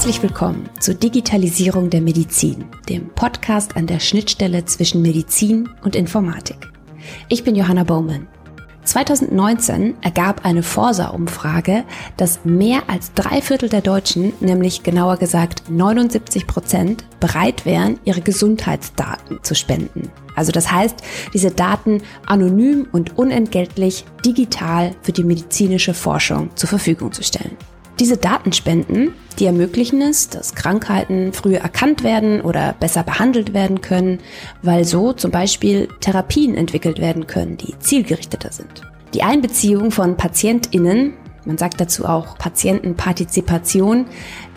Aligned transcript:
Herzlich 0.00 0.22
willkommen 0.22 0.66
zur 0.78 0.94
Digitalisierung 0.94 1.90
der 1.90 2.00
Medizin, 2.00 2.64
dem 2.88 3.10
Podcast 3.10 3.76
an 3.76 3.86
der 3.86 4.00
Schnittstelle 4.00 4.64
zwischen 4.64 5.02
Medizin 5.02 5.68
und 5.84 5.94
Informatik. 5.94 6.56
Ich 7.28 7.44
bin 7.44 7.54
Johanna 7.54 7.84
Bowman. 7.84 8.26
2019 8.84 9.96
ergab 10.00 10.46
eine 10.46 10.62
Forsa-Umfrage, 10.62 11.84
dass 12.16 12.46
mehr 12.46 12.84
als 12.86 13.12
drei 13.12 13.42
Viertel 13.42 13.68
der 13.68 13.82
Deutschen, 13.82 14.32
nämlich 14.40 14.82
genauer 14.82 15.18
gesagt 15.18 15.64
79 15.68 16.46
Prozent, 16.46 17.04
bereit 17.20 17.66
wären, 17.66 18.00
ihre 18.06 18.22
Gesundheitsdaten 18.22 19.40
zu 19.42 19.54
spenden. 19.54 20.10
Also 20.34 20.50
das 20.50 20.72
heißt, 20.72 20.96
diese 21.34 21.50
Daten 21.50 22.00
anonym 22.24 22.88
und 22.90 23.18
unentgeltlich 23.18 24.06
digital 24.24 24.92
für 25.02 25.12
die 25.12 25.24
medizinische 25.24 25.92
Forschung 25.92 26.48
zur 26.56 26.70
Verfügung 26.70 27.12
zu 27.12 27.22
stellen. 27.22 27.58
Diese 28.00 28.16
Datenspenden, 28.16 29.12
die 29.38 29.44
ermöglichen 29.44 30.00
es, 30.00 30.30
dass 30.30 30.54
Krankheiten 30.54 31.34
früher 31.34 31.58
erkannt 31.58 32.02
werden 32.02 32.40
oder 32.40 32.74
besser 32.80 33.02
behandelt 33.02 33.52
werden 33.52 33.82
können, 33.82 34.20
weil 34.62 34.86
so 34.86 35.12
zum 35.12 35.30
Beispiel 35.30 35.86
Therapien 36.00 36.54
entwickelt 36.54 36.98
werden 36.98 37.26
können, 37.26 37.58
die 37.58 37.78
zielgerichteter 37.78 38.52
sind. 38.52 38.80
Die 39.12 39.22
Einbeziehung 39.22 39.90
von 39.90 40.16
PatientInnen, 40.16 41.12
man 41.44 41.58
sagt 41.58 41.78
dazu 41.78 42.06
auch 42.06 42.38
Patientenpartizipation, 42.38 44.06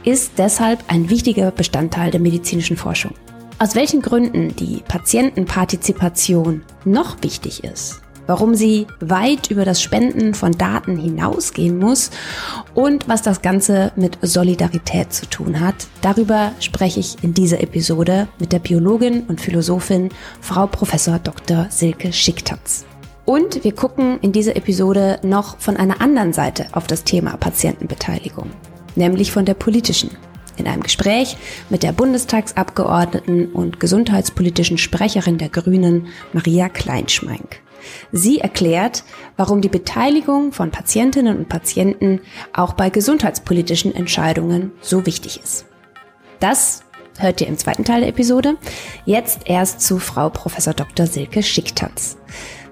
ist 0.05 0.33
deshalb 0.37 0.81
ein 0.87 1.09
wichtiger 1.09 1.51
Bestandteil 1.51 2.11
der 2.11 2.21
medizinischen 2.21 2.77
Forschung. 2.77 3.13
Aus 3.59 3.75
welchen 3.75 4.01
Gründen 4.01 4.55
die 4.55 4.81
Patientenpartizipation 4.87 6.61
noch 6.85 7.21
wichtig 7.23 7.65
ist, 7.65 8.02
warum 8.27 8.55
sie 8.55 8.87
weit 8.99 9.51
über 9.51 9.65
das 9.65 9.81
Spenden 9.81 10.33
von 10.33 10.51
Daten 10.53 10.97
hinausgehen 10.97 11.77
muss 11.77 12.11
und 12.73 13.07
was 13.07 13.21
das 13.21 13.41
Ganze 13.41 13.91
mit 13.95 14.17
Solidarität 14.21 15.13
zu 15.13 15.25
tun 15.27 15.59
hat. 15.59 15.87
Darüber 16.01 16.51
spreche 16.59 16.99
ich 16.99 17.23
in 17.23 17.33
dieser 17.33 17.61
Episode 17.61 18.27
mit 18.39 18.51
der 18.51 18.59
Biologin 18.59 19.23
und 19.27 19.41
Philosophin 19.41 20.09
Frau 20.41 20.67
Professor 20.67 21.19
Dr. 21.19 21.67
Silke 21.69 22.13
Schicktatz. 22.13 22.85
Und 23.25 23.63
wir 23.63 23.73
gucken 23.73 24.19
in 24.21 24.33
dieser 24.33 24.55
Episode 24.55 25.19
noch 25.23 25.57
von 25.57 25.77
einer 25.77 26.01
anderen 26.01 26.33
Seite 26.33 26.67
auf 26.73 26.87
das 26.87 27.05
Thema 27.05 27.37
Patientenbeteiligung, 27.37 28.51
nämlich 28.95 29.31
von 29.31 29.45
der 29.45 29.53
politischen. 29.53 30.11
In 30.57 30.67
einem 30.67 30.83
Gespräch 30.83 31.37
mit 31.69 31.81
der 31.81 31.93
Bundestagsabgeordneten 31.93 33.51
und 33.53 33.79
gesundheitspolitischen 33.79 34.77
Sprecherin 34.77 35.39
der 35.39 35.49
Grünen, 35.49 36.07
Maria 36.31 36.69
Kleinschmeink. 36.69 37.62
Sie 38.11 38.39
erklärt, 38.39 39.03
warum 39.37 39.61
die 39.61 39.69
Beteiligung 39.69 40.51
von 40.51 40.71
Patientinnen 40.71 41.37
und 41.37 41.49
Patienten 41.49 42.21
auch 42.53 42.73
bei 42.73 42.89
gesundheitspolitischen 42.89 43.93
Entscheidungen 43.93 44.71
so 44.81 45.05
wichtig 45.05 45.39
ist. 45.41 45.65
Das 46.39 46.83
hört 47.17 47.41
ihr 47.41 47.47
im 47.47 47.57
zweiten 47.57 47.85
Teil 47.85 48.01
der 48.01 48.09
Episode. 48.09 48.57
Jetzt 49.05 49.41
erst 49.45 49.81
zu 49.81 49.99
Frau 49.99 50.29
Prof. 50.29 50.55
Dr. 50.75 51.07
Silke 51.07 51.43
Schicktanz. 51.43 52.17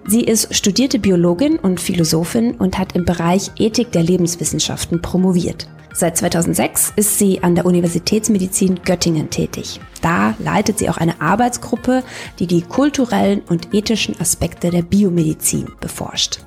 Sie 0.08 0.22
ist 0.22 0.54
studierte 0.56 1.00
Biologin 1.00 1.58
und 1.58 1.80
Philosophin 1.80 2.56
und 2.56 2.78
hat 2.78 2.96
im 2.96 3.06
Bereich 3.06 3.52
Ethik 3.58 3.92
der 3.92 4.04
Lebenswissenschaften 4.04 5.02
promoviert. 5.02 5.68
Seit 5.94 6.18
2006 6.18 6.94
ist 6.96 7.20
sie 7.20 7.44
an 7.44 7.56
der 7.56 7.66
Universitätsmedizin 7.66 8.80
Göttingen 8.84 9.30
tätig. 9.30 9.80
Da 10.02 10.36
leitet 10.40 10.80
sie 10.80 10.90
auch 10.90 10.98
eine 10.98 11.22
Arbeitsgruppe, 11.22 12.04
die 12.40 12.48
die 12.48 12.62
kulturellen 12.62 13.42
und 13.50 13.74
ethischen 13.74 14.20
Aspekte 14.20 14.70
der 14.70 14.84
Biomedizin 14.84 15.68
beforscht. 15.80 16.40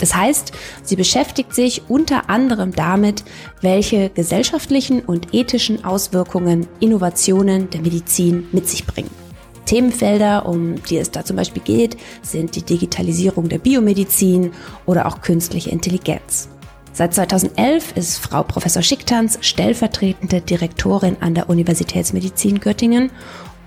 Das 0.00 0.16
heißt, 0.16 0.52
sie 0.82 0.96
beschäftigt 0.96 1.54
sich 1.54 1.82
unter 1.88 2.28
anderem 2.28 2.72
damit, 2.72 3.22
welche 3.60 4.10
gesellschaftlichen 4.10 5.00
und 5.00 5.32
ethischen 5.32 5.84
Auswirkungen 5.84 6.66
Innovationen 6.80 7.70
der 7.70 7.82
Medizin 7.82 8.48
mit 8.50 8.68
sich 8.68 8.84
bringen. 8.84 9.21
Themenfelder, 9.66 10.46
um 10.46 10.82
die 10.84 10.98
es 10.98 11.10
da 11.10 11.24
zum 11.24 11.36
Beispiel 11.36 11.62
geht, 11.62 11.96
sind 12.22 12.56
die 12.56 12.62
Digitalisierung 12.62 13.48
der 13.48 13.58
Biomedizin 13.58 14.52
oder 14.86 15.06
auch 15.06 15.20
künstliche 15.20 15.70
Intelligenz. 15.70 16.48
Seit 16.94 17.14
2011 17.14 17.96
ist 17.96 18.18
Frau 18.18 18.42
Professor 18.42 18.82
Schicktanz 18.82 19.38
stellvertretende 19.40 20.42
Direktorin 20.42 21.16
an 21.20 21.34
der 21.34 21.48
Universitätsmedizin 21.48 22.60
Göttingen 22.60 23.10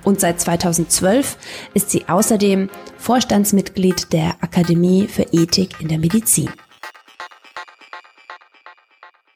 und 0.04 0.20
seit 0.20 0.40
2012 0.40 1.38
ist 1.74 1.90
sie 1.90 2.08
außerdem 2.08 2.70
Vorstandsmitglied 2.98 4.14
der 4.14 4.36
Akademie 4.42 5.08
für 5.08 5.24
Ethik 5.32 5.82
in 5.82 5.88
der 5.88 5.98
Medizin. 5.98 6.50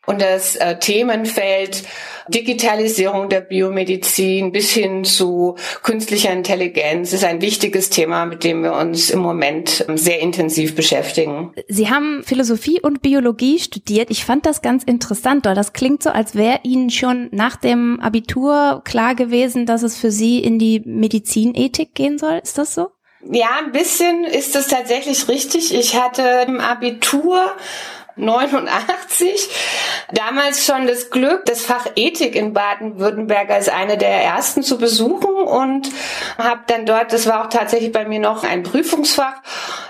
Und 0.10 0.24
das 0.24 0.56
äh, 0.56 0.80
Themenfeld 0.80 1.84
Digitalisierung 2.30 3.30
der 3.30 3.42
Biomedizin 3.42 4.52
bis 4.52 4.72
hin 4.72 5.04
zu 5.04 5.56
künstlicher 5.84 6.34
Intelligenz 6.34 7.14
ist 7.14 7.24
ein 7.24 7.42
wichtiges 7.42 7.92
Thema, 7.92 8.26
mit 8.26 8.44
dem 8.44 8.64
wir 8.64 8.74
uns 8.74 9.12
im 9.12 9.20
Moment 9.20 9.86
ähm, 9.88 9.98
sehr 9.98 10.20
intensiv 10.20 10.76
beschäftigen. 10.76 11.54
Sie 11.68 11.92
haben 11.92 12.24
Philosophie 12.24 12.82
und 12.82 13.04
Biologie 13.04 13.60
studiert. 13.60 14.10
Ich 14.10 14.26
fand 14.26 14.48
das 14.48 14.64
ganz 14.64 14.84
interessant, 14.84 15.46
weil 15.46 15.54
das 15.54 15.74
klingt 15.74 16.02
so, 16.02 16.10
als 16.10 16.34
wäre 16.34 16.62
Ihnen 16.64 16.90
schon 16.90 17.30
nach 17.32 17.56
dem 17.56 18.00
Abitur 18.00 18.82
klar 18.86 19.14
gewesen, 19.14 19.68
dass 19.68 19.84
es 19.84 19.96
für 19.96 20.10
Sie 20.10 20.40
in 20.40 20.58
die 20.58 20.82
Medizinethik 20.86 21.94
gehen 21.94 22.18
soll. 22.18 22.40
Ist 22.42 22.58
das 22.58 22.74
so? 22.74 22.88
Ja, 23.32 23.50
ein 23.64 23.74
bisschen 23.74 24.24
ist 24.24 24.56
es 24.56 24.70
tatsächlich 24.70 25.28
richtig. 25.28 25.72
Ich 25.72 25.96
hatte 26.02 26.24
im 26.48 26.60
Abitur 26.60 27.52
89 28.16 29.50
damals 30.12 30.66
schon 30.66 30.88
das 30.88 31.10
Glück, 31.10 31.46
das 31.46 31.62
Fach 31.62 31.86
Ethik 31.96 32.36
in 32.36 32.54
Baden-Württemberg 32.54 33.50
als 33.50 33.70
eine 33.70 33.98
der 33.98 34.24
ersten 34.24 34.64
zu 34.64 34.78
besuchen 34.78 35.39
und 35.50 35.90
habe 36.38 36.62
dann 36.68 36.86
dort, 36.86 37.14
das 37.14 37.28
war 37.28 37.44
auch 37.44 37.50
tatsächlich 37.50 37.92
bei 37.92 38.06
mir 38.06 38.20
noch 38.20 38.44
ein 38.44 38.64
Prüfungsfach 38.64 39.36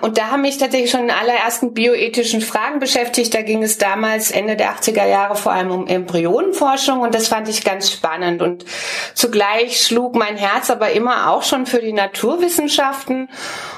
und 0.02 0.18
da 0.18 0.28
haben 0.31 0.42
mich 0.42 0.58
tatsächlich 0.58 0.92
schon 0.92 1.03
in 1.03 1.12
allerersten 1.12 1.74
bioethischen 1.74 2.42
Fragen 2.42 2.80
beschäftigt. 2.80 3.34
Da 3.34 3.42
ging 3.42 3.64
es 3.64 3.78
damals 3.78 4.31
Ende 4.31 4.56
der 4.56 4.74
80er 4.74 5.06
Jahre 5.06 5.36
vor 5.36 5.52
allem 5.52 5.72
um 5.72 5.88
Embryonenforschung 5.88 7.02
und 7.02 7.14
das 7.14 7.28
fand 7.28 7.50
ich 7.50 7.64
ganz 7.64 7.92
spannend 7.92 8.42
und 8.42 8.66
zugleich 9.14 9.81
schlug 9.81 10.16
mein 10.16 10.38
Herz 10.38 10.70
aber 10.70 10.92
immer 10.92 11.31
auch 11.31 11.44
schon 11.44 11.66
für 11.66 11.80
die 11.80 11.94
Naturwissenschaften 11.94 13.30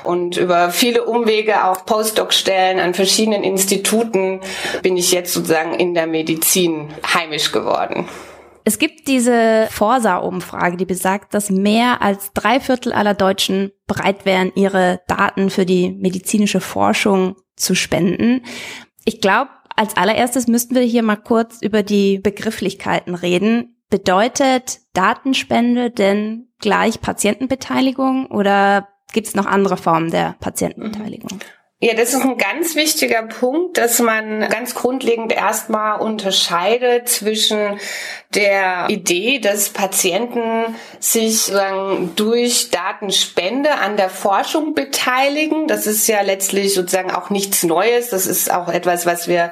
und 0.04 0.38
über 0.38 0.72
viele 0.72 1.06
Umwege 1.06 1.66
auch 1.66 1.86
Postdoc-Stellen 1.86 2.80
an 2.80 2.94
verschiedenen 2.94 3.44
Instituten 3.44 4.42
bin 4.82 4.98
ich 4.98 5.12
jetzt 5.12 5.34
sozusagen 5.34 5.74
in 5.74 5.94
der 5.94 6.08
Medizin 6.08 6.94
heimisch 7.14 7.52
geworden. 7.52 8.08
Es 8.64 8.78
gibt 8.80 9.08
diese 9.08 9.68
Forsa-Umfrage, 9.72 10.78
die 10.78 10.86
besagt, 10.86 11.34
dass 11.34 11.50
mehr 11.50 12.02
als 12.02 12.32
drei 12.34 12.60
Viertel 12.60 12.94
aller 12.94 13.14
Deutschen 13.14 13.72
bereit 13.88 14.26
wären, 14.26 14.52
ihre 14.56 15.02
Daten 15.08 15.50
für 15.50 15.66
die 15.66 15.92
medizinische 15.92 16.62
Forschung 16.62 17.36
zu 17.56 17.76
spenden. 17.76 18.42
Ich 19.06 19.20
glaube, 19.22 19.50
als 19.76 19.98
allererstes 19.98 20.48
müssten 20.48 20.76
wir 20.76 20.84
hier 20.84 21.04
mal 21.04 21.16
kurz 21.16 21.62
über 21.62 21.82
die 21.82 22.20
Begrifflichkeiten 22.20 23.16
reden. 23.16 23.78
Bedeutet 23.90 24.80
Datenspende 24.94 25.90
denn 25.90 26.50
gleich 26.60 27.02
Patientenbeteiligung 27.02 28.28
oder 28.28 28.88
gibt 29.12 29.28
es 29.28 29.36
noch 29.36 29.46
andere 29.46 29.78
Formen 29.78 30.12
der 30.12 30.36
Patientenbeteiligung? 30.40 31.40
Ja, 31.84 31.96
das 31.96 32.14
ist 32.14 32.22
ein 32.22 32.38
ganz 32.38 32.76
wichtiger 32.76 33.24
Punkt, 33.24 33.80
dass 33.80 33.98
man 33.98 34.48
ganz 34.50 34.76
grundlegend 34.76 35.34
erstmal 35.34 36.00
unterscheidet 36.00 37.10
zwischen 37.10 37.80
der 38.36 38.86
Idee, 38.88 39.40
dass 39.40 39.70
Patienten 39.70 40.76
sich 41.00 41.40
sozusagen 41.42 42.12
durch 42.16 42.70
Datenspende 42.70 43.74
an 43.74 43.98
der 43.98 44.10
Forschung 44.10 44.76
beteiligen. 44.76 45.68
Das 45.68 45.88
ist 45.88 46.08
ja 46.08 46.22
letztlich 46.22 46.76
sozusagen 46.76 47.10
auch 47.10 47.32
nichts 47.32 47.64
Neues. 47.64 48.10
Das 48.10 48.28
ist 48.28 48.54
auch 48.54 48.70
etwas, 48.70 49.08
was 49.08 49.28
wir 49.28 49.52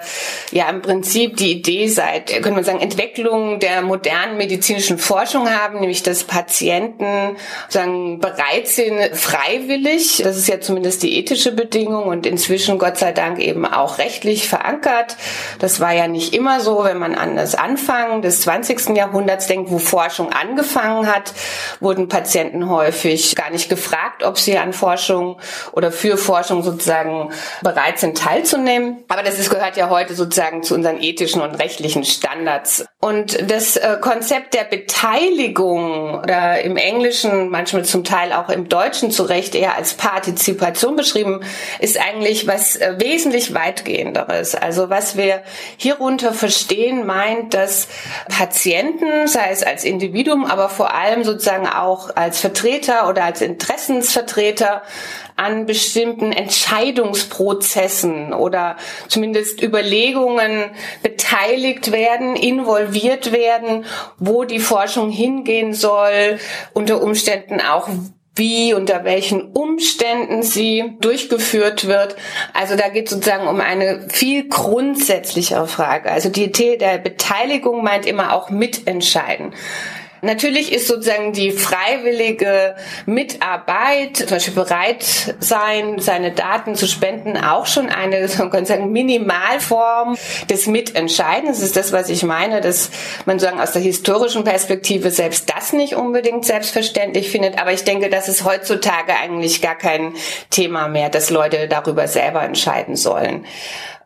ja 0.52 0.70
im 0.70 0.84
Prinzip 0.84 1.36
die 1.38 1.52
Idee 1.52 1.88
seit, 1.88 2.44
können 2.44 2.56
wir 2.56 2.64
sagen, 2.64 2.80
Entwicklung 2.80 3.60
der 3.60 3.82
modernen 3.82 4.38
medizinischen 4.38 5.00
Forschung 5.00 5.50
haben, 5.50 5.80
nämlich 5.80 6.04
dass 6.04 6.26
Patienten 6.26 7.38
sozusagen 7.68 8.20
bereit 8.20 8.68
sind, 8.68 9.16
freiwillig, 9.16 10.22
das 10.24 10.38
ist 10.38 10.48
ja 10.48 10.62
zumindest 10.62 11.02
die 11.02 11.18
ethische 11.18 11.52
Bedingung 11.52 12.19
und 12.20 12.26
inzwischen 12.26 12.78
Gott 12.78 12.98
sei 12.98 13.12
Dank 13.12 13.40
eben 13.40 13.66
auch 13.66 13.98
rechtlich 13.98 14.48
verankert. 14.48 15.18
Das 15.60 15.80
war 15.80 15.94
ja 15.94 16.08
nicht 16.08 16.34
immer 16.34 16.60
so, 16.60 16.84
wenn 16.84 16.98
man 16.98 17.16
an 17.16 17.36
das 17.36 17.56
Anfang 17.56 18.22
des 18.22 18.42
20 18.42 18.60
20. 18.60 18.96
Jahrhunderts 18.96 19.48
denkt, 19.48 19.72
wo 19.72 19.80
Forschung 19.80 20.32
angefangen 20.32 21.08
hat, 21.08 21.34
wurden 21.80 22.08
Patienten 22.08 22.70
häufig 22.70 23.36
gar 23.36 23.50
nicht 23.52 23.70
gefragt, 23.70 24.24
ob 24.24 24.38
sie 24.38 24.58
an 24.58 24.74
Forschung 24.74 25.40
oder 25.72 25.92
für 25.92 26.18
Forschung 26.18 26.62
sozusagen 26.62 27.32
bereit 27.62 28.00
sind 28.00 28.18
teilzunehmen. 28.18 29.04
Aber 29.08 29.24
das 29.24 29.40
ist, 29.40 29.50
gehört 29.50 29.78
ja 29.78 29.90
heute 29.90 30.14
sozusagen 30.14 30.62
zu 30.64 30.76
unseren 30.76 31.02
ethischen 31.02 31.42
und 31.42 31.56
rechtlichen 31.56 32.04
Standards. 32.04 32.86
Und 33.00 33.50
das 33.50 33.78
äh, 33.78 33.98
Konzept 34.02 34.54
der 34.54 34.66
Beteiligung 34.66 36.20
oder 36.20 36.62
im 36.62 36.76
Englischen, 36.78 37.50
manchmal 37.50 37.86
zum 37.86 38.04
Teil 38.04 38.34
auch 38.34 38.50
im 38.50 38.68
Deutschen 38.68 39.10
zu 39.10 39.24
Recht 39.24 39.56
eher 39.56 39.76
als 39.76 39.94
Partizipation 39.94 40.96
beschrieben, 40.96 41.42
ist 41.80 42.00
eigentlich 42.10 42.48
was 42.48 42.76
äh, 42.76 42.96
wesentlich 42.98 43.54
weitgehenderes. 43.54 44.56
Also 44.56 44.90
was 44.90 45.18
wir 45.18 45.44
hierunter 45.78 46.34
verstehen, 46.34 47.06
meint, 47.06 47.54
dass 47.54 47.88
Patienten, 48.30 49.28
sei 49.28 49.50
es 49.52 49.64
als 49.64 49.84
Individuum, 49.84 50.46
aber 50.46 50.70
vor 50.70 50.94
allem 50.94 51.24
sozusagen 51.24 51.68
auch 51.68 52.16
als 52.16 52.40
Vertreter 52.40 53.10
oder 53.10 53.24
als 53.24 53.42
Interessensvertreter 53.42 54.82
an 55.36 55.66
bestimmten 55.66 56.34
Entscheidungsprozessen 56.34 58.34
oder 58.34 58.76
zumindest 59.08 59.64
Überlegungen 59.64 60.72
beteiligt 61.02 61.92
werden, 61.92 62.36
involviert 62.36 63.32
werden, 63.32 63.86
wo 64.18 64.44
die 64.44 64.60
Forschung 64.60 65.12
hingehen 65.12 65.74
soll, 65.74 66.40
unter 66.74 67.02
Umständen 67.02 67.62
auch 67.62 67.88
wie, 68.40 68.74
unter 68.74 69.04
welchen 69.04 69.52
Umständen 69.52 70.42
sie 70.42 70.96
durchgeführt 71.00 71.86
wird. 71.86 72.16
Also 72.54 72.76
da 72.76 72.90
geht 72.90 73.06
es 73.06 73.12
sozusagen 73.12 73.48
um 73.48 73.62
eine 73.62 74.08
viel 74.10 74.48
grundsätzlichere 74.48 75.68
Frage. 75.68 76.12
Also 76.12 76.30
die 76.30 76.46
Idee 76.46 76.78
der 76.78 76.98
Beteiligung 76.98 77.84
meint 77.84 78.08
immer 78.08 78.34
auch 78.34 78.50
mitentscheiden. 78.50 79.54
Natürlich 80.22 80.72
ist 80.72 80.88
sozusagen 80.88 81.34
die 81.34 81.52
freiwillige 81.52 82.76
Mitarbeit, 83.06 84.18
zum 84.18 84.28
Beispiel 84.30 84.54
bereit 84.54 85.36
sein, 85.40 86.00
seine 86.00 86.32
Daten 86.32 86.76
zu 86.76 86.88
spenden, 86.88 87.38
auch 87.38 87.66
schon 87.66 87.90
eine 87.90 88.28
man 88.40 88.50
kann 88.50 88.66
sagen, 88.66 88.92
Minimalform 88.92 90.18
des 90.50 90.68
Mitentscheidens. 90.68 91.60
Das 91.60 91.66
ist 91.66 91.76
das, 91.76 91.92
was 91.92 92.10
ich 92.10 92.24
meine, 92.24 92.62
dass 92.62 92.90
man 93.26 93.40
sagen 93.40 93.60
aus 93.60 93.72
der 93.72 93.82
historischen 93.82 94.44
Perspektive 94.44 95.12
selbst 95.12 95.50
das 95.50 95.74
nicht 95.74 95.96
unbedingt 95.96 96.46
selbstverständlich 96.46 97.30
findet. 97.30 97.60
Aber 97.60 97.74
ich 97.74 97.84
denke, 97.84 98.10
das 98.10 98.28
ist 98.28 98.44
heutzutage 98.44 99.14
eigentlich 99.22 99.62
gar 99.62 99.76
kein 99.76 100.14
Thema 100.50 100.88
mehr, 100.88 101.10
dass 101.10 101.30
Leute 101.30 101.68
darüber 101.68 102.08
selber 102.08 102.44
entscheiden 102.44 102.96
sollen. 102.96 103.46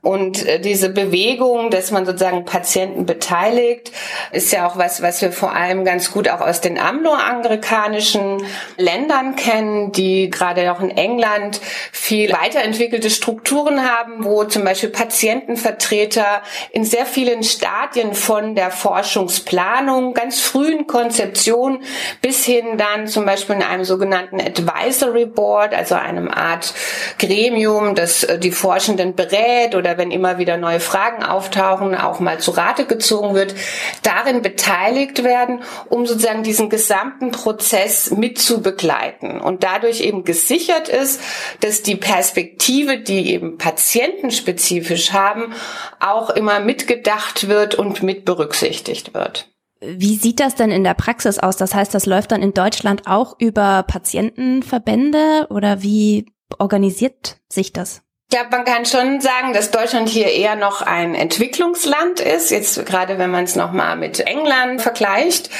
Und 0.04 0.46
äh, 0.46 0.60
diese 0.60 0.90
Bewegung, 0.90 1.70
dass 1.70 1.90
man 1.92 2.06
sozusagen 2.06 2.44
Patienten 2.44 3.06
beteiligt, 3.06 3.94
ist 4.34 4.52
ja 4.52 4.68
auch 4.68 4.78
was, 4.78 5.02
was 5.02 5.22
wir 5.22 5.32
vor 5.32 5.56
allem 5.56 5.86
ganz 5.86 6.12
gut 6.12 6.28
auch 6.28 6.42
aus 6.42 6.60
den 6.60 6.78
angloamerikanischen 6.78 8.44
Ländern 8.76 9.38
kennen, 9.38 9.94
die 9.94 10.30
gerade 10.30 10.74
auch 10.74 10.82
in 10.82 10.90
England 10.90 11.62
viel 11.94 12.34
weiterentwickelte 12.34 13.10
Strukturen 13.10 13.90
haben, 13.90 14.26
wo 14.26 14.44
zum 14.44 14.66
Beispiel 14.66 14.90
Patientenvertreter 14.90 16.42
in 16.72 16.84
sehr 16.84 17.06
vielen 17.06 17.42
Stadien 17.42 18.14
von 18.14 18.56
der 18.56 18.72
Forschungsplanung, 18.72 20.14
ganz 20.14 20.42
frühen 20.42 20.86
Konzeption 20.86 21.82
bis 22.22 22.44
hin 22.44 22.78
dann 22.78 23.08
zum 23.08 23.26
Beispiel 23.26 23.56
in 23.56 23.64
einem 23.64 23.86
sogenannten 23.86 24.42
Advisory 24.42 25.28
Board, 25.28 25.74
also 25.74 25.96
einem 25.96 26.28
Art 26.28 26.74
Gremium, 27.20 27.96
das 27.96 28.26
äh, 28.26 28.38
die 28.38 28.52
Forschenden 28.52 29.16
berät 29.16 29.76
oder 29.76 29.93
wenn 29.98 30.12
immer 30.12 30.38
wieder 30.38 30.57
neue 30.57 30.80
Fragen 30.80 31.24
auftauchen, 31.24 31.95
auch 31.95 32.19
mal 32.19 32.40
zu 32.40 32.51
Rate 32.51 32.86
gezogen 32.86 33.36
wird, 33.36 33.56
darin 34.04 34.42
beteiligt 34.42 35.24
werden, 35.24 35.62
um 35.90 36.06
sozusagen 36.06 36.44
diesen 36.44 36.69
gesamten 36.69 37.31
Prozess 37.31 38.12
mit 38.12 38.38
zu 38.38 38.62
begleiten 38.62 39.40
und 39.40 39.63
dadurch 39.63 40.01
eben 40.01 40.24
gesichert 40.24 40.90
ist, 40.90 41.22
dass 41.62 41.81
die 41.81 41.95
Perspektive, 41.95 43.00
die 43.00 43.31
eben 43.31 43.57
patientenspezifisch 43.57 45.13
haben, 45.13 45.54
auch 46.00 46.30
immer 46.30 46.60
mitgedacht 46.60 47.48
wird 47.48 47.75
und 47.75 48.04
mit 48.04 48.25
berücksichtigt 48.25 49.13
wird. 49.13 49.50
Wie 49.86 50.16
sieht 50.16 50.40
das 50.40 50.56
denn 50.56 50.72
in 50.72 50.86
der 50.86 50.94
Praxis 50.94 51.40
aus? 51.40 51.57
Das 51.57 51.75
heißt, 51.75 51.94
das 51.94 52.06
läuft 52.06 52.31
dann 52.31 52.42
in 52.42 52.54
Deutschland 52.54 53.06
auch 53.06 53.36
über 53.40 53.84
Patientenverbände 53.84 55.48
oder 55.50 55.84
wie 55.84 56.25
organisiert 56.57 57.38
sich 57.50 57.74
das? 57.74 58.01
Ja, 58.33 58.47
man 58.50 58.65
kann 58.65 58.83
schon 58.88 59.21
sagen, 59.21 59.53
dass 59.53 59.69
Deutschland 59.69 60.09
hier 60.09 60.25
eher 60.25 60.56
noch 60.56 60.81
ein 60.81 61.13
Entwicklungsland 61.13 62.19
ist, 62.19 62.50
jetzt 62.50 62.83
gerade 62.83 63.19
wenn 63.19 63.30
man 63.30 63.44
es 63.44 63.56
nochmal 63.56 63.95
mit 63.95 64.21
England 64.21 64.81
vergleicht. 64.81 65.51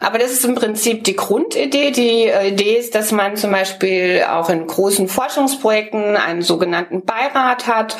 Aber 0.00 0.16
das 0.16 0.32
ist 0.32 0.46
im 0.46 0.54
Prinzip 0.54 1.04
die 1.04 1.14
Grundidee. 1.14 1.90
Die 1.90 2.28
äh, 2.28 2.48
Idee 2.48 2.78
ist, 2.78 2.94
dass 2.94 3.12
man 3.12 3.36
zum 3.36 3.50
Beispiel 3.50 4.24
auch 4.26 4.48
in 4.48 4.66
großen 4.66 5.08
Forschungsprojekten 5.08 6.16
einen 6.16 6.40
sogenannten 6.40 7.04
Beirat 7.04 7.66
hat, 7.66 7.98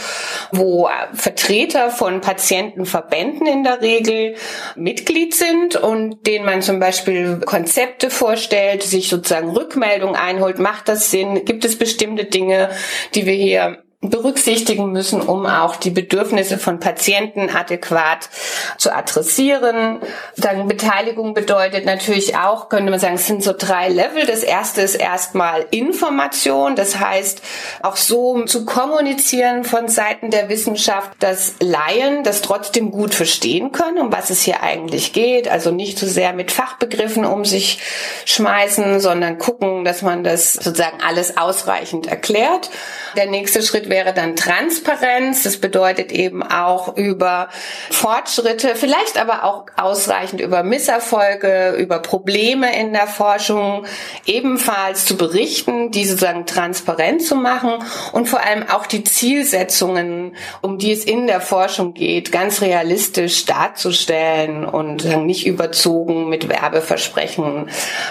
wo 0.51 0.89
Vertreter 1.13 1.91
von 1.91 2.23
Patientenverbänden 2.23 3.47
in 3.47 3.65
der 3.65 3.83
Regel 3.83 4.37
Mitglied 4.77 5.35
sind 5.35 5.77
und 5.77 6.27
denen 6.27 6.47
man 6.47 6.63
zum 6.63 6.81
Beispiel 6.81 7.41
Konzepte 7.45 8.09
vorstellt, 8.09 8.83
sich 8.83 9.11
sozusagen 9.11 9.51
Rückmeldung 9.51 10.17
einholt. 10.17 10.59
Macht 10.59 10.89
das 10.89 11.11
Sinn? 11.11 11.45
Gibt 11.45 11.67
es 11.67 11.77
bestimmte 11.77 12.25
Dinge, 12.25 12.71
die 13.15 13.27
wir 13.27 13.35
hier 13.35 13.83
berücksichtigen 14.03 14.91
müssen, 14.91 15.23
um 15.23 15.47
auch 15.47 15.77
die 15.77 15.91
Bedürfnisse 15.91 16.59
von 16.59 16.81
Patienten 16.81 17.49
adäquat 17.49 18.29
zu 18.77 18.93
adressieren. 18.93 20.01
Dann 20.37 20.67
Beteiligung 20.67 21.35
bedeutet 21.35 21.85
natürlich 21.85 22.37
auch, 22.37 22.69
könnte 22.69 22.91
man 22.91 22.99
sagen, 22.99 23.15
es 23.15 23.29
sind 23.29 23.45
so 23.45 23.55
drei 23.57 23.89
Level. 23.89 24.27
Das 24.27 24.43
erste 24.43 24.81
ist 24.81 24.97
erstmal 24.97 25.67
Information, 25.71 26.75
das 26.75 26.99
heißt 26.99 27.43
auch 27.83 27.95
so 27.95 28.43
zu 28.45 28.65
kommunizieren 28.65 29.63
von 29.63 29.87
Seiten 29.87 30.31
der 30.31 30.49
Wissenschaft, 30.49 31.13
dass 31.21 31.55
Laien 31.61 32.25
das 32.25 32.43
trotzdem 32.43 32.91
gut 32.91 33.15
verstehen 33.15 33.71
können, 33.71 33.99
um 33.99 34.13
was 34.13 34.31
es 34.31 34.43
hier 34.43 34.65
eigentlich 34.65 35.13
geht. 35.13 35.47
Also 35.47 35.71
nicht 35.71 35.97
so 35.97 36.09
sehr 36.09 36.33
mit 36.33 36.51
Fachbegriffen 36.51 37.25
um 37.25 37.45
sich 37.45 37.79
schmeißen, 38.25 38.99
sondern 38.99 39.39
gucken, 39.39 39.85
dass 39.85 40.03
man 40.03 40.25
das 40.25 40.55
sozusagen 40.55 41.01
alles 41.01 41.37
ausreichend 41.37 42.09
erklärt. 42.09 42.69
Der 43.17 43.27
nächste 43.27 43.63
Schritt 43.63 43.89
wäre 43.89 44.13
dann 44.13 44.37
Transparenz. 44.37 45.43
Das 45.43 45.57
bedeutet 45.57 46.13
eben 46.13 46.43
auch 46.43 46.97
über 46.97 47.49
Fortschritte, 47.91 48.75
vielleicht 48.77 49.19
aber 49.19 49.45
auch 49.45 49.67
ausreichend 49.77 50.41
über 50.41 50.63
Misserfolge, 50.63 51.77
über 51.79 52.01
Probleme 52.01 52.79
in 52.79 52.93
der 52.93 53.07
Forschung 53.07 53.87
ebenfalls 54.27 55.07
zu 55.07 55.17
berichten, 55.17 55.91
die 55.91 56.05
sozusagen 56.05 56.45
transparent 56.45 57.23
zu 57.23 57.37
machen 57.37 57.73
und 58.13 58.29
vor 58.29 58.41
allem 58.45 58.69
auch 58.69 58.87
die 58.87 59.05
Zielsetzungen, 59.05 60.37
um 60.61 60.79
die 60.79 60.93
es 60.93 61.05
in 61.05 61.27
der 61.27 61.41
Forschung 61.41 61.95
geht, 61.95 62.33
ganz 62.33 62.61
realistisch 62.61 63.47
darzustellen 63.47 64.67
und 64.67 65.05
nicht 65.25 65.47
überzogen 65.47 66.29
mit 66.29 66.49
Werbeversprechen 66.49 67.71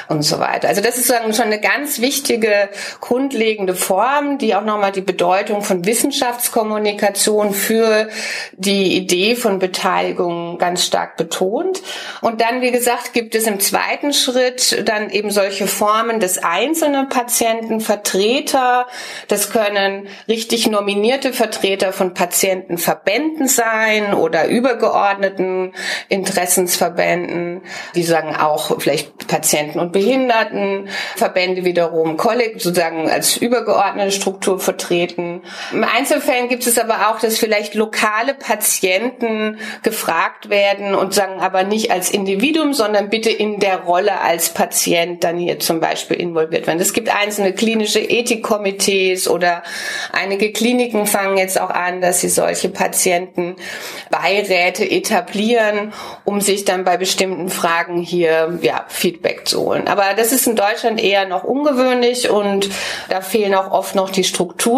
und 0.09 0.21
so 0.23 0.39
weiter. 0.39 0.67
Also 0.67 0.81
das 0.81 0.97
ist 0.97 1.11
sozusagen 1.11 1.33
schon 1.33 1.45
eine 1.45 1.59
ganz 1.59 1.99
wichtige 1.99 2.69
grundlegende 3.01 3.75
Form, 3.75 4.37
die 4.37 4.55
auch 4.55 4.63
nochmal 4.63 4.90
die 4.95 5.01
Bedeutung 5.01 5.61
von 5.61 5.85
Wissenschaftskommunikation 5.85 7.53
für 7.53 8.09
die 8.53 8.95
Idee 8.97 9.35
von 9.35 9.59
Beteiligung 9.59 10.57
ganz 10.57 10.85
stark 10.85 11.17
betont. 11.17 11.81
Und 12.21 12.41
dann, 12.41 12.61
wie 12.61 12.71
gesagt, 12.71 13.13
gibt 13.13 13.35
es 13.35 13.47
im 13.47 13.59
zweiten 13.59 14.13
Schritt 14.13 14.87
dann 14.87 15.09
eben 15.09 15.31
solche 15.31 15.67
Formen 15.67 16.19
des 16.19 16.37
einzelnen 16.43 17.09
Patientenvertreter. 17.09 18.87
Das 19.27 19.51
können 19.51 20.07
richtig 20.27 20.67
nominierte 20.67 21.33
Vertreter 21.33 21.93
von 21.93 22.13
Patientenverbänden 22.13 23.47
sein 23.47 24.13
oder 24.13 24.47
übergeordneten 24.47 25.73
Interessensverbänden, 26.09 27.61
die 27.95 28.03
sagen 28.03 28.35
auch 28.35 28.79
vielleicht 28.79 29.27
Patienten- 29.27 29.79
und 29.79 29.91
Behindertenverbände 29.91 31.65
wiederum 31.65 32.17
sozusagen 32.57 33.09
als 33.09 33.37
übergeordnete 33.37 34.11
Struktur 34.11 34.59
vertreten. 34.81 35.41
Im 35.71 35.83
Einzelfällen 35.83 36.49
gibt 36.49 36.65
es 36.65 36.77
aber 36.77 37.09
auch, 37.09 37.19
dass 37.19 37.37
vielleicht 37.37 37.75
lokale 37.75 38.33
Patienten 38.33 39.57
gefragt 39.83 40.49
werden 40.49 40.95
und 40.95 41.13
sagen 41.13 41.39
aber 41.39 41.63
nicht 41.63 41.91
als 41.91 42.09
Individuum, 42.09 42.73
sondern 42.73 43.09
bitte 43.09 43.29
in 43.29 43.59
der 43.59 43.81
Rolle 43.81 44.21
als 44.21 44.49
Patient 44.49 45.23
dann 45.23 45.37
hier 45.37 45.59
zum 45.59 45.79
Beispiel 45.79 46.17
involviert 46.17 46.67
werden. 46.67 46.79
Es 46.79 46.93
gibt 46.93 47.13
einzelne 47.13 47.53
klinische 47.53 47.99
Ethikkomitees 47.99 49.27
oder 49.27 49.63
einige 50.11 50.51
Kliniken 50.51 51.05
fangen 51.05 51.37
jetzt 51.37 51.59
auch 51.59 51.69
an, 51.69 52.01
dass 52.01 52.21
sie 52.21 52.29
solche 52.29 52.69
Patientenbeiräte 52.69 54.89
etablieren, 54.89 55.93
um 56.25 56.41
sich 56.41 56.65
dann 56.65 56.83
bei 56.83 56.97
bestimmten 56.97 57.49
Fragen 57.49 58.01
hier 58.01 58.59
ja, 58.61 58.85
Feedback 58.87 59.47
zu 59.47 59.61
holen. 59.61 59.87
Aber 59.87 60.13
das 60.15 60.31
ist 60.31 60.47
in 60.47 60.55
Deutschland 60.55 61.01
eher 61.01 61.27
noch 61.27 61.43
ungewöhnlich 61.43 62.29
und 62.29 62.69
da 63.09 63.21
fehlen 63.21 63.55
auch 63.55 63.71
oft 63.71 63.95
noch 63.95 64.09
die 64.09 64.23
Strukturen, 64.23 64.70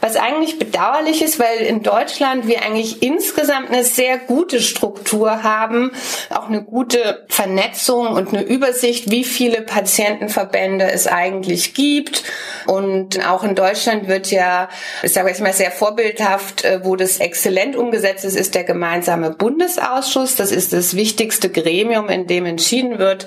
was 0.00 0.16
eigentlich 0.16 0.58
bedauerlich 0.58 1.22
ist, 1.22 1.38
weil 1.38 1.58
in 1.60 1.82
Deutschland 1.82 2.46
wir 2.46 2.62
eigentlich 2.62 3.02
insgesamt 3.02 3.70
eine 3.70 3.84
sehr 3.84 4.18
gute 4.18 4.60
Struktur 4.60 5.42
haben 5.42 5.92
auch 6.30 6.48
eine 6.48 6.62
gute 6.62 7.24
Vernetzung 7.28 8.08
und 8.08 8.28
eine 8.28 8.42
Übersicht, 8.42 9.10
wie 9.10 9.24
viele 9.24 9.62
Patientenverbände 9.62 10.90
es 10.90 11.06
eigentlich 11.06 11.74
gibt. 11.74 12.24
Und 12.66 13.26
auch 13.26 13.42
in 13.42 13.54
Deutschland 13.54 14.08
wird 14.08 14.30
ja, 14.30 14.68
ich 15.02 15.12
sage 15.12 15.28
jetzt 15.28 15.40
mal 15.40 15.52
sehr 15.52 15.70
vorbildhaft, 15.70 16.64
äh, 16.64 16.80
wo 16.84 16.96
das 16.96 17.18
exzellent 17.18 17.76
umgesetzt 17.76 18.24
ist, 18.24 18.36
ist 18.36 18.54
der 18.54 18.64
gemeinsame 18.64 19.30
Bundesausschuss. 19.30 20.36
Das 20.36 20.52
ist 20.52 20.72
das 20.72 20.94
wichtigste 20.94 21.50
Gremium, 21.50 22.08
in 22.08 22.26
dem 22.26 22.46
entschieden 22.46 22.98
wird, 22.98 23.26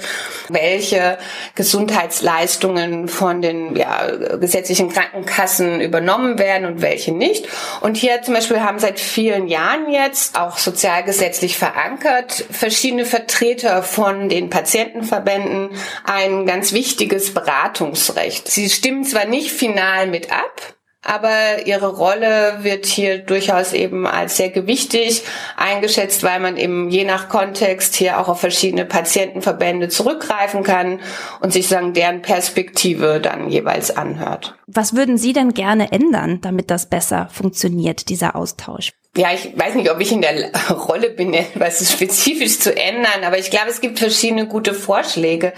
welche 0.49 1.17
Gesundheitsleistungen 1.55 3.07
von 3.07 3.41
den 3.41 3.75
ja, 3.75 4.07
gesetzlichen 4.37 4.89
Krankenkassen 4.89 5.81
übernommen 6.03 6.37
werden 6.37 6.65
und 6.65 6.81
welche 6.81 7.11
nicht. 7.11 7.47
Und 7.81 7.97
hier 7.97 8.21
zum 8.21 8.33
Beispiel 8.33 8.61
haben 8.61 8.79
seit 8.79 8.99
vielen 8.99 9.47
Jahren 9.47 9.89
jetzt 9.91 10.37
auch 10.37 10.57
sozialgesetzlich 10.57 11.57
verankert 11.57 12.45
verschiedene 12.51 13.05
Vertreter 13.05 13.83
von 13.83 14.29
den 14.29 14.49
Patientenverbänden 14.49 15.69
ein 16.03 16.45
ganz 16.45 16.73
wichtiges 16.73 17.33
Beratungsrecht. 17.33 18.47
Sie 18.49 18.69
stimmen 18.69 19.05
zwar 19.05 19.25
nicht 19.25 19.51
final 19.51 20.07
mit 20.07 20.31
ab, 20.31 20.75
aber 21.03 21.65
ihre 21.65 21.95
Rolle 21.95 22.59
wird 22.61 22.85
hier 22.85 23.19
durchaus 23.19 23.73
eben 23.73 24.07
als 24.07 24.37
sehr 24.37 24.49
gewichtig 24.49 25.23
eingeschätzt, 25.57 26.23
weil 26.23 26.39
man 26.39 26.57
eben 26.57 26.89
je 26.89 27.03
nach 27.03 27.29
Kontext 27.29 27.95
hier 27.95 28.19
auch 28.19 28.29
auf 28.29 28.39
verschiedene 28.39 28.85
Patientenverbände 28.85 29.89
zurückgreifen 29.89 30.63
kann 30.63 30.99
und 31.41 31.51
sich 31.51 31.67
sagen 31.67 31.93
deren 31.93 32.21
Perspektive 32.21 33.19
dann 33.21 33.49
jeweils 33.49 33.95
anhört. 33.95 34.55
Was 34.67 34.95
würden 34.95 35.17
Sie 35.17 35.33
denn 35.33 35.53
gerne 35.53 35.91
ändern, 35.91 36.39
damit 36.41 36.71
das 36.71 36.89
besser 36.89 37.27
funktioniert, 37.31 38.09
dieser 38.09 38.35
Austausch? 38.35 38.91
Ja, 39.15 39.27
ich 39.31 39.55
weiß 39.55 39.75
nicht, 39.75 39.91
ob 39.91 39.99
ich 39.99 40.11
in 40.11 40.21
der 40.21 40.49
Rolle 40.71 41.11
bin, 41.11 41.35
etwas 41.35 41.91
spezifisch 41.91 42.59
zu 42.59 42.75
ändern, 42.75 43.23
aber 43.23 43.37
ich 43.37 43.51
glaube, 43.51 43.69
es 43.69 43.79
gibt 43.79 43.99
verschiedene 43.99 44.47
gute 44.47 44.73
Vorschläge. 44.73 45.53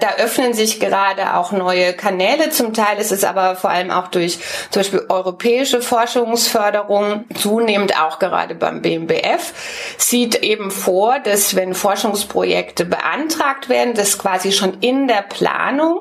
Da 0.00 0.14
öffnen 0.16 0.54
sich 0.54 0.80
gerade 0.80 1.34
auch 1.34 1.52
neue 1.52 1.92
Kanäle. 1.92 2.50
Zum 2.50 2.72
Teil 2.72 2.98
ist 2.98 3.12
es 3.12 3.22
aber 3.24 3.56
vor 3.56 3.68
allem 3.68 3.90
auch 3.90 4.08
durch 4.08 4.38
zum 4.70 4.80
Beispiel 4.80 5.04
europäische 5.10 5.82
Forschungsförderung 5.82 7.24
zunehmend 7.34 8.00
auch 8.00 8.18
gerade 8.18 8.54
beim 8.54 8.80
BMBF 8.80 9.52
sieht 9.98 10.42
eben 10.42 10.70
vor, 10.70 11.18
dass 11.18 11.54
wenn 11.54 11.74
Forschungsprojekte 11.74 12.86
beantragt 12.86 13.68
werden, 13.68 13.92
das 13.94 14.18
quasi 14.18 14.52
schon 14.52 14.80
in 14.80 15.06
der 15.06 15.22
Planung 15.22 16.00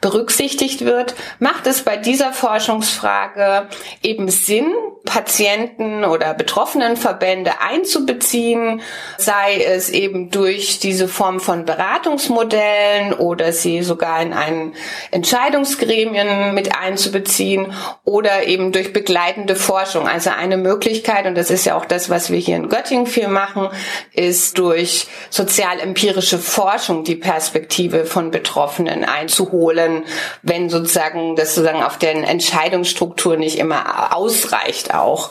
berücksichtigt 0.00 0.84
wird, 0.84 1.16
macht 1.40 1.66
es 1.66 1.82
bei 1.82 1.96
dieser 1.96 2.32
Forschungsfrage 2.32 3.68
eben 4.02 4.28
Sinn, 4.28 4.72
Patienten 5.04 6.04
oder 6.04 6.35
betroffenen 6.36 6.96
Verbände 6.96 7.60
einzubeziehen, 7.60 8.80
sei 9.18 9.62
es 9.62 9.90
eben 9.90 10.30
durch 10.30 10.78
diese 10.78 11.08
Form 11.08 11.40
von 11.40 11.64
Beratungsmodellen 11.64 13.12
oder 13.12 13.52
sie 13.52 13.82
sogar 13.82 14.20
in 14.22 14.32
einen 14.32 14.74
Entscheidungsgremien 15.10 16.54
mit 16.54 16.76
einzubeziehen 16.76 17.72
oder 18.04 18.46
eben 18.46 18.72
durch 18.72 18.92
begleitende 18.92 19.56
Forschung. 19.56 20.08
Also 20.08 20.30
eine 20.30 20.56
Möglichkeit, 20.56 21.26
und 21.26 21.36
das 21.36 21.50
ist 21.50 21.64
ja 21.64 21.76
auch 21.76 21.84
das, 21.84 22.10
was 22.10 22.30
wir 22.30 22.38
hier 22.38 22.56
in 22.56 22.68
Göttingen 22.68 23.06
viel 23.06 23.28
machen, 23.28 23.68
ist 24.12 24.58
durch 24.58 25.06
sozial-empirische 25.30 26.38
Forschung 26.38 27.04
die 27.04 27.16
Perspektive 27.16 28.04
von 28.04 28.30
Betroffenen 28.30 29.04
einzuholen, 29.04 30.04
wenn 30.42 30.70
sozusagen 30.70 31.36
das 31.36 31.54
sozusagen 31.54 31.82
auf 31.82 31.98
den 31.98 32.24
Entscheidungsstruktur 32.24 33.36
nicht 33.36 33.58
immer 33.58 34.14
ausreicht 34.14 34.94
auch 34.94 35.30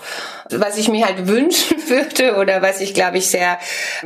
was 0.51 0.77
ich 0.77 0.89
mir 0.89 0.94
halt 1.03 1.27
wünschen 1.27 1.77
würde 1.89 2.35
oder 2.35 2.61
was 2.61 2.81
ich 2.81 2.93
glaube 2.93 3.17
ich 3.17 3.29
sehr 3.29 3.57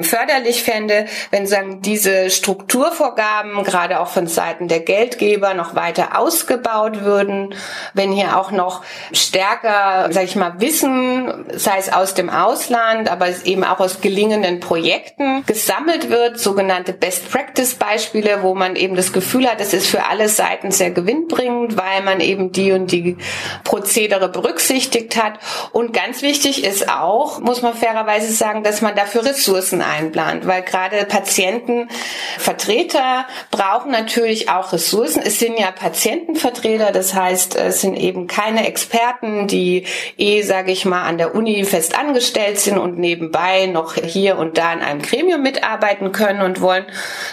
förderlich 0.02 0.64
fände, 0.64 1.06
wenn 1.32 1.48
sagen 1.48 1.82
diese 1.82 2.30
Strukturvorgaben 2.30 3.64
gerade 3.64 4.00
auch 4.00 4.08
von 4.08 4.28
Seiten 4.28 4.68
der 4.68 4.80
Geldgeber 4.80 5.54
noch 5.54 5.76
weiter 5.76 6.18
ausgebaut 6.18 7.02
würden, 7.04 7.54
wenn 7.94 8.12
hier 8.12 8.38
auch 8.38 8.52
noch 8.52 8.84
stärker, 9.12 10.12
sage 10.12 10.26
ich 10.26 10.36
mal, 10.36 10.60
Wissen, 10.60 11.46
sei 11.54 11.78
es 11.78 11.92
aus 11.92 12.14
dem 12.14 12.30
Ausland, 12.30 13.10
aber 13.10 13.28
eben 13.46 13.64
auch 13.64 13.80
aus 13.80 14.02
gelingenden 14.02 14.60
Projekten 14.60 15.46
gesammelt 15.46 16.10
wird, 16.10 16.40
sogenannte 16.40 16.94
Best 16.94 17.30
Practice 17.32 17.76
Beispiele, 17.76 18.40
wo 18.42 18.56
man 18.56 18.76
eben 18.76 18.96
das 18.96 19.14
Gefühl 19.14 19.50
hat, 19.50 19.62
es 19.62 19.74
ist 19.74 19.88
für 19.88 20.06
alle 20.06 20.30
Seiten 20.30 20.72
sehr 20.72 20.92
gewinnbringend, 20.92 21.78
weil 21.78 22.04
man 22.04 22.20
eben 22.20 22.52
die 22.52 22.72
und 22.72 22.92
die 22.92 23.18
Prozedere 23.64 24.30
berücksichtigt 24.30 25.16
hat. 25.22 25.40
Und 25.72 25.94
ganz 25.94 26.22
wichtig 26.22 26.64
ist 26.64 26.79
auch, 26.88 27.40
muss 27.40 27.62
man 27.62 27.74
fairerweise 27.74 28.32
sagen, 28.32 28.64
dass 28.64 28.82
man 28.82 28.96
dafür 28.96 29.26
Ressourcen 29.26 29.82
einplant, 29.82 30.48
weil 30.48 30.62
gerade 30.62 31.06
Patientenvertreter 31.06 33.26
brauchen 33.52 33.92
natürlich 33.92 34.50
auch 34.50 34.72
Ressourcen. 34.72 35.22
Es 35.24 35.40
sind 35.40 35.60
ja 35.60 35.72
Patientenvertreter, 35.72 36.92
das 36.92 37.14
heißt, 37.14 37.56
es 37.56 37.82
sind 37.82 37.96
eben 37.96 38.28
keine 38.28 38.68
Experten, 38.68 39.48
die 39.48 39.86
eh, 40.18 40.42
sage 40.44 40.72
ich 40.72 40.86
mal, 40.86 41.04
an 41.04 41.18
der 41.18 41.36
Uni 41.36 41.64
fest 41.66 41.98
angestellt 41.98 42.60
sind 42.60 42.78
und 42.78 42.98
nebenbei 42.98 43.66
noch 43.66 43.96
hier 43.96 44.38
und 44.38 44.58
da 44.58 44.74
in 44.74 44.82
einem 44.82 45.02
Gremium 45.02 45.42
mitarbeiten 45.42 46.12
können 46.12 46.42
und 46.42 46.62
wollen, 46.62 46.86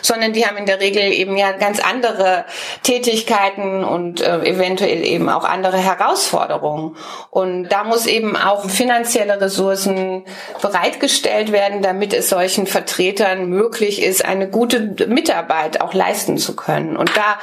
sondern 0.02 0.32
die 0.32 0.46
haben 0.46 0.56
in 0.56 0.66
der 0.66 0.80
Regel 0.80 1.12
eben 1.12 1.36
ja 1.36 1.52
ganz 1.52 1.80
andere 1.80 2.44
Tätigkeiten 2.82 3.84
und 3.84 4.20
äh, 4.20 4.40
eventuell 4.40 5.04
eben 5.04 5.28
auch 5.28 5.44
andere 5.44 5.78
Herausforderungen. 5.78 6.96
Und 7.30 7.68
da 7.68 7.84
muss 7.84 8.06
eben 8.06 8.36
auch 8.36 8.68
finanzielle 8.68 9.35
Ressourcen 9.40 10.24
bereitgestellt 10.62 11.52
werden, 11.52 11.82
damit 11.82 12.12
es 12.12 12.28
solchen 12.28 12.66
Vertretern 12.66 13.48
möglich 13.48 14.02
ist, 14.02 14.24
eine 14.24 14.48
gute 14.48 15.06
Mitarbeit 15.08 15.80
auch 15.80 15.94
leisten 15.94 16.38
zu 16.38 16.56
können. 16.56 16.96
Und 16.96 17.10
da 17.16 17.38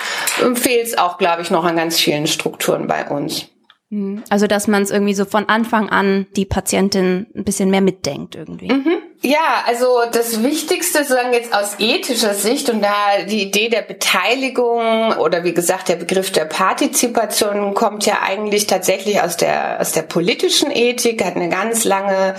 fehlt 0.56 0.88
es 0.88 0.98
auch, 0.98 1.18
glaube 1.18 1.42
ich, 1.42 1.52
noch 1.52 1.66
an 1.66 1.76
ganz 1.76 2.00
vielen 2.00 2.28
Strukturen 2.28 2.88
bei 2.88 3.08
uns. 3.08 3.48
Mhm. 3.90 4.24
Also, 4.30 4.48
dass 4.48 4.68
man 4.68 4.82
es 4.82 4.92
irgendwie 4.92 5.14
so 5.14 5.26
von 5.26 5.48
Anfang 5.48 5.90
an 5.90 6.26
die 6.36 6.46
Patientin 6.46 7.28
ein 7.36 7.44
bisschen 7.44 7.70
mehr 7.70 7.82
mitdenkt 7.82 8.36
irgendwie. 8.36 8.72
Mhm. 8.72 9.03
Ja, 9.26 9.64
also 9.66 10.02
das 10.12 10.44
Wichtigste 10.44 11.00
sozusagen 11.00 11.32
jetzt 11.32 11.54
aus 11.54 11.76
ethischer 11.80 12.34
Sicht 12.34 12.70
und 12.70 12.82
da 12.82 13.24
die 13.26 13.44
Idee 13.44 13.70
der 13.70 13.82
Beteiligung 13.82 15.16
oder 15.16 15.46
wie 15.46 15.54
gesagt 15.54 15.88
der 15.88 15.96
Begriff 15.96 16.30
der 16.34 16.44
Partizipation 16.44 17.74
kommt 17.74 18.06
ja 18.06 18.22
eigentlich 18.22 18.68
tatsächlich 18.68 19.22
aus 19.22 19.38
der 19.38 19.80
aus 19.80 19.94
der 19.94 20.02
politischen 20.02 20.72
Ethik, 20.72 21.24
hat 21.24 21.38
eine 21.38 21.48
ganz 21.48 21.86
lange 21.86 22.36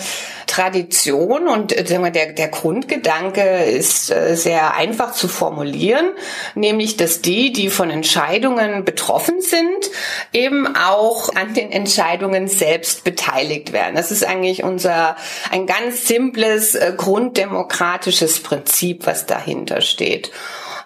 Tradition 0.47 1.49
und 1.49 1.77
äh, 1.77 1.87
sagen 1.87 2.05
wir, 2.05 2.11
der, 2.11 2.33
der 2.33 2.49
Grundgedanke 2.49 3.65
ist 3.65 4.11
äh, 4.11 4.37
sehr 4.37 4.75
einfach 4.75 5.13
zu 5.13 5.29
formulieren, 5.29 6.11
nämlich 6.55 6.97
dass 6.97 7.23
die, 7.23 7.53
die 7.53 7.71
von 7.71 7.91
Entscheidungen 7.91 8.85
betroffen 8.85 9.41
sind, 9.41 9.91
eben 10.33 10.77
auch 10.77 11.35
an 11.35 11.55
den 11.55 11.73
Entscheidungen 11.73 12.49
selbst 12.49 13.05
beteiligt 13.05 13.73
werden. 13.73 13.95
Das 13.95 14.11
ist 14.11 14.25
eigentlich 14.25 14.63
unser 14.63 15.17
ein 15.51 15.67
ganz 15.67 16.07
simples 16.07 16.75
äh, 16.75 16.93
grunddemokratisches 16.97 18.43
Prinzip, 18.43 19.07
was 19.07 19.27
dahinter 19.27 19.81
steht. 19.81 20.31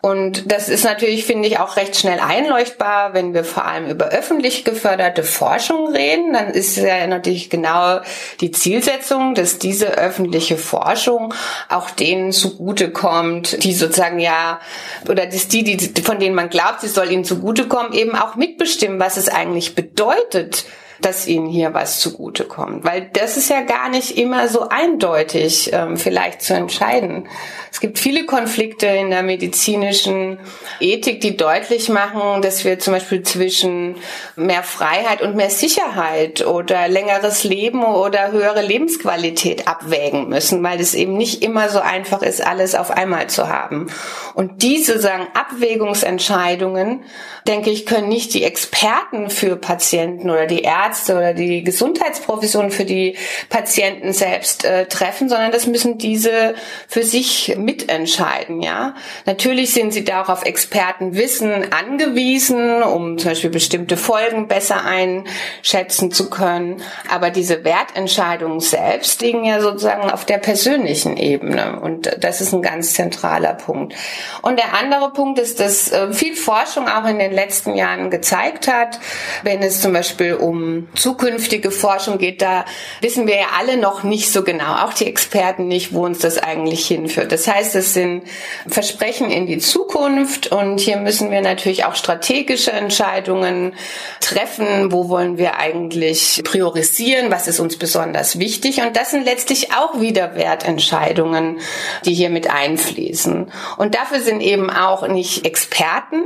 Und 0.08 0.50
das 0.50 0.70
ist 0.70 0.84
natürlich, 0.84 1.24
finde 1.24 1.48
ich, 1.48 1.58
auch 1.58 1.76
recht 1.76 1.96
schnell 1.96 2.18
einleuchtbar, 2.18 3.12
wenn 3.12 3.34
wir 3.34 3.44
vor 3.44 3.66
allem 3.66 3.90
über 3.90 4.06
öffentlich 4.06 4.64
geförderte 4.64 5.22
Forschung 5.22 5.92
reden. 5.92 6.32
Dann 6.32 6.48
ist 6.50 6.76
ja 6.78 7.06
natürlich 7.06 7.50
genau 7.50 8.00
die 8.40 8.50
Zielsetzung, 8.50 9.34
dass 9.34 9.58
diese 9.58 9.98
öffentliche 9.98 10.56
Forschung 10.56 11.34
auch 11.68 11.90
denen 11.90 12.32
zugutekommt, 12.32 13.62
die 13.64 13.74
sozusagen 13.74 14.18
ja, 14.18 14.60
oder 15.08 15.26
dass 15.26 15.48
die, 15.48 15.64
die, 15.64 16.02
von 16.02 16.18
denen 16.18 16.34
man 16.34 16.48
glaubt, 16.48 16.80
sie 16.80 16.88
soll 16.88 17.12
ihnen 17.12 17.24
zugutekommen, 17.24 17.92
eben 17.92 18.14
auch 18.14 18.34
mitbestimmen, 18.34 18.98
was 18.98 19.18
es 19.18 19.28
eigentlich 19.28 19.74
bedeutet, 19.74 20.64
dass 21.00 21.26
ihnen 21.26 21.46
hier 21.46 21.74
was 21.74 22.00
zugutekommt. 22.00 22.84
Weil 22.84 23.10
das 23.12 23.36
ist 23.36 23.50
ja 23.50 23.60
gar 23.62 23.88
nicht 23.88 24.18
immer 24.18 24.48
so 24.48 24.68
eindeutig 24.68 25.70
ähm, 25.72 25.96
vielleicht 25.96 26.42
zu 26.42 26.54
entscheiden. 26.54 27.28
Es 27.70 27.80
gibt 27.80 27.98
viele 27.98 28.24
Konflikte 28.24 28.86
in 28.86 29.10
der 29.10 29.22
medizinischen 29.22 30.38
Ethik, 30.80 31.20
die 31.20 31.36
deutlich 31.36 31.88
machen, 31.88 32.42
dass 32.42 32.64
wir 32.64 32.78
zum 32.78 32.94
Beispiel 32.94 33.22
zwischen 33.22 33.96
mehr 34.36 34.62
Freiheit 34.62 35.22
und 35.22 35.36
mehr 35.36 35.50
Sicherheit 35.50 36.44
oder 36.46 36.88
längeres 36.88 37.44
Leben 37.44 37.84
oder 37.84 38.32
höhere 38.32 38.62
Lebensqualität 38.62 39.68
abwägen 39.68 40.28
müssen, 40.28 40.62
weil 40.62 40.80
es 40.80 40.94
eben 40.94 41.16
nicht 41.16 41.42
immer 41.42 41.68
so 41.68 41.80
einfach 41.80 42.22
ist, 42.22 42.44
alles 42.44 42.74
auf 42.74 42.90
einmal 42.90 43.28
zu 43.28 43.48
haben. 43.48 43.88
Und 44.34 44.62
diese 44.62 44.98
sagen 44.98 45.26
Abwägungsentscheidungen, 45.34 47.02
denke 47.46 47.70
ich, 47.70 47.86
können 47.86 48.08
nicht 48.08 48.34
die 48.34 48.44
Experten 48.44 49.30
für 49.30 49.56
Patienten 49.56 50.30
oder 50.30 50.46
die 50.46 50.62
Ärzte 50.62 50.87
Ärzte 50.88 51.16
oder 51.16 51.34
die 51.34 51.62
Gesundheitsprofessionen 51.62 52.70
für 52.70 52.84
die 52.84 53.16
Patienten 53.50 54.12
selbst 54.12 54.64
äh, 54.64 54.86
treffen, 54.86 55.28
sondern 55.28 55.52
das 55.52 55.66
müssen 55.66 55.98
diese 55.98 56.54
für 56.88 57.02
sich 57.02 57.56
mitentscheiden, 57.58 58.62
ja. 58.62 58.94
Natürlich 59.26 59.72
sind 59.74 59.92
sie 59.92 60.04
da 60.04 60.22
auch 60.22 60.28
auf 60.30 60.44
Expertenwissen 60.44 61.72
angewiesen, 61.72 62.82
um 62.82 63.18
zum 63.18 63.30
Beispiel 63.30 63.50
bestimmte 63.50 63.96
Folgen 63.96 64.48
besser 64.48 64.82
einschätzen 64.84 66.10
zu 66.10 66.30
können. 66.30 66.82
Aber 67.10 67.30
diese 67.30 67.64
Wertentscheidungen 67.64 68.60
selbst 68.60 69.20
liegen 69.20 69.44
ja 69.44 69.60
sozusagen 69.60 70.10
auf 70.10 70.24
der 70.24 70.38
persönlichen 70.38 71.16
Ebene. 71.16 71.80
Und 71.80 72.10
das 72.20 72.40
ist 72.40 72.54
ein 72.54 72.62
ganz 72.62 72.94
zentraler 72.94 73.54
Punkt. 73.54 73.94
Und 74.42 74.58
der 74.58 74.74
andere 74.74 75.12
Punkt 75.12 75.38
ist, 75.38 75.60
dass 75.60 75.92
äh, 75.92 76.12
viel 76.12 76.34
Forschung 76.34 76.88
auch 76.88 77.06
in 77.06 77.18
den 77.18 77.32
letzten 77.32 77.74
Jahren 77.74 78.10
gezeigt 78.10 78.68
hat, 78.68 78.98
wenn 79.42 79.62
es 79.62 79.80
zum 79.80 79.92
Beispiel 79.92 80.34
um 80.34 80.77
zukünftige 80.94 81.70
Forschung 81.70 82.18
geht, 82.18 82.42
da 82.42 82.64
wissen 83.00 83.26
wir 83.26 83.36
ja 83.36 83.46
alle 83.58 83.76
noch 83.76 84.02
nicht 84.02 84.30
so 84.32 84.42
genau, 84.42 84.84
auch 84.84 84.92
die 84.92 85.06
Experten 85.06 85.68
nicht, 85.68 85.92
wo 85.92 86.04
uns 86.04 86.18
das 86.18 86.38
eigentlich 86.38 86.86
hinführt. 86.86 87.32
Das 87.32 87.46
heißt, 87.46 87.74
es 87.74 87.94
sind 87.94 88.22
Versprechen 88.66 89.30
in 89.30 89.46
die 89.46 89.58
Zukunft 89.58 90.52
und 90.52 90.80
hier 90.80 90.96
müssen 90.98 91.30
wir 91.30 91.40
natürlich 91.40 91.84
auch 91.84 91.94
strategische 91.94 92.72
Entscheidungen 92.72 93.74
treffen. 94.20 94.92
Wo 94.92 95.08
wollen 95.08 95.38
wir 95.38 95.56
eigentlich 95.56 96.42
priorisieren? 96.44 97.30
Was 97.30 97.48
ist 97.48 97.60
uns 97.60 97.76
besonders 97.76 98.38
wichtig? 98.38 98.80
Und 98.82 98.96
das 98.96 99.10
sind 99.10 99.24
letztlich 99.24 99.72
auch 99.72 100.00
wieder 100.00 100.34
Wertentscheidungen, 100.34 101.60
die 102.04 102.14
hier 102.14 102.30
mit 102.30 102.50
einfließen. 102.50 103.50
Und 103.76 103.94
dafür 103.94 104.20
sind 104.20 104.40
eben 104.40 104.70
auch 104.70 105.06
nicht 105.08 105.44
Experten 105.44 106.24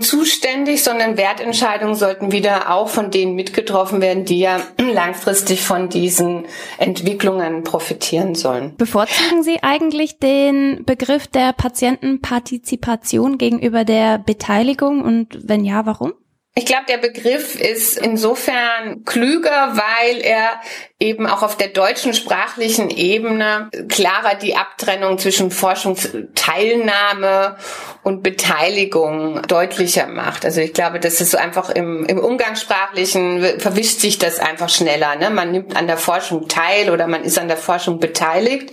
zuständig, 0.00 0.82
sondern 0.82 1.16
Wertentscheidungen 1.16 1.94
sollten 1.94 2.32
wieder 2.32 2.70
auch 2.72 2.88
von 2.88 3.10
denen 3.10 3.34
mitgetroffen 3.34 3.91
werden, 4.00 4.24
die 4.24 4.38
ja 4.38 4.60
langfristig 4.80 5.62
von 5.62 5.88
diesen 5.88 6.46
Entwicklungen 6.78 7.64
profitieren 7.64 8.34
sollen. 8.34 8.76
Bevorzugen 8.76 9.42
Sie 9.42 9.62
eigentlich 9.62 10.18
den 10.18 10.84
Begriff 10.84 11.26
der 11.26 11.52
Patientenpartizipation 11.52 13.38
gegenüber 13.38 13.84
der 13.84 14.18
Beteiligung 14.18 15.02
und 15.02 15.48
wenn 15.48 15.64
ja, 15.64 15.84
warum? 15.86 16.14
Ich 16.54 16.66
glaube, 16.66 16.84
der 16.86 16.98
Begriff 16.98 17.58
ist 17.58 17.96
insofern 17.96 19.04
klüger, 19.04 19.72
weil 19.74 20.20
er 20.20 20.60
eben 21.02 21.26
auch 21.26 21.42
auf 21.42 21.56
der 21.56 21.68
deutschen 21.68 22.14
sprachlichen 22.14 22.88
Ebene 22.88 23.68
klarer 23.88 24.36
die 24.36 24.54
Abtrennung 24.54 25.18
zwischen 25.18 25.50
Forschungsteilnahme 25.50 27.56
und 28.04 28.22
Beteiligung 28.22 29.42
deutlicher 29.42 30.06
macht. 30.06 30.44
Also 30.44 30.60
ich 30.60 30.72
glaube, 30.72 31.00
das 31.00 31.20
ist 31.20 31.32
so 31.32 31.38
einfach 31.38 31.70
im, 31.70 32.06
im 32.06 32.18
Umgangssprachlichen 32.18 33.58
verwischt 33.58 33.98
sich 33.98 34.18
das 34.18 34.38
einfach 34.38 34.68
schneller. 34.68 35.16
Ne? 35.16 35.30
Man 35.30 35.50
nimmt 35.50 35.76
an 35.76 35.88
der 35.88 35.96
Forschung 35.96 36.46
teil 36.48 36.90
oder 36.90 37.08
man 37.08 37.24
ist 37.24 37.38
an 37.38 37.48
der 37.48 37.56
Forschung 37.56 37.98
beteiligt. 37.98 38.70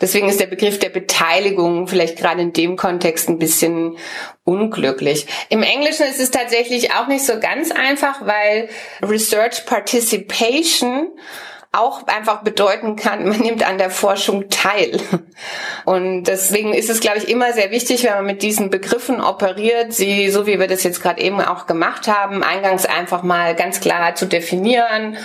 Deswegen 0.00 0.30
ist 0.30 0.40
der 0.40 0.46
Begriff 0.46 0.78
der 0.78 0.88
Beteiligung 0.88 1.88
vielleicht 1.88 2.16
gerade 2.16 2.40
in 2.40 2.54
dem 2.54 2.76
Kontext 2.76 3.28
ein 3.28 3.38
bisschen 3.38 3.98
unglücklich. 4.44 5.26
Im 5.50 5.62
Englischen 5.62 6.06
ist 6.06 6.20
es 6.20 6.30
tatsächlich 6.30 6.94
auch 6.94 7.08
nicht 7.08 7.26
so 7.26 7.38
ganz 7.38 7.70
einfach, 7.70 8.24
weil 8.24 8.70
Research 9.02 9.66
Participation 9.66 11.08
auch 11.72 12.06
einfach 12.06 12.42
bedeuten 12.42 12.96
kann, 12.96 13.28
man 13.28 13.40
nimmt 13.40 13.66
an 13.66 13.78
der 13.78 13.90
Forschung 13.90 14.48
teil. 14.48 15.00
Und 15.84 16.24
deswegen 16.24 16.72
ist 16.72 16.90
es, 16.90 17.00
glaube 17.00 17.18
ich, 17.18 17.28
immer 17.28 17.52
sehr 17.52 17.70
wichtig, 17.70 18.04
wenn 18.04 18.14
man 18.14 18.26
mit 18.26 18.42
diesen 18.42 18.70
Begriffen 18.70 19.20
operiert, 19.20 19.92
sie, 19.92 20.30
so 20.30 20.46
wie 20.46 20.58
wir 20.58 20.68
das 20.68 20.82
jetzt 20.82 21.02
gerade 21.02 21.20
eben 21.20 21.40
auch 21.40 21.66
gemacht 21.66 22.08
haben, 22.08 22.42
eingangs 22.42 22.86
einfach 22.86 23.22
mal 23.22 23.54
ganz 23.54 23.80
klar 23.80 24.14
zu 24.14 24.26
definieren 24.26 25.16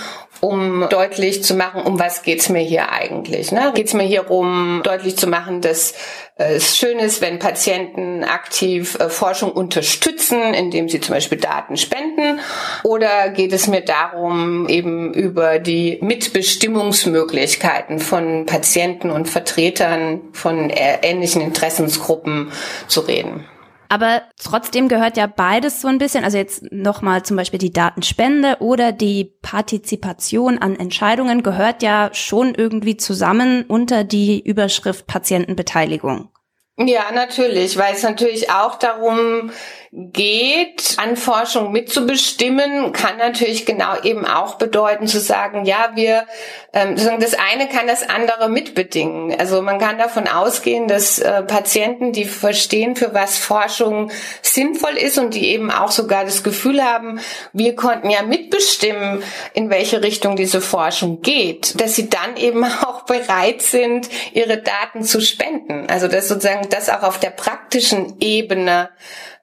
um 0.42 0.88
deutlich 0.90 1.44
zu 1.44 1.54
machen, 1.54 1.84
um 1.84 2.00
was 2.00 2.24
geht's 2.24 2.50
mir 2.50 2.62
hier 2.62 2.92
eigentlich. 2.92 3.52
Ne? 3.52 3.72
Geht's 3.74 3.94
mir 3.94 4.04
hier 4.04 4.30
um 4.30 4.82
deutlich 4.84 5.16
zu 5.16 5.28
machen, 5.28 5.62
dass 5.62 5.94
äh, 6.38 6.56
es 6.56 6.78
schön 6.78 7.00
ist, 7.00 7.22
wenn 7.22 7.40
Patienten 7.40 8.24
aktiv 8.24 8.98
äh, 9.00 9.10
Forschung 9.10 9.52
unterstützen, 9.52 10.54
indem 10.54 10.90
sie 10.90 11.00
zum 11.00 11.14
Beispiel 11.14 11.38
Daten 11.38 11.78
spenden? 11.78 12.40
Oder 12.84 13.30
geht 13.30 13.54
es 13.54 13.68
mir 13.68 13.82
darum, 13.82 14.68
eben 14.68 15.14
über 15.14 15.60
die 15.60 16.00
Mitbestimmungsmöglichkeiten 16.02 18.00
von 18.00 18.48
Patienten 18.48 19.12
und 19.12 19.30
Vertretern 19.30 20.22
von 20.34 20.70
äh, 20.72 20.98
ähnlichen 21.04 21.42
Interessensgruppen 21.42 22.52
zu 22.88 23.02
reden? 23.02 23.46
Aber 23.92 24.22
trotzdem 24.42 24.88
gehört 24.88 25.18
ja 25.18 25.28
beides 25.28 25.82
so 25.82 25.90
ein 25.90 25.98
bisschen, 25.98 26.24
also 26.24 26.38
jetzt 26.38 26.72
nochmal 26.72 27.24
zum 27.24 27.36
Beispiel 27.36 27.60
die 27.60 27.74
Datenspende 27.74 28.56
oder 28.62 28.94
die 28.94 29.34
Partizipation 29.42 30.60
an 30.60 30.78
Entscheidungen 30.78 31.44
gehört 31.44 31.84
ja 31.84 32.10
schon 32.14 32.56
irgendwie 32.56 32.96
zusammen 32.96 33.66
unter 33.68 34.06
die 34.06 34.40
Überschrift 34.40 35.08
Patientenbeteiligung. 35.08 36.30
Ja, 36.78 37.12
natürlich, 37.14 37.78
weil 37.78 37.94
es 37.94 38.04
natürlich 38.04 38.50
auch 38.50 38.76
darum 38.76 39.52
geht, 39.94 40.96
an 40.98 41.18
Forschung 41.18 41.74
mitzubestimmen, 41.74 42.94
kann 42.94 43.18
natürlich 43.18 43.66
genau 43.66 44.00
eben 44.04 44.26
auch 44.26 44.56
bedeuten 44.56 45.06
zu 45.06 45.20
sagen, 45.20 45.66
ja, 45.66 45.92
wir, 45.96 46.28
ähm, 46.72 46.96
das 46.96 47.34
eine 47.34 47.68
kann 47.68 47.88
das 47.88 48.08
andere 48.08 48.48
mitbedingen. 48.48 49.38
Also 49.38 49.62
man 49.62 49.80
kann 49.80 49.98
davon 49.98 50.30
ausgehen, 50.30 50.88
dass 50.88 51.20
äh, 51.20 51.44
Patienten, 51.44 52.14
die 52.14 52.24
verstehen, 52.24 52.96
für 52.96 53.14
was 53.14 53.38
Forschung 53.38 54.12
sinnvoll 54.42 54.96
ist 54.96 55.18
und 55.18 55.34
die 55.34 55.50
eben 55.50 55.70
auch 55.70 55.92
sogar 55.92 56.24
das 56.24 56.44
Gefühl 56.44 56.82
haben, 56.82 57.20
wir 57.52 57.76
konnten 57.76 58.10
ja 58.10 58.24
mitbestimmen, 58.24 59.22
in 59.54 59.70
welche 59.70 60.02
Richtung 60.02 60.38
diese 60.38 60.62
Forschung 60.62 61.22
geht, 61.22 61.82
dass 61.82 61.96
sie 61.96 62.10
dann 62.10 62.38
eben 62.38 62.64
auch 62.86 63.02
bereit 63.02 63.62
sind, 63.62 64.10
ihre 64.32 64.58
Daten 64.58 65.04
zu 65.04 65.20
spenden. 65.20 65.88
Also 65.90 66.08
dass 66.08 66.30
sozusagen 66.30 66.70
das 66.70 66.90
auch 66.90 67.04
auf 67.04 67.20
der 67.20 67.32
praktischen 67.32 68.16
Ebene 68.22 68.90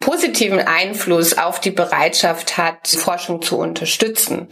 positiven 0.01 0.61
Einfluss 0.61 1.37
auf 1.37 1.61
die 1.61 1.71
Bereitschaft 1.71 2.57
hat, 2.57 2.89
Forschung 2.89 3.43
zu 3.43 3.59
unterstützen. 3.59 4.49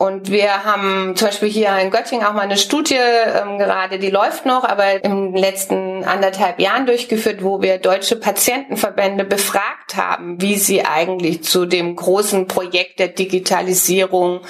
Und 0.00 0.30
wir 0.30 0.64
haben 0.64 1.16
zum 1.16 1.26
Beispiel 1.26 1.48
hier 1.48 1.76
in 1.76 1.90
Göttingen 1.90 2.24
auch 2.24 2.32
mal 2.32 2.42
eine 2.42 2.56
Studie 2.56 2.94
ähm, 2.94 3.58
gerade, 3.58 3.98
die 3.98 4.10
läuft 4.10 4.46
noch, 4.46 4.62
aber 4.62 5.04
im 5.04 5.34
letzten 5.34 6.04
anderthalb 6.04 6.60
Jahren 6.60 6.86
durchgeführt, 6.86 7.42
wo 7.42 7.62
wir 7.62 7.78
deutsche 7.78 8.14
Patientenverbände 8.14 9.24
befragt 9.24 9.96
haben, 9.96 10.40
wie 10.40 10.54
sie 10.54 10.84
eigentlich 10.84 11.42
zu 11.42 11.66
dem 11.66 11.96
großen 11.96 12.46
Projekt 12.46 13.00
der 13.00 13.08
Digitalisierung 13.08 14.42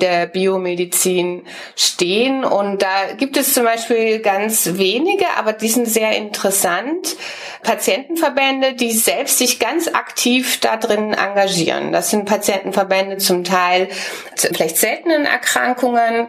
der 0.00 0.24
Biomedizin 0.24 1.42
stehen. 1.76 2.42
Und 2.42 2.80
da 2.80 3.12
gibt 3.18 3.36
es 3.36 3.52
zum 3.52 3.64
Beispiel 3.64 4.20
ganz 4.20 4.70
wenige, 4.78 5.26
aber 5.36 5.52
die 5.52 5.68
sind 5.68 5.86
sehr 5.86 6.16
interessant, 6.16 7.14
Patientenverbände, 7.62 8.72
die 8.72 8.92
selbst 8.92 9.36
sich 9.36 9.58
ganz 9.58 9.88
aktiv 9.88 10.60
da 10.60 10.78
drin 10.78 11.12
engagieren. 11.12 11.92
Das 11.92 12.08
sind 12.08 12.24
Patientenverbände 12.24 13.18
zum 13.18 13.44
Teil 13.44 13.88
vielleicht 14.36 14.78
selbst 14.78 14.93
seltenen 14.94 15.26
Erkrankungen, 15.26 16.28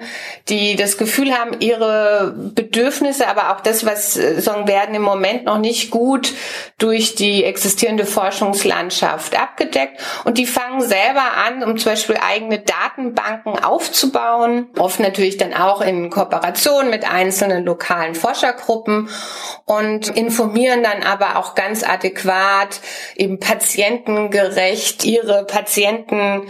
die 0.49 0.75
das 0.75 0.97
Gefühl 0.97 1.33
haben, 1.33 1.59
ihre 1.59 2.33
Bedürfnisse, 2.35 3.27
aber 3.27 3.51
auch 3.51 3.61
das, 3.61 3.85
was 3.85 4.17
äh, 4.17 4.41
sagen 4.41 4.67
werden 4.67 4.95
im 4.95 5.01
Moment 5.01 5.45
noch 5.45 5.57
nicht 5.57 5.91
gut 5.91 6.33
durch 6.77 7.15
die 7.15 7.43
existierende 7.43 8.05
Forschungslandschaft 8.05 9.39
abgedeckt. 9.39 10.01
Und 10.23 10.37
die 10.37 10.45
fangen 10.45 10.81
selber 10.81 11.23
an, 11.45 11.63
um 11.63 11.77
zum 11.77 11.91
Beispiel 11.91 12.17
eigene 12.17 12.59
Datenbanken 12.59 13.63
aufzubauen, 13.63 14.67
oft 14.77 14.99
natürlich 14.99 15.37
dann 15.37 15.53
auch 15.53 15.81
in 15.81 16.09
Kooperation 16.09 16.89
mit 16.89 17.09
einzelnen 17.09 17.65
lokalen 17.65 18.15
Forschergruppen 18.15 19.09
und 19.65 20.09
informieren 20.09 20.83
dann 20.83 21.03
aber 21.03 21.37
auch 21.37 21.55
ganz 21.55 21.83
adäquat, 21.83 22.79
eben 23.15 23.39
patientengerecht 23.39 25.05
ihre 25.05 25.45
Patienten 25.45 26.47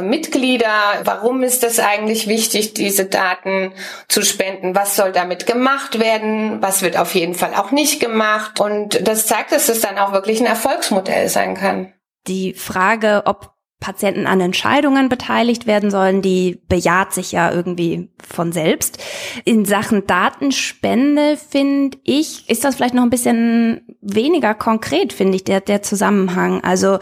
Mitglieder. 0.00 1.00
Warum 1.04 1.42
ist 1.42 1.64
es 1.64 1.80
eigentlich 1.80 2.26
wichtig, 2.26 2.74
diese 2.74 3.06
Daten 3.06 3.72
zu 4.08 4.22
spenden? 4.22 4.74
Was 4.74 4.96
soll 4.96 5.12
damit 5.12 5.46
gemacht 5.46 5.98
werden? 5.98 6.62
Was 6.62 6.82
wird 6.82 6.96
auf 6.96 7.14
jeden 7.14 7.34
Fall 7.34 7.54
auch 7.54 7.70
nicht 7.70 8.00
gemacht? 8.00 8.60
Und 8.60 9.06
das 9.06 9.26
zeigt, 9.26 9.52
dass 9.52 9.68
es 9.68 9.80
dann 9.80 9.98
auch 9.98 10.12
wirklich 10.12 10.40
ein 10.40 10.46
Erfolgsmodell 10.46 11.28
sein 11.28 11.54
kann. 11.54 11.92
Die 12.26 12.54
Frage, 12.54 13.22
ob 13.24 13.54
Patienten 13.80 14.26
an 14.26 14.42
Entscheidungen 14.42 15.08
beteiligt 15.08 15.66
werden 15.66 15.90
sollen, 15.90 16.20
die 16.20 16.60
bejaht 16.68 17.14
sich 17.14 17.32
ja 17.32 17.50
irgendwie 17.50 18.10
von 18.22 18.52
selbst. 18.52 18.98
In 19.46 19.64
Sachen 19.64 20.06
Datenspende 20.06 21.38
finde 21.38 21.96
ich, 22.04 22.48
ist 22.50 22.62
das 22.62 22.76
vielleicht 22.76 22.94
noch 22.94 23.02
ein 23.02 23.10
bisschen 23.10 23.96
weniger 24.02 24.54
konkret, 24.54 25.14
finde 25.14 25.36
ich, 25.36 25.44
der, 25.44 25.62
der 25.62 25.80
Zusammenhang. 25.80 26.62
Also 26.62 26.98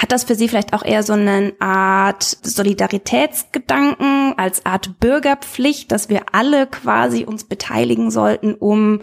hat 0.00 0.12
das 0.12 0.24
für 0.24 0.34
Sie 0.34 0.48
vielleicht 0.48 0.72
auch 0.72 0.82
eher 0.82 1.02
so 1.02 1.12
eine 1.12 1.52
Art 1.58 2.22
Solidaritätsgedanken, 2.22 4.32
als 4.38 4.64
Art 4.64 4.98
Bürgerpflicht, 4.98 5.92
dass 5.92 6.08
wir 6.08 6.22
alle 6.32 6.66
quasi 6.66 7.24
uns 7.24 7.44
beteiligen 7.44 8.10
sollten, 8.10 8.54
um 8.54 9.02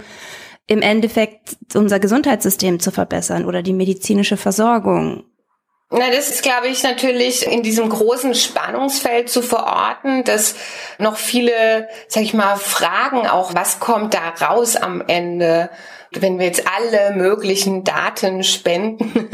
im 0.66 0.82
Endeffekt 0.82 1.56
unser 1.76 2.00
Gesundheitssystem 2.00 2.80
zu 2.80 2.90
verbessern 2.90 3.46
oder 3.46 3.62
die 3.62 3.74
medizinische 3.74 4.38
Versorgung? 4.38 5.24
Na, 5.92 6.10
das 6.10 6.30
ist, 6.30 6.42
glaube 6.42 6.68
ich, 6.68 6.82
natürlich 6.82 7.46
in 7.46 7.62
diesem 7.62 7.90
großen 7.90 8.34
Spannungsfeld 8.34 9.30
zu 9.30 9.44
verorten, 9.44 10.24
dass 10.24 10.56
noch 10.98 11.16
viele, 11.16 11.88
sag 12.08 12.24
ich 12.24 12.34
mal, 12.34 12.56
Fragen 12.56 13.28
auch, 13.28 13.54
was 13.54 13.80
kommt 13.80 14.16
da 14.16 14.48
raus 14.48 14.76
am 14.76 15.04
Ende? 15.06 15.70
wenn 16.12 16.40
wir 16.40 16.46
jetzt 16.46 16.64
alle 16.68 17.16
möglichen 17.16 17.84
Daten 17.84 18.44
spenden, 18.44 19.30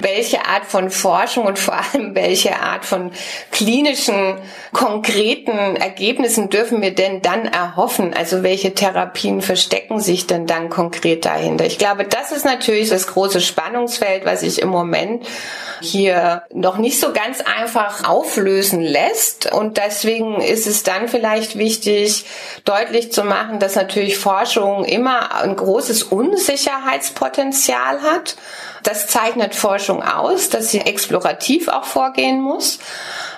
welche 0.00 0.44
Art 0.46 0.66
von 0.66 0.90
Forschung 0.90 1.46
und 1.46 1.58
vor 1.58 1.74
allem 1.74 2.14
welche 2.14 2.60
Art 2.60 2.84
von 2.84 3.12
klinischen, 3.50 4.36
konkreten 4.72 5.76
Ergebnissen 5.76 6.50
dürfen 6.50 6.82
wir 6.82 6.94
denn 6.94 7.22
dann 7.22 7.46
erhoffen? 7.46 8.14
Also 8.14 8.42
welche 8.42 8.74
Therapien 8.74 9.42
verstecken 9.42 10.00
sich 10.00 10.26
denn 10.26 10.46
dann 10.46 10.70
konkret 10.70 11.24
dahinter? 11.24 11.66
Ich 11.66 11.78
glaube, 11.78 12.04
das 12.04 12.32
ist 12.32 12.44
natürlich 12.44 12.88
das 12.88 13.06
große 13.08 13.40
Spannungsfeld, 13.40 14.24
was 14.24 14.40
sich 14.40 14.60
im 14.60 14.68
Moment 14.68 15.26
hier 15.80 16.42
noch 16.52 16.78
nicht 16.78 17.00
so 17.00 17.12
ganz 17.12 17.40
einfach 17.40 18.08
auflösen 18.08 18.80
lässt. 18.80 19.52
Und 19.52 19.76
deswegen 19.76 20.40
ist 20.40 20.66
es 20.66 20.82
dann 20.82 21.08
vielleicht 21.08 21.56
wichtig, 21.58 22.24
deutlich 22.64 23.12
zu 23.12 23.24
machen, 23.24 23.58
dass 23.58 23.74
natürlich 23.76 24.18
Forschung 24.18 24.84
immer 24.84 25.34
ein 25.34 25.56
großes 25.56 26.04
Unsicherheitspotenzial 26.04 28.02
hat. 28.02 28.36
Das 28.82 29.08
zeichnet 29.08 29.54
Forschung 29.60 30.02
aus, 30.02 30.48
dass 30.48 30.70
sie 30.70 30.80
explorativ 30.80 31.68
auch 31.68 31.84
vorgehen 31.84 32.40
muss. 32.40 32.78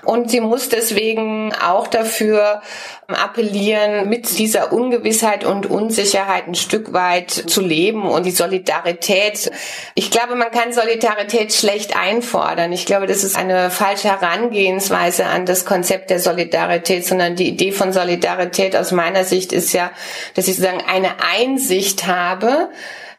Und 0.04 0.30
sie 0.30 0.40
muss 0.40 0.68
deswegen 0.68 1.52
auch 1.54 1.86
dafür 1.86 2.60
appellieren, 3.06 4.08
mit 4.08 4.38
dieser 4.38 4.72
Ungewissheit 4.72 5.44
und 5.44 5.66
Unsicherheit 5.66 6.48
ein 6.48 6.54
Stück 6.54 6.92
weit 6.92 7.30
zu 7.30 7.60
leben 7.60 8.08
und 8.08 8.24
die 8.24 8.30
Solidarität. 8.32 9.50
Ich 9.94 10.10
glaube, 10.10 10.34
man 10.34 10.50
kann 10.50 10.72
Solidarität 10.72 11.52
schlecht 11.52 11.96
einfordern. 11.96 12.72
Ich 12.72 12.86
glaube, 12.86 13.06
das 13.06 13.22
ist 13.22 13.36
eine 13.36 13.70
falsche 13.70 14.08
Herangehensweise 14.08 15.26
an 15.26 15.46
das 15.46 15.64
Konzept 15.64 16.10
der 16.10 16.18
Solidarität, 16.18 17.06
sondern 17.06 17.36
die 17.36 17.48
Idee 17.48 17.70
von 17.70 17.92
Solidarität 17.92 18.74
aus 18.74 18.92
meiner 18.92 19.24
Sicht 19.24 19.52
ist 19.52 19.72
ja, 19.72 19.90
dass 20.34 20.48
ich 20.48 20.56
sozusagen 20.56 20.82
eine 20.88 21.16
Einsicht 21.36 22.06
habe, 22.06 22.70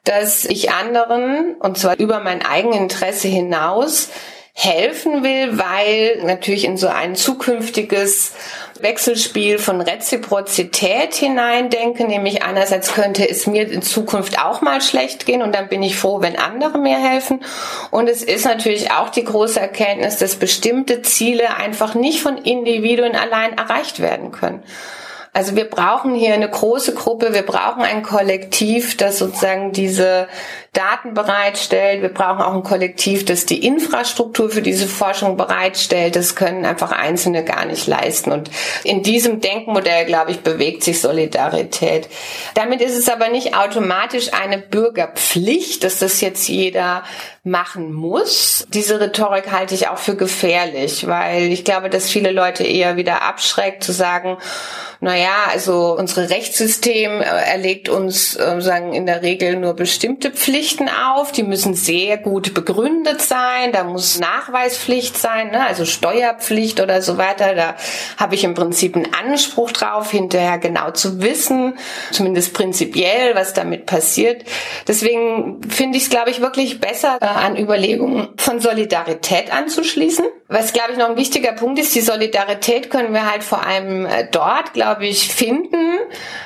dass 0.04 0.46
ich 0.46 0.72
anderen, 0.72 1.56
und 1.56 1.78
zwar 1.78 1.98
über 1.98 2.20
mein 2.20 2.46
Eigeninteresse 2.46 3.28
hinaus, 3.28 4.10
helfen 4.56 5.24
will, 5.24 5.58
weil 5.58 6.22
natürlich 6.26 6.66
in 6.66 6.78
so 6.78 6.88
ein 6.88 7.16
zukünftiges 7.16 8.34
Wechselspiel 8.80 9.58
von 9.58 9.82
Reziprozität 9.82 11.16
hineindenke, 11.16 12.06
nämlich 12.06 12.44
einerseits 12.44 12.94
könnte 12.94 13.28
es 13.28 13.48
mir 13.48 13.68
in 13.68 13.82
Zukunft 13.82 14.38
auch 14.40 14.62
mal 14.62 14.82
schlecht 14.82 15.26
gehen 15.26 15.42
und 15.42 15.56
dann 15.56 15.70
bin 15.70 15.82
ich 15.82 15.96
froh, 15.96 16.22
wenn 16.22 16.38
andere 16.38 16.78
mir 16.78 17.00
helfen. 17.00 17.44
Und 17.90 18.08
es 18.08 18.22
ist 18.22 18.46
natürlich 18.46 18.92
auch 18.92 19.10
die 19.10 19.24
große 19.24 19.60
Erkenntnis, 19.60 20.18
dass 20.18 20.36
bestimmte 20.36 21.02
Ziele 21.02 21.56
einfach 21.56 21.96
nicht 21.96 22.22
von 22.22 22.38
Individuen 22.38 23.16
allein 23.16 23.58
erreicht 23.58 24.02
werden 24.02 24.32
können. 24.32 24.62
Also 25.34 25.56
wir 25.56 25.68
brauchen 25.68 26.14
hier 26.14 26.36
eine 26.36 26.50
große 26.50 26.94
Gruppe, 26.94 27.34
wir 27.34 27.42
brauchen 27.42 27.82
ein 27.82 28.04
Kollektiv, 28.04 28.96
das 28.98 29.18
sozusagen 29.18 29.72
diese 29.72 30.28
Daten 30.74 31.16
bereitstellt. 31.16 32.04
Wir 32.04 32.14
brauchen 32.14 32.42
auch 32.42 32.54
ein 32.54 32.64
Kollektiv, 32.64 33.26
das 33.26 33.48
die 33.48 33.66
Infrastruktur 33.66 34.52
für 34.52 34.62
diese 34.62 34.88
Forschung 34.88 35.36
bereitstellt. 35.36 36.16
Das 36.16 36.36
können 36.36 36.66
einfach 36.66 36.92
Einzelne 36.92 37.44
gar 37.44 37.66
nicht 37.66 37.88
leisten. 37.88 38.32
Und 38.32 38.52
in 38.84 39.02
diesem 39.02 39.40
Denkmodell, 39.42 40.06
glaube 40.06 40.32
ich, 40.32 40.42
bewegt 40.42 40.84
sich 40.84 41.02
Solidarität. 41.02 42.10
Damit 42.54 42.82
ist 42.82 42.98
es 42.98 43.10
aber 43.10 43.30
nicht 43.30 43.56
automatisch 43.56 44.34
eine 44.34 44.60
Bürgerpflicht, 44.60 45.84
dass 45.84 45.98
das 45.98 46.22
jetzt 46.22 46.48
jeder 46.48 47.04
machen 47.44 47.92
muss. 47.92 48.66
Diese 48.70 49.02
Rhetorik 49.02 49.52
halte 49.52 49.76
ich 49.76 49.90
auch 49.90 49.98
für 49.98 50.16
gefährlich, 50.16 51.08
weil 51.08 51.52
ich 51.52 51.66
glaube, 51.66 51.90
dass 51.90 52.10
viele 52.10 52.32
Leute 52.32 52.64
eher 52.64 52.96
wieder 52.96 53.22
abschreckt 53.22 53.84
zu 53.84 53.92
sagen, 53.92 54.38
naja, 55.04 55.48
also 55.52 55.98
unsere 55.98 56.30
Rechtssystem 56.30 57.20
äh, 57.20 57.26
erlegt 57.26 57.90
uns 57.90 58.38
äh, 58.38 58.62
sagen 58.62 58.94
in 58.94 59.06
der 59.06 59.22
Regel 59.22 59.58
nur 59.58 59.74
bestimmte 59.74 60.32
Pflichten 60.32 60.88
auf, 60.88 61.34
die 61.34 61.44
müssen 61.44 61.74
sehr 61.74 62.18
gut 62.18 62.54
begründet 62.54 63.22
sein, 63.22 63.74
da 63.74 63.84
muss 63.84 64.18
Nachweispflicht 64.18 65.18
sein, 65.18 65.52
ne? 65.52 65.66
also 65.66 65.84
Steuerpflicht 65.84 66.80
oder 66.80 67.02
so 67.02 67.18
weiter, 67.18 67.54
da 67.54 67.76
habe 68.16 68.36
ich 68.36 68.46
im 68.46 68.54
Prinzip 68.54 68.96
einen 68.96 69.14
Anspruch 69.14 69.72
drauf, 69.74 70.10
hinterher 70.10 70.58
genau 70.58 70.92
zu 70.92 71.22
wissen, 71.22 71.78
zumindest 72.12 72.54
prinzipiell, 72.54 73.36
was 73.36 73.54
damit 73.54 73.86
passiert. 73.86 74.46
Deswegen 74.88 75.60
finde 75.68 75.98
ich 75.98 76.06
es, 76.06 76.10
glaube 76.10 76.30
ich, 76.30 76.40
wirklich 76.40 76.80
besser, 76.80 77.18
äh, 77.20 77.26
an 77.36 77.58
Überlegungen 77.58 78.30
von 78.38 78.60
Solidarität 78.60 79.54
anzuschließen. 79.54 80.26
Was, 80.48 80.74
glaube 80.74 80.92
ich, 80.92 80.98
noch 80.98 81.10
ein 81.10 81.18
wichtiger 81.18 81.54
Punkt 81.54 81.80
ist, 81.80 81.96
die 81.96 82.02
Solidarität 82.02 82.90
können 82.90 83.14
wir 83.14 83.30
halt 83.30 83.44
vor 83.44 83.66
allem 83.66 84.06
äh, 84.06 84.28
dort, 84.32 84.74
glaube 84.74 85.06
ich, 85.06 85.34
finden. 85.34 85.98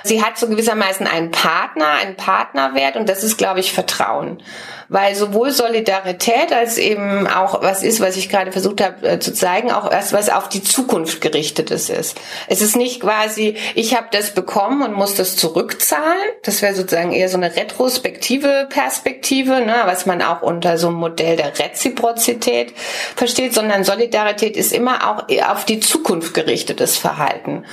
Sie 0.03 0.23
hat 0.23 0.37
so 0.37 0.47
gewissermaßen 0.47 1.07
einen 1.07 1.31
Partner, 1.31 1.89
einen 2.01 2.15
Partnerwert 2.15 2.95
und 2.95 3.09
das 3.09 3.23
ist, 3.23 3.37
glaube 3.37 3.59
ich, 3.59 3.71
Vertrauen 3.71 4.41
weil 4.89 5.15
sowohl 5.15 5.51
Solidarität 5.51 6.53
als 6.53 6.77
eben 6.77 7.27
auch 7.27 7.61
was 7.61 7.83
ist, 7.83 7.99
was 7.99 8.17
ich 8.17 8.29
gerade 8.29 8.51
versucht 8.51 8.81
habe 8.81 9.07
äh, 9.07 9.19
zu 9.19 9.33
zeigen, 9.33 9.71
auch 9.71 9.91
erst 9.91 10.13
was 10.13 10.29
auf 10.29 10.49
die 10.49 10.63
Zukunft 10.63 11.21
gerichtetes 11.21 11.89
ist. 11.89 12.19
Es 12.47 12.61
ist 12.61 12.75
nicht 12.75 13.01
quasi, 13.01 13.55
ich 13.75 13.95
habe 13.95 14.07
das 14.11 14.31
bekommen 14.31 14.81
und 14.81 14.93
muss 14.93 15.15
das 15.15 15.35
zurückzahlen. 15.35 16.29
Das 16.43 16.61
wäre 16.61 16.75
sozusagen 16.75 17.11
eher 17.11 17.29
so 17.29 17.37
eine 17.37 17.55
retrospektive 17.55 18.67
Perspektive, 18.69 19.61
ne, 19.61 19.75
was 19.85 20.05
man 20.05 20.21
auch 20.21 20.41
unter 20.41 20.77
so 20.77 20.87
einem 20.87 20.97
Modell 20.97 21.35
der 21.35 21.57
Reziprozität 21.57 22.73
versteht, 23.15 23.53
sondern 23.53 23.83
Solidarität 23.83 24.55
ist 24.55 24.73
immer 24.73 25.09
auch 25.09 25.23
auf 25.49 25.65
die 25.65 25.79
Zukunft 25.79 26.33
gerichtetes 26.33 26.97
Verhalten. 26.97 27.65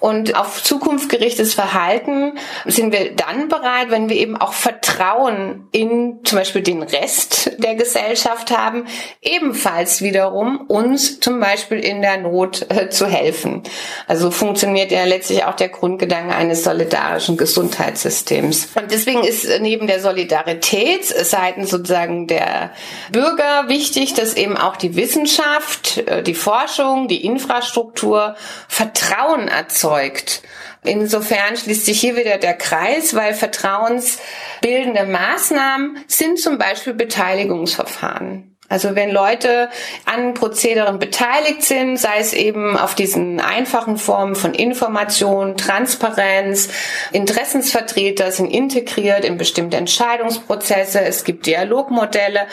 Und 0.00 0.36
auf 0.36 0.62
Zukunft 0.62 1.08
gerichtetes 1.08 1.54
Verhalten 1.54 2.32
sind 2.66 2.92
wir 2.92 3.14
dann 3.14 3.48
bereit, 3.48 3.90
wenn 3.90 4.10
wir 4.10 4.16
eben 4.16 4.36
auch 4.36 4.52
Vertrauen 4.52 5.68
in 5.72 6.20
zum 6.24 6.38
Beispiel 6.38 6.60
den 6.60 6.82
Rest 6.82 7.52
der 7.58 7.74
Gesellschaft 7.74 8.50
haben, 8.50 8.86
ebenfalls 9.22 10.02
wiederum 10.02 10.60
uns 10.68 11.20
zum 11.20 11.40
Beispiel 11.40 11.78
in 11.78 12.02
der 12.02 12.18
Not 12.18 12.66
äh, 12.68 12.90
zu 12.90 13.06
helfen. 13.06 13.62
Also 14.06 14.30
funktioniert 14.30 14.90
ja 14.90 15.04
letztlich 15.04 15.44
auch 15.44 15.54
der 15.54 15.70
Grundgedanke 15.70 16.34
eines 16.34 16.64
solidarischen 16.64 17.38
Gesundheitssystems. 17.38 18.68
Und 18.74 18.90
deswegen 18.90 19.24
ist 19.24 19.48
neben 19.60 19.86
der 19.86 20.00
Solidarität 20.00 21.04
seitens 21.04 21.70
sozusagen 21.70 22.26
der 22.26 22.72
Bürger 23.10 23.68
wichtig, 23.68 24.12
dass 24.12 24.34
eben 24.34 24.56
auch 24.58 24.76
die 24.76 24.96
Wissenschaft, 24.96 25.98
äh, 25.98 26.22
die 26.22 26.34
Forschung, 26.34 27.08
die 27.08 27.24
Infrastruktur 27.24 28.34
Vertrauen 28.68 29.48
erzeugt 29.48 29.83
erzeugt. 29.84 30.42
Insofern 30.82 31.56
schließt 31.56 31.86
sich 31.86 32.00
hier 32.00 32.16
wieder 32.16 32.38
der 32.38 32.54
Kreis, 32.54 33.14
weil 33.14 33.34
vertrauensbildende 33.34 35.04
Maßnahmen 35.06 36.04
sind 36.06 36.38
zum 36.38 36.58
Beispiel 36.58 36.94
Beteiligungsverfahren. 36.94 38.50
Also 38.68 38.94
wenn 38.94 39.10
Leute 39.10 39.68
an 40.06 40.32
Prozederen 40.32 40.98
beteiligt 40.98 41.62
sind, 41.62 41.98
sei 41.98 42.18
es 42.18 42.32
eben 42.32 42.78
auf 42.78 42.94
diesen 42.94 43.38
einfachen 43.40 43.98
Formen 43.98 44.34
von 44.34 44.54
Information, 44.54 45.58
Transparenz, 45.58 46.70
Interessensvertreter 47.12 48.32
sind 48.32 48.50
integriert 48.50 49.24
in 49.24 49.36
bestimmte 49.36 49.76
Entscheidungsprozesse, 49.76 51.02
es 51.02 51.24
gibt 51.24 51.46
Dialogmodelle, 51.46 52.46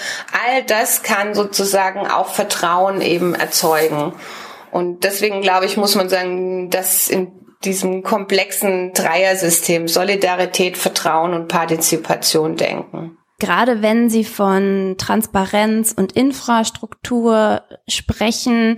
all 0.46 0.64
das 0.64 1.02
kann 1.02 1.34
sozusagen 1.34 2.06
auch 2.06 2.28
Vertrauen 2.28 3.02
eben 3.02 3.34
erzeugen. 3.34 4.14
Und 4.72 5.04
deswegen 5.04 5.42
glaube 5.42 5.66
ich, 5.66 5.78
muss 5.78 5.96
man 5.96 6.10
sagen, 6.10 6.70
dass 6.70 7.10
in 7.10 7.32
diesem 7.64 8.04
komplexen 8.04 8.94
Dreiersystem 8.94 9.88
Solidarität, 9.88 10.78
Vertrauen 10.78 11.34
und 11.34 11.48
Partizipation 11.48 12.56
denken. 12.56 13.18
Gerade 13.40 13.82
wenn 13.82 14.10
Sie 14.10 14.24
von 14.24 14.96
Transparenz 14.98 15.94
und 15.98 16.12
Infrastruktur 16.12 17.64
sprechen, 17.88 18.76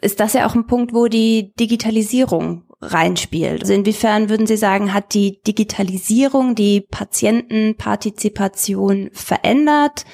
ist 0.00 0.20
das 0.20 0.34
ja 0.34 0.46
auch 0.46 0.54
ein 0.54 0.66
Punkt, 0.66 0.92
wo 0.92 1.06
die 1.06 1.54
Digitalisierung 1.58 2.64
reinspielt. 2.82 3.62
Also 3.62 3.72
inwiefern 3.72 4.28
würden 4.28 4.46
Sie 4.46 4.58
sagen, 4.58 4.92
hat 4.92 5.14
die 5.14 5.40
Digitalisierung 5.42 6.54
die 6.54 6.82
Patientenpartizipation 6.82 9.08
verändert? 9.12 10.04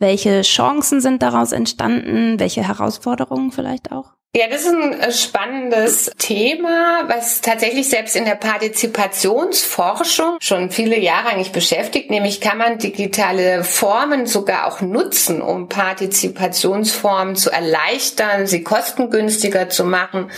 Welche 0.00 0.42
Chancen 0.42 1.00
sind 1.00 1.22
daraus 1.22 1.52
entstanden? 1.52 2.40
Welche 2.40 2.66
Herausforderungen 2.66 3.52
vielleicht 3.52 3.92
auch? 3.92 4.16
Ja, 4.38 4.48
das 4.50 4.66
ist 4.66 4.74
ein 4.74 5.00
äh, 5.00 5.12
spannendes 5.12 6.10
Thema, 6.18 7.04
was 7.06 7.40
tatsächlich 7.40 7.88
selbst 7.88 8.16
in 8.16 8.26
der 8.26 8.34
Partizipationsforschung 8.34 10.36
schon 10.40 10.70
viele 10.70 11.00
Jahre 11.00 11.28
eigentlich 11.28 11.52
beschäftigt, 11.52 12.10
nämlich 12.10 12.42
kann 12.42 12.58
man 12.58 12.76
digitale 12.76 13.64
Formen 13.64 14.26
sogar 14.26 14.66
auch 14.66 14.82
nutzen, 14.82 15.40
um 15.40 15.70
Partizipationsformen 15.70 17.34
zu 17.34 17.50
erleichtern, 17.50 18.46
sie 18.46 18.62
kostengünstiger 18.62 19.70
zu 19.70 19.84
machen. 19.84 20.30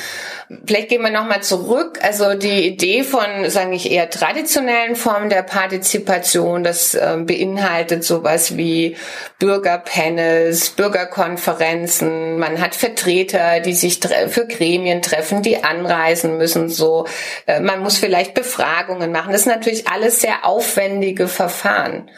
Vielleicht 0.67 0.89
gehen 0.89 1.03
wir 1.03 1.11
nochmal 1.11 1.43
zurück. 1.43 1.99
Also 2.01 2.35
die 2.35 2.67
Idee 2.67 3.03
von, 3.03 3.49
sage 3.49 3.75
ich, 3.75 3.91
eher 3.91 4.09
traditionellen 4.09 4.97
Formen 4.97 5.29
der 5.29 5.43
Partizipation, 5.43 6.63
das 6.63 6.95
äh, 6.95 7.17
beinhaltet 7.19 8.05
sowas 8.05 8.57
wie 8.57 8.97
Bürgerpanels, 9.39 10.71
Bürgerkonferenzen, 10.71 12.39
man 12.39 12.61
hat 12.61 12.75
Vertreter, 12.75 13.61
die 13.61 13.75
sich 13.75 13.88
sich 13.89 14.01
für 14.29 14.47
Gremien 14.47 15.03
treffen, 15.03 15.43
die 15.43 15.63
anreisen 15.65 16.37
müssen, 16.37 16.69
so. 16.69 17.07
Äh, 17.47 17.61
man 17.61 17.81
muss 17.81 17.99
vielleicht 17.99 18.35
Befragungen 18.35 19.13
machen. 19.13 19.33
Das 19.33 19.45
sind 19.45 19.55
natürlich 19.55 19.89
alles 19.89 20.21
sehr 20.21 20.45
aufwendige 20.45 21.29
Verfahren. 21.29 22.11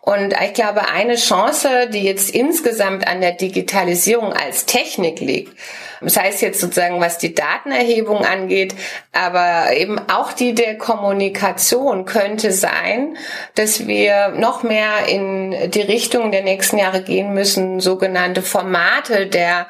Und 0.00 0.34
ich 0.42 0.54
glaube, 0.54 0.88
eine 0.88 1.16
Chance, 1.16 1.88
die 1.92 2.02
jetzt 2.02 2.30
insgesamt 2.30 3.06
an 3.06 3.20
der 3.20 3.32
Digitalisierung 3.32 4.32
als 4.32 4.64
Technik 4.64 5.20
liegt, 5.20 5.54
das 6.00 6.16
heißt 6.16 6.42
jetzt 6.42 6.60
sozusagen, 6.60 7.00
was 7.00 7.18
die 7.18 7.34
Datenerhebung 7.34 8.24
angeht, 8.24 8.74
aber 9.12 9.76
eben 9.76 9.98
auch 10.08 10.32
die 10.32 10.54
der 10.54 10.78
Kommunikation 10.78 12.04
könnte 12.04 12.52
sein, 12.52 13.16
dass 13.54 13.86
wir 13.86 14.28
noch 14.28 14.62
mehr 14.62 15.08
in 15.08 15.70
die 15.72 15.82
Richtung 15.82 16.30
der 16.30 16.42
nächsten 16.42 16.78
Jahre 16.78 17.02
gehen 17.02 17.34
müssen, 17.34 17.80
sogenannte 17.80 18.42
Formate 18.42 19.26
der 19.26 19.66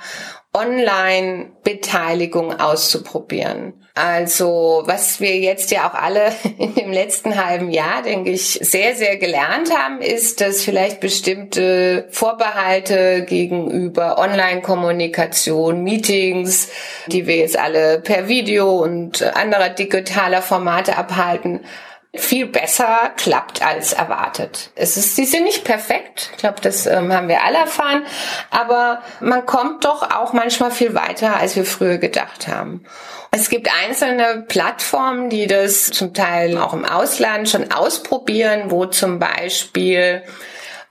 Online-Beteiligung 0.54 2.58
auszuprobieren. 2.58 3.74
Also 3.94 4.82
was 4.86 5.20
wir 5.20 5.36
jetzt 5.38 5.70
ja 5.70 5.88
auch 5.88 5.94
alle 5.94 6.32
in 6.58 6.74
dem 6.74 6.92
letzten 6.92 7.44
halben 7.44 7.70
Jahr, 7.70 8.02
denke 8.02 8.30
ich, 8.30 8.58
sehr, 8.62 8.94
sehr 8.94 9.16
gelernt 9.16 9.76
haben, 9.76 10.00
ist, 10.00 10.40
dass 10.40 10.62
vielleicht 10.62 11.00
bestimmte 11.00 12.06
Vorbehalte 12.10 13.24
gegenüber 13.24 14.18
Online-Kommunikation, 14.18 15.82
Meetings, 15.82 16.68
die 17.08 17.26
wir 17.26 17.36
jetzt 17.36 17.58
alle 17.58 18.00
per 18.00 18.28
Video 18.28 18.78
und 18.78 19.22
anderer 19.22 19.70
digitaler 19.70 20.42
Formate 20.42 20.96
abhalten, 20.96 21.60
viel 22.14 22.46
besser 22.46 23.12
klappt 23.16 23.62
als 23.62 23.92
erwartet. 23.92 24.70
Es 24.74 24.96
ist, 24.96 25.16
sie 25.16 25.24
sind 25.24 25.44
nicht 25.44 25.64
perfekt. 25.64 26.30
Ich 26.32 26.38
glaube, 26.38 26.60
das 26.62 26.86
ähm, 26.86 27.12
haben 27.12 27.28
wir 27.28 27.44
alle 27.44 27.58
erfahren. 27.58 28.04
Aber 28.50 29.02
man 29.20 29.44
kommt 29.44 29.84
doch 29.84 30.10
auch 30.10 30.32
manchmal 30.32 30.70
viel 30.70 30.94
weiter, 30.94 31.36
als 31.36 31.54
wir 31.54 31.64
früher 31.64 31.98
gedacht 31.98 32.48
haben. 32.48 32.84
Es 33.30 33.50
gibt 33.50 33.70
einzelne 33.84 34.44
Plattformen, 34.48 35.28
die 35.28 35.46
das 35.46 35.90
zum 35.90 36.14
Teil 36.14 36.56
auch 36.56 36.72
im 36.72 36.86
Ausland 36.86 37.48
schon 37.48 37.70
ausprobieren, 37.72 38.70
wo 38.70 38.86
zum 38.86 39.18
Beispiel 39.18 40.22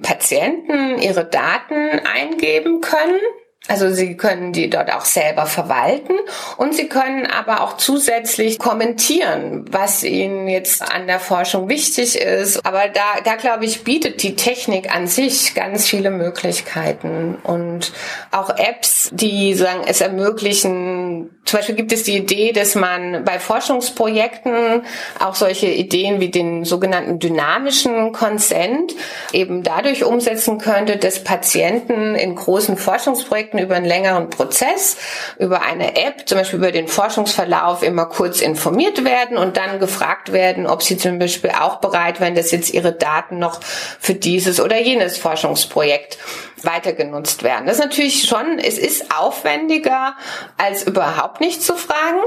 Patienten 0.01 0.99
ihre 0.99 1.25
Daten 1.25 1.99
eingeben 2.05 2.81
können 2.81 3.19
also 3.67 3.91
Sie 3.93 4.15
können 4.15 4.53
die 4.53 4.69
dort 4.69 4.91
auch 4.91 5.05
selber 5.05 5.45
verwalten 5.45 6.13
und 6.57 6.73
Sie 6.73 6.87
können 6.87 7.25
aber 7.25 7.61
auch 7.61 7.77
zusätzlich 7.77 8.59
kommentieren, 8.59 9.65
was 9.69 10.03
Ihnen 10.03 10.47
jetzt 10.47 10.81
an 10.81 11.07
der 11.07 11.19
Forschung 11.19 11.67
wichtig 11.69 12.19
ist. 12.19 12.65
Aber 12.65 12.87
da, 12.87 13.21
da 13.23 13.35
glaube 13.35 13.65
ich, 13.65 13.83
bietet 13.83 14.23
die 14.23 14.35
Technik 14.35 14.93
an 14.95 15.07
sich 15.07 15.53
ganz 15.53 15.87
viele 15.87 16.11
Möglichkeiten 16.11 17.37
und 17.43 17.91
auch 18.31 18.49
Apps, 18.57 19.09
die 19.11 19.53
sagen, 19.53 19.81
es 19.85 20.01
ermöglichen. 20.01 21.29
Zum 21.45 21.59
Beispiel 21.59 21.75
gibt 21.75 21.91
es 21.91 22.03
die 22.03 22.17
Idee, 22.17 22.51
dass 22.51 22.75
man 22.75 23.23
bei 23.23 23.39
Forschungsprojekten 23.39 24.83
auch 25.19 25.35
solche 25.35 25.67
Ideen 25.67 26.19
wie 26.19 26.29
den 26.29 26.65
sogenannten 26.65 27.19
dynamischen 27.19 28.11
Consent 28.11 28.95
eben 29.33 29.63
dadurch 29.63 30.03
umsetzen 30.03 30.57
könnte, 30.57 30.97
dass 30.97 31.23
Patienten 31.23 32.15
in 32.15 32.35
großen 32.35 32.77
Forschungsprojekten 32.77 33.56
Projekten 33.57 33.59
über 33.59 33.75
einen 33.75 33.85
längeren 33.85 34.29
Prozess, 34.29 34.97
über 35.39 35.61
eine 35.61 35.95
App, 35.95 36.27
zum 36.27 36.37
Beispiel 36.37 36.59
über 36.59 36.71
den 36.71 36.87
Forschungsverlauf 36.87 37.83
immer 37.83 38.05
kurz 38.05 38.41
informiert 38.41 39.03
werden 39.03 39.37
und 39.37 39.57
dann 39.57 39.79
gefragt 39.79 40.31
werden, 40.31 40.67
ob 40.67 40.83
sie 40.83 40.97
zum 40.97 41.19
Beispiel 41.19 41.51
auch 41.51 41.77
bereit 41.77 42.19
wären, 42.19 42.35
dass 42.35 42.51
jetzt 42.51 42.73
ihre 42.73 42.93
Daten 42.93 43.39
noch 43.39 43.59
für 43.99 44.13
dieses 44.13 44.59
oder 44.59 44.79
jenes 44.79 45.17
Forschungsprojekt 45.17 46.17
weiter 46.63 46.93
genutzt 46.93 47.43
werden. 47.43 47.67
Das 47.67 47.77
ist 47.77 47.83
natürlich 47.83 48.23
schon, 48.23 48.59
es 48.59 48.77
ist 48.77 49.15
aufwendiger, 49.15 50.15
als 50.57 50.83
überhaupt 50.83 51.41
nicht 51.41 51.61
zu 51.61 51.75
fragen, 51.75 52.21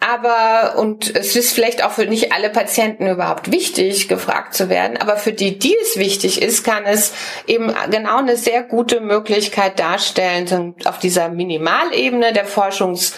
aber, 0.00 0.78
und 0.78 1.14
es 1.16 1.36
ist 1.36 1.52
vielleicht 1.52 1.84
auch 1.84 1.92
für 1.92 2.06
nicht 2.06 2.32
alle 2.32 2.50
Patienten 2.50 3.06
überhaupt 3.06 3.52
wichtig, 3.52 4.08
gefragt 4.08 4.54
zu 4.54 4.68
werden, 4.68 4.96
aber 4.96 5.16
für 5.16 5.32
die, 5.32 5.58
die 5.58 5.76
es 5.82 5.96
wichtig 5.96 6.42
ist, 6.42 6.64
kann 6.64 6.84
es 6.84 7.12
eben 7.46 7.74
genau 7.90 8.18
eine 8.18 8.36
sehr 8.36 8.62
gute 8.62 9.00
Möglichkeit 9.00 9.78
darstellen, 9.78 10.74
auf 10.84 10.98
dieser 10.98 11.28
Minimalebene 11.28 12.32
der 12.32 12.44
Forschungs 12.44 13.14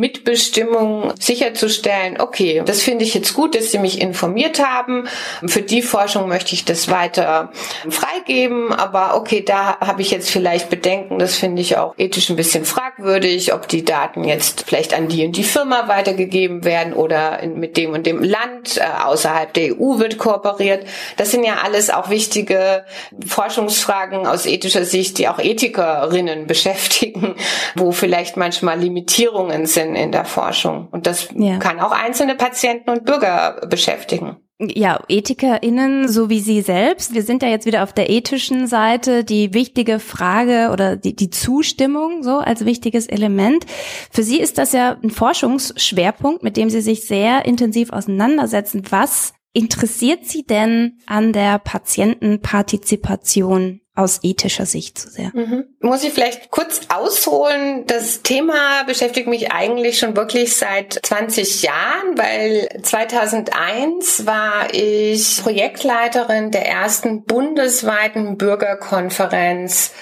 Mitbestimmung 0.00 1.12
sicherzustellen, 1.20 2.20
okay, 2.20 2.62
das 2.64 2.80
finde 2.80 3.04
ich 3.04 3.12
jetzt 3.12 3.34
gut, 3.34 3.54
dass 3.54 3.70
Sie 3.70 3.78
mich 3.78 4.00
informiert 4.00 4.58
haben. 4.58 5.06
Für 5.46 5.60
die 5.60 5.82
Forschung 5.82 6.26
möchte 6.26 6.54
ich 6.54 6.64
das 6.64 6.88
weiter 6.88 7.52
freigeben, 7.88 8.72
aber 8.72 9.14
okay, 9.14 9.44
da 9.44 9.78
habe 9.78 10.00
ich 10.00 10.10
jetzt 10.10 10.30
vielleicht 10.30 10.70
Bedenken, 10.70 11.18
das 11.18 11.36
finde 11.36 11.60
ich 11.60 11.76
auch 11.76 11.94
ethisch 11.98 12.30
ein 12.30 12.36
bisschen 12.36 12.64
fragwürdig, 12.64 13.52
ob 13.52 13.68
die 13.68 13.84
Daten 13.84 14.24
jetzt 14.24 14.64
vielleicht 14.66 14.94
an 14.94 15.08
die 15.08 15.26
und 15.26 15.36
die 15.36 15.44
Firma 15.44 15.86
weitergegeben 15.86 16.64
werden 16.64 16.94
oder 16.94 17.46
mit 17.46 17.76
dem 17.76 17.92
und 17.92 18.06
dem 18.06 18.22
Land 18.22 18.78
äh, 18.78 19.04
außerhalb 19.04 19.52
der 19.52 19.78
EU 19.78 19.98
wird 19.98 20.16
kooperiert. 20.16 20.86
Das 21.18 21.30
sind 21.30 21.44
ja 21.44 21.58
alles 21.62 21.90
auch 21.90 22.08
wichtige 22.08 22.86
Forschungsfragen 23.26 24.26
aus 24.26 24.46
ethischer 24.46 24.86
Sicht, 24.86 25.18
die 25.18 25.28
auch 25.28 25.38
Ethikerinnen 25.38 26.46
beschäftigen, 26.46 27.34
wo 27.74 27.92
vielleicht 27.92 28.38
manchmal 28.38 28.80
Limitierungen 28.80 29.66
sind 29.66 29.89
in, 29.90 29.96
in 29.96 30.12
der 30.12 30.24
Forschung. 30.24 30.88
Und 30.90 31.06
das 31.06 31.28
ja. 31.34 31.58
kann 31.58 31.80
auch 31.80 31.92
einzelne 31.92 32.34
Patienten 32.34 32.88
und 32.90 33.04
Bürger 33.04 33.60
beschäftigen. 33.68 34.36
Ja, 34.62 35.00
EthikerInnen, 35.08 36.06
so 36.08 36.28
wie 36.28 36.40
Sie 36.40 36.60
selbst. 36.60 37.14
Wir 37.14 37.22
sind 37.22 37.42
ja 37.42 37.48
jetzt 37.48 37.64
wieder 37.64 37.82
auf 37.82 37.94
der 37.94 38.10
ethischen 38.10 38.66
Seite. 38.66 39.24
Die 39.24 39.54
wichtige 39.54 39.98
Frage 39.98 40.68
oder 40.70 40.96
die, 40.96 41.16
die 41.16 41.30
Zustimmung 41.30 42.22
so 42.22 42.36
als 42.36 42.66
wichtiges 42.66 43.06
Element. 43.06 43.64
Für 44.10 44.22
Sie 44.22 44.38
ist 44.38 44.58
das 44.58 44.72
ja 44.72 44.98
ein 45.02 45.08
Forschungsschwerpunkt, 45.08 46.42
mit 46.42 46.58
dem 46.58 46.68
Sie 46.68 46.82
sich 46.82 47.06
sehr 47.06 47.46
intensiv 47.46 47.90
auseinandersetzen. 47.90 48.82
Was 48.90 49.32
interessiert 49.54 50.26
Sie 50.26 50.44
denn 50.44 50.98
an 51.06 51.32
der 51.32 51.58
Patientenpartizipation 51.58 53.79
aus 53.94 54.20
ethischer 54.22 54.66
Sicht 54.66 54.98
zu 54.98 55.10
sehr. 55.10 55.30
Mhm. 55.34 55.64
Muss 55.80 56.04
ich 56.04 56.12
vielleicht 56.12 56.50
kurz 56.50 56.82
ausholen? 56.88 57.86
Das 57.86 58.22
Thema 58.22 58.84
beschäftigt 58.84 59.26
mich 59.26 59.52
eigentlich 59.52 59.98
schon 59.98 60.16
wirklich 60.16 60.56
seit 60.56 61.00
20 61.02 61.62
Jahren, 61.62 62.16
weil 62.16 62.68
2001 62.82 64.26
war 64.26 64.72
ich 64.72 65.42
Projektleiterin 65.42 66.50
der 66.50 66.66
ersten 66.66 67.24
bundesweiten 67.24 68.38
Bürgerkonferenz 68.38 69.92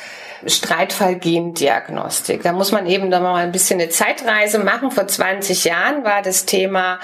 Streitfall 0.47 1.17
Gendiagnostik. 1.17 2.45
Da 2.45 2.53
muss 2.53 2.71
man 2.71 2.87
eben 2.87 3.11
da 3.11 3.19
mal 3.21 3.43
ein 3.43 3.53
bisschen 3.53 3.81
eine 3.81 3.89
Zeitreise 3.91 4.59
machen. 4.61 4.91
Vor 4.91 5.07
20 5.09 5.65
Jahren 5.65 6.05
war 6.05 6.23
das 6.23 6.47
Thema 6.47 7.01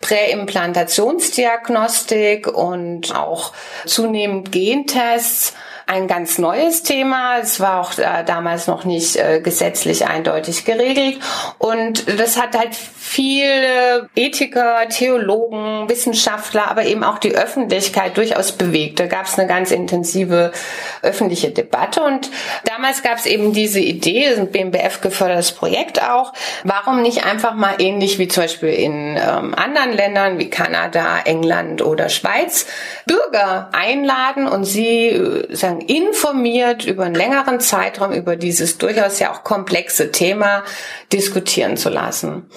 Präimplantationsdiagnostik 0.00 2.46
und 2.46 3.14
auch 3.14 3.52
zunehmend 3.84 4.52
Gentests 4.52 5.52
ein 5.88 6.06
ganz 6.06 6.36
neues 6.36 6.82
Thema. 6.82 7.38
Es 7.38 7.60
war 7.60 7.80
auch 7.80 7.96
äh, 7.98 8.22
damals 8.24 8.66
noch 8.66 8.84
nicht 8.84 9.16
äh, 9.16 9.40
gesetzlich 9.40 10.06
eindeutig 10.06 10.66
geregelt. 10.66 11.18
Und 11.56 12.20
das 12.20 12.40
hat 12.40 12.56
halt 12.56 12.74
viele 12.74 14.10
Ethiker, 14.14 14.86
Theologen, 14.90 15.88
Wissenschaftler, 15.88 16.70
aber 16.70 16.84
eben 16.84 17.02
auch 17.02 17.18
die 17.18 17.34
Öffentlichkeit 17.34 18.18
durchaus 18.18 18.52
bewegt. 18.52 19.00
Da 19.00 19.06
gab 19.06 19.24
es 19.24 19.38
eine 19.38 19.48
ganz 19.48 19.70
intensive 19.70 20.52
öffentliche 21.00 21.50
Debatte. 21.50 22.02
Und 22.02 22.30
damals 22.64 23.02
gab 23.02 23.16
es 23.16 23.24
eben 23.24 23.54
diese 23.54 23.80
Idee, 23.80 24.26
ein 24.36 24.50
BMBF 24.50 25.00
gefördertes 25.00 25.52
Projekt 25.52 26.02
auch, 26.02 26.34
warum 26.64 27.00
nicht 27.00 27.24
einfach 27.24 27.54
mal 27.54 27.76
ähnlich 27.78 28.18
wie 28.18 28.28
zum 28.28 28.42
Beispiel 28.42 28.74
in 28.74 29.16
ähm, 29.16 29.54
anderen 29.54 29.92
Ländern 29.94 30.38
wie 30.38 30.50
Kanada, 30.50 31.20
England 31.24 31.80
oder 31.80 32.10
Schweiz 32.10 32.66
Bürger 33.06 33.70
einladen 33.72 34.46
und 34.46 34.64
sie 34.64 35.06
äh, 35.06 35.56
sagen, 35.56 35.77
sozusagen 35.78 35.80
informiert 35.80 36.84
über 36.84 37.04
einen 37.04 37.14
längeren 37.14 37.60
Zeitraum 37.60 38.12
über 38.12 38.36
dieses 38.36 38.78
durchaus 38.78 39.18
ja 39.18 39.32
auch 39.32 39.44
komplexe 39.44 40.10
Thema 40.10 40.64
diskutieren 41.12 41.76
zu 41.76 41.88
lassen. 41.88 42.48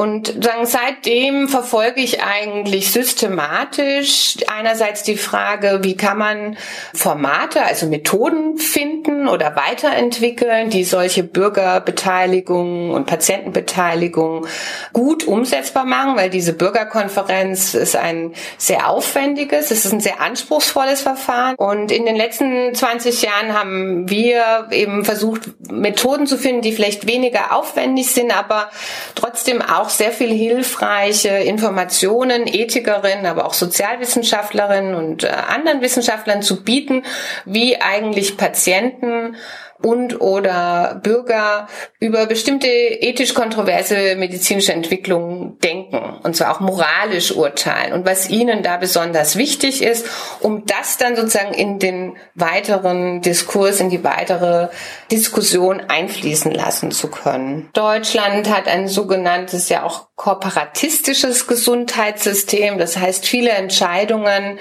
Und 0.00 0.42
sagen, 0.42 0.64
seitdem 0.64 1.46
verfolge 1.46 2.00
ich 2.00 2.22
eigentlich 2.22 2.90
systematisch 2.90 4.38
einerseits 4.46 5.02
die 5.02 5.18
Frage, 5.18 5.80
wie 5.82 5.94
kann 5.94 6.16
man 6.16 6.56
Formate, 6.94 7.62
also 7.62 7.86
Methoden 7.86 8.56
finden 8.56 9.28
oder 9.28 9.56
weiterentwickeln, 9.56 10.70
die 10.70 10.84
solche 10.84 11.22
Bürgerbeteiligung 11.22 12.92
und 12.92 13.04
Patientenbeteiligung 13.04 14.46
gut 14.94 15.24
umsetzbar 15.24 15.84
machen, 15.84 16.16
weil 16.16 16.30
diese 16.30 16.54
Bürgerkonferenz 16.54 17.74
ist 17.74 17.94
ein 17.94 18.32
sehr 18.56 18.88
aufwendiges, 18.88 19.70
es 19.70 19.84
ist 19.84 19.92
ein 19.92 20.00
sehr 20.00 20.22
anspruchsvolles 20.22 21.02
Verfahren. 21.02 21.56
Und 21.56 21.92
in 21.92 22.06
den 22.06 22.16
letzten 22.16 22.69
20 22.74 23.22
Jahren 23.22 23.52
haben 23.52 24.08
wir 24.10 24.68
eben 24.70 25.04
versucht, 25.04 25.42
Methoden 25.70 26.26
zu 26.26 26.36
finden, 26.36 26.62
die 26.62 26.72
vielleicht 26.72 27.06
weniger 27.06 27.54
aufwendig 27.56 28.10
sind, 28.10 28.36
aber 28.36 28.70
trotzdem 29.14 29.62
auch 29.62 29.88
sehr 29.88 30.12
viel 30.12 30.30
hilfreiche 30.30 31.28
Informationen 31.28 32.46
Ethikerinnen, 32.46 33.26
aber 33.26 33.46
auch 33.46 33.54
Sozialwissenschaftlerinnen 33.54 34.94
und 34.94 35.24
äh, 35.24 35.28
anderen 35.28 35.80
Wissenschaftlern 35.80 36.42
zu 36.42 36.62
bieten, 36.62 37.04
wie 37.44 37.80
eigentlich 37.80 38.36
Patienten 38.36 39.36
und 39.82 40.20
oder 40.20 41.00
Bürger 41.02 41.68
über 41.98 42.26
bestimmte 42.26 42.68
ethisch 42.68 43.34
kontroverse 43.34 44.16
medizinische 44.16 44.72
Entwicklungen 44.72 45.58
denken 45.58 46.18
und 46.22 46.36
zwar 46.36 46.54
auch 46.54 46.60
moralisch 46.60 47.34
urteilen 47.34 47.92
und 47.92 48.06
was 48.06 48.28
ihnen 48.28 48.62
da 48.62 48.76
besonders 48.76 49.36
wichtig 49.36 49.82
ist, 49.82 50.06
um 50.40 50.66
das 50.66 50.98
dann 50.98 51.16
sozusagen 51.16 51.54
in 51.54 51.78
den 51.78 52.16
weiteren 52.34 53.22
Diskurs, 53.22 53.80
in 53.80 53.90
die 53.90 54.04
weitere 54.04 54.68
Diskussion 55.10 55.80
einfließen 55.88 56.52
lassen 56.52 56.90
zu 56.90 57.08
können. 57.08 57.70
Deutschland 57.72 58.50
hat 58.50 58.68
ein 58.68 58.88
sogenanntes 58.88 59.68
ja 59.68 59.84
auch 59.84 60.08
kooperatistisches 60.16 61.46
Gesundheitssystem, 61.46 62.78
das 62.78 62.96
heißt 62.96 63.26
viele 63.26 63.50
Entscheidungen 63.50 64.58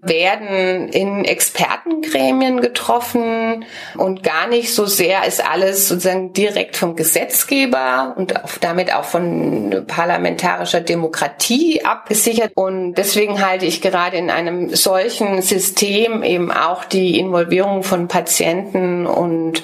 werden 0.00 0.88
in 0.90 1.24
Expertengremien 1.24 2.60
getroffen 2.60 3.64
und 3.96 4.22
gar 4.22 4.46
nicht 4.46 4.72
so 4.72 4.86
sehr 4.86 5.26
ist 5.26 5.44
alles 5.44 5.88
sozusagen 5.88 6.32
direkt 6.32 6.76
vom 6.76 6.94
Gesetzgeber 6.94 8.14
und 8.16 8.34
damit 8.60 8.94
auch 8.94 9.04
von 9.04 9.84
parlamentarischer 9.88 10.80
Demokratie 10.80 11.84
abgesichert. 11.84 12.52
Und 12.54 12.94
deswegen 12.94 13.44
halte 13.44 13.66
ich 13.66 13.80
gerade 13.80 14.16
in 14.16 14.30
einem 14.30 14.74
solchen 14.74 15.42
System 15.42 16.22
eben 16.22 16.52
auch 16.52 16.84
die 16.84 17.18
Involvierung 17.18 17.82
von 17.82 18.06
Patienten 18.06 19.04
und 19.04 19.62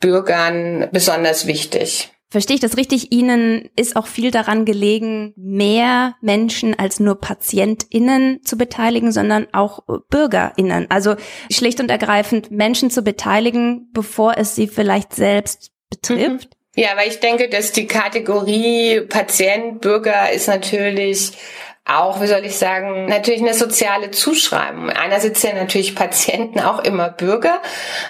Bürgern 0.00 0.88
besonders 0.90 1.46
wichtig. 1.46 2.10
Verstehe 2.36 2.56
ich 2.56 2.60
das 2.60 2.76
richtig? 2.76 3.12
Ihnen 3.12 3.70
ist 3.76 3.96
auch 3.96 4.06
viel 4.06 4.30
daran 4.30 4.66
gelegen, 4.66 5.32
mehr 5.38 6.16
Menschen 6.20 6.78
als 6.78 7.00
nur 7.00 7.18
PatientInnen 7.18 8.44
zu 8.44 8.58
beteiligen, 8.58 9.10
sondern 9.10 9.46
auch 9.54 9.84
BürgerInnen. 10.10 10.90
Also 10.90 11.16
schlicht 11.50 11.80
und 11.80 11.90
ergreifend 11.90 12.50
Menschen 12.50 12.90
zu 12.90 13.00
beteiligen, 13.00 13.88
bevor 13.94 14.36
es 14.36 14.54
sie 14.54 14.68
vielleicht 14.68 15.14
selbst 15.14 15.70
betrifft. 15.88 16.50
Mhm. 16.76 16.82
Ja, 16.82 16.88
weil 16.96 17.08
ich 17.08 17.20
denke, 17.20 17.48
dass 17.48 17.72
die 17.72 17.86
Kategorie 17.86 19.00
Patient, 19.08 19.80
Bürger 19.80 20.30
ist 20.30 20.46
natürlich 20.46 21.32
auch, 21.86 22.20
wie 22.20 22.26
soll 22.26 22.44
ich 22.44 22.58
sagen, 22.58 23.06
natürlich 23.06 23.40
eine 23.40 23.54
soziale 23.54 24.10
Zuschreibung. 24.10 24.90
Einerseits 24.90 25.40
sind 25.40 25.54
natürlich 25.54 25.94
Patienten 25.94 26.58
auch 26.58 26.82
immer 26.82 27.10
Bürger, 27.10 27.62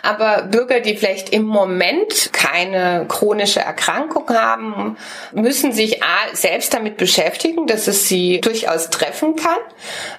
aber 0.02 0.44
Bürger, 0.44 0.80
die 0.80 0.96
vielleicht 0.96 1.28
im 1.28 1.42
Moment 1.42 2.30
keine 2.32 3.04
chronische 3.06 3.60
Erkrankung 3.60 4.30
haben, 4.30 4.96
müssen 5.32 5.72
sich 5.72 6.02
A, 6.02 6.06
selbst 6.32 6.72
damit 6.72 6.96
beschäftigen, 6.96 7.66
dass 7.66 7.86
es 7.86 8.08
sie 8.08 8.40
durchaus 8.40 8.88
treffen 8.88 9.36
kann. 9.36 9.58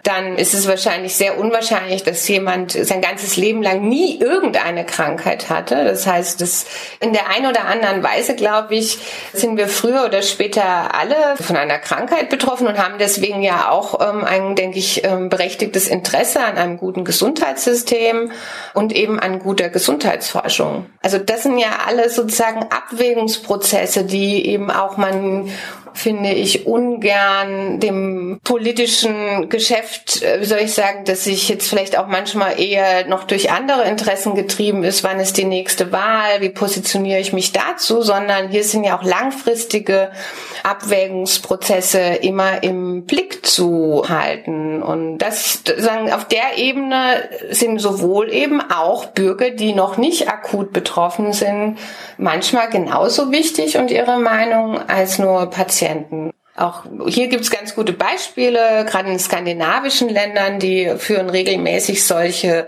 Dann 0.03 0.37
ist 0.37 0.53
es 0.53 0.67
wahrscheinlich 0.67 1.15
sehr 1.15 1.39
unwahrscheinlich, 1.39 2.03
dass 2.03 2.27
jemand 2.27 2.73
sein 2.73 3.01
ganzes 3.01 3.37
Leben 3.37 3.63
lang 3.63 3.81
nie 3.81 4.19
irgendeine 4.19 4.85
Krankheit 4.85 5.49
hatte. 5.49 5.83
Das 5.83 6.05
heißt, 6.05 6.41
dass 6.41 6.67
in 6.99 7.11
der 7.11 7.29
einen 7.29 7.47
oder 7.47 7.65
anderen 7.65 8.03
Weise, 8.03 8.35
glaube 8.35 8.75
ich, 8.75 8.99
sind 9.33 9.57
wir 9.57 9.67
früher 9.67 10.05
oder 10.05 10.21
später 10.21 10.93
alle 10.93 11.35
von 11.41 11.55
einer 11.55 11.79
Krankheit 11.79 12.29
betroffen 12.29 12.67
und 12.67 12.77
haben 12.77 12.99
deswegen 12.99 13.46
ja 13.47 13.69
auch 13.69 13.99
ähm, 14.01 14.23
ein, 14.23 14.55
denke 14.55 14.77
ich, 14.77 15.03
ähm, 15.03 15.29
berechtigtes 15.29 15.87
Interesse 15.87 16.41
an 16.41 16.57
einem 16.57 16.77
guten 16.77 17.03
Gesundheitssystem 17.03 18.31
und 18.73 18.93
eben 18.93 19.19
an 19.19 19.39
guter 19.39 19.69
Gesundheitsforschung. 19.69 20.85
Also 21.01 21.17
das 21.17 21.43
sind 21.43 21.57
ja 21.57 21.79
alle 21.87 22.09
sozusagen 22.09 22.63
Abwägungsprozesse, 22.63 24.03
die 24.03 24.45
eben 24.47 24.69
auch 24.69 24.97
man 24.97 25.49
finde 25.93 26.31
ich 26.31 26.67
ungern 26.67 27.79
dem 27.79 28.39
politischen 28.43 29.49
Geschäft, 29.49 30.21
äh, 30.21 30.41
wie 30.41 30.45
soll 30.45 30.59
ich 30.59 30.73
sagen, 30.73 31.05
dass 31.05 31.23
sich 31.25 31.49
jetzt 31.49 31.69
vielleicht 31.69 31.97
auch 31.97 32.07
manchmal 32.07 32.59
eher 32.59 33.07
noch 33.07 33.23
durch 33.23 33.51
andere 33.51 33.83
Interessen 33.83 34.35
getrieben 34.35 34.83
ist, 34.83 35.03
wann 35.03 35.19
ist 35.19 35.37
die 35.37 35.45
nächste 35.45 35.91
Wahl, 35.91 36.41
wie 36.41 36.49
positioniere 36.49 37.19
ich 37.19 37.33
mich 37.33 37.51
dazu, 37.51 38.01
sondern 38.01 38.49
hier 38.49 38.63
sind 38.63 38.83
ja 38.83 38.97
auch 38.97 39.03
langfristige 39.03 40.11
Abwägungsprozesse 40.63 41.99
immer 41.99 42.63
im 42.63 43.05
Blick 43.05 43.45
zu 43.45 44.03
halten. 44.07 44.81
Und 44.83 45.19
das 45.19 45.61
sagen, 45.77 46.11
auf 46.11 46.27
der 46.27 46.57
Ebene 46.57 47.29
sind 47.49 47.79
sowohl 47.79 48.31
eben 48.31 48.61
auch 48.61 49.05
Bürger, 49.07 49.51
die 49.51 49.73
noch 49.73 49.97
nicht 49.97 50.29
akut 50.29 50.73
betroffen 50.73 51.33
sind, 51.33 51.77
manchmal 52.17 52.69
genauso 52.69 53.31
wichtig 53.31 53.77
und 53.77 53.91
ihre 53.91 54.19
Meinung 54.19 54.77
als 54.87 55.19
nur 55.19 55.49
Patienten. 55.49 55.76
Patienten 55.77 56.33
auch 56.57 56.85
hier 57.07 57.27
gibt's 57.27 57.51
ganz 57.51 57.75
gute 57.75 57.93
Beispiele, 57.93 58.83
gerade 58.89 59.11
in 59.11 59.19
skandinavischen 59.19 60.09
Ländern, 60.09 60.57
die 60.57 60.91
führen 60.97 61.29
regelmäßig 61.29 62.03
solche 62.03 62.67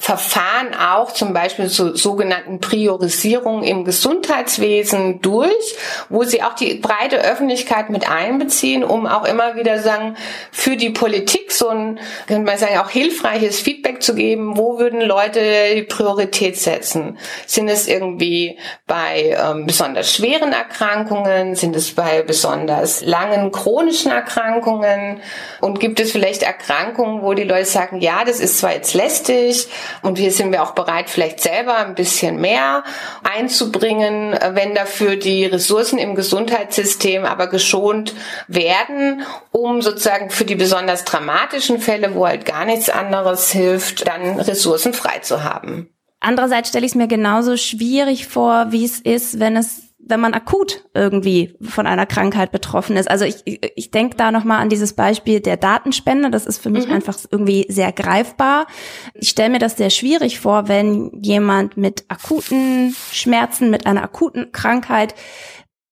Verfahren 0.00 0.74
auch 0.74 1.12
zum 1.12 1.32
Beispiel 1.32 1.68
zu 1.68 1.96
sogenannten 1.96 2.60
Priorisierungen 2.60 3.64
im 3.64 3.84
Gesundheitswesen 3.84 5.20
durch, 5.20 5.76
wo 6.08 6.22
sie 6.22 6.42
auch 6.42 6.54
die 6.54 6.74
breite 6.74 7.18
Öffentlichkeit 7.18 7.90
mit 7.90 8.08
einbeziehen, 8.08 8.84
um 8.84 9.06
auch 9.06 9.24
immer 9.24 9.56
wieder 9.56 9.80
sagen, 9.80 10.16
für 10.52 10.76
die 10.76 10.90
Politik 10.90 11.50
so 11.50 11.68
ein, 11.68 11.98
könnte 12.28 12.44
man 12.44 12.58
sagen, 12.58 12.78
auch 12.78 12.90
hilfreiches 12.90 13.60
Feedback 13.60 14.02
zu 14.02 14.14
geben, 14.14 14.56
wo 14.56 14.78
würden 14.78 15.00
Leute 15.00 15.40
die 15.74 15.82
Priorität 15.82 16.56
setzen? 16.56 17.18
Sind 17.46 17.68
es 17.68 17.88
irgendwie 17.88 18.56
bei 18.86 19.36
ähm, 19.36 19.66
besonders 19.66 20.14
schweren 20.14 20.52
Erkrankungen? 20.52 21.56
Sind 21.56 21.74
es 21.74 21.92
bei 21.92 22.22
besonders 22.22 23.02
langen 23.02 23.27
chronischen 23.52 24.10
Erkrankungen? 24.10 25.20
Und 25.60 25.80
gibt 25.80 26.00
es 26.00 26.12
vielleicht 26.12 26.42
Erkrankungen, 26.42 27.22
wo 27.22 27.34
die 27.34 27.44
Leute 27.44 27.66
sagen, 27.66 28.00
ja, 28.00 28.24
das 28.24 28.40
ist 28.40 28.58
zwar 28.58 28.72
jetzt 28.72 28.94
lästig, 28.94 29.68
und 30.02 30.18
hier 30.18 30.32
sind 30.32 30.52
wir 30.52 30.62
auch 30.62 30.72
bereit, 30.72 31.10
vielleicht 31.10 31.40
selber 31.40 31.76
ein 31.76 31.94
bisschen 31.94 32.40
mehr 32.40 32.84
einzubringen, 33.22 34.38
wenn 34.52 34.74
dafür 34.74 35.16
die 35.16 35.46
Ressourcen 35.46 35.98
im 35.98 36.14
Gesundheitssystem 36.14 37.24
aber 37.24 37.46
geschont 37.46 38.14
werden, 38.46 39.22
um 39.50 39.82
sozusagen 39.82 40.30
für 40.30 40.44
die 40.44 40.54
besonders 40.54 41.04
dramatischen 41.04 41.80
Fälle, 41.80 42.14
wo 42.14 42.26
halt 42.26 42.44
gar 42.44 42.64
nichts 42.64 42.90
anderes 42.90 43.50
hilft, 43.50 44.06
dann 44.06 44.40
Ressourcen 44.40 44.92
frei 44.92 45.18
zu 45.20 45.44
haben. 45.44 45.90
Andererseits 46.20 46.70
stelle 46.70 46.84
ich 46.84 46.92
es 46.92 46.96
mir 46.96 47.06
genauso 47.06 47.56
schwierig 47.56 48.26
vor, 48.26 48.66
wie 48.70 48.84
es 48.84 48.98
ist, 48.98 49.38
wenn 49.38 49.56
es 49.56 49.87
wenn 50.08 50.20
man 50.20 50.34
akut 50.34 50.84
irgendwie 50.94 51.56
von 51.60 51.86
einer 51.86 52.06
Krankheit 52.06 52.50
betroffen 52.52 52.96
ist. 52.96 53.10
Also 53.10 53.24
ich, 53.24 53.42
ich, 53.44 53.90
denke 53.90 54.16
da 54.16 54.30
nochmal 54.32 54.60
an 54.60 54.68
dieses 54.68 54.94
Beispiel 54.94 55.40
der 55.40 55.56
Datenspende. 55.56 56.30
Das 56.30 56.46
ist 56.46 56.62
für 56.62 56.70
mich 56.70 56.86
mhm. 56.86 56.94
einfach 56.94 57.18
irgendwie 57.30 57.66
sehr 57.68 57.92
greifbar. 57.92 58.66
Ich 59.14 59.30
stelle 59.30 59.50
mir 59.50 59.58
das 59.58 59.76
sehr 59.76 59.90
schwierig 59.90 60.40
vor, 60.40 60.68
wenn 60.68 61.10
jemand 61.22 61.76
mit 61.76 62.04
akuten 62.08 62.94
Schmerzen, 63.12 63.70
mit 63.70 63.86
einer 63.86 64.02
akuten 64.02 64.52
Krankheit 64.52 65.14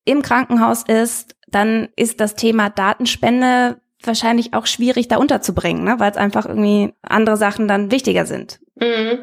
im 0.04 0.22
Krankenhaus 0.22 0.84
ist, 0.86 1.36
dann 1.48 1.88
ist 1.96 2.20
das 2.20 2.34
Thema 2.34 2.70
Datenspende 2.70 3.80
wahrscheinlich 4.02 4.54
auch 4.54 4.66
schwierig 4.66 5.08
da 5.08 5.16
unterzubringen, 5.16 5.84
ne? 5.84 5.96
weil 5.98 6.10
es 6.10 6.16
einfach 6.16 6.46
irgendwie 6.46 6.94
andere 7.02 7.36
Sachen 7.36 7.68
dann 7.68 7.90
wichtiger 7.90 8.26
sind. 8.26 8.60
Mhm. 8.78 9.20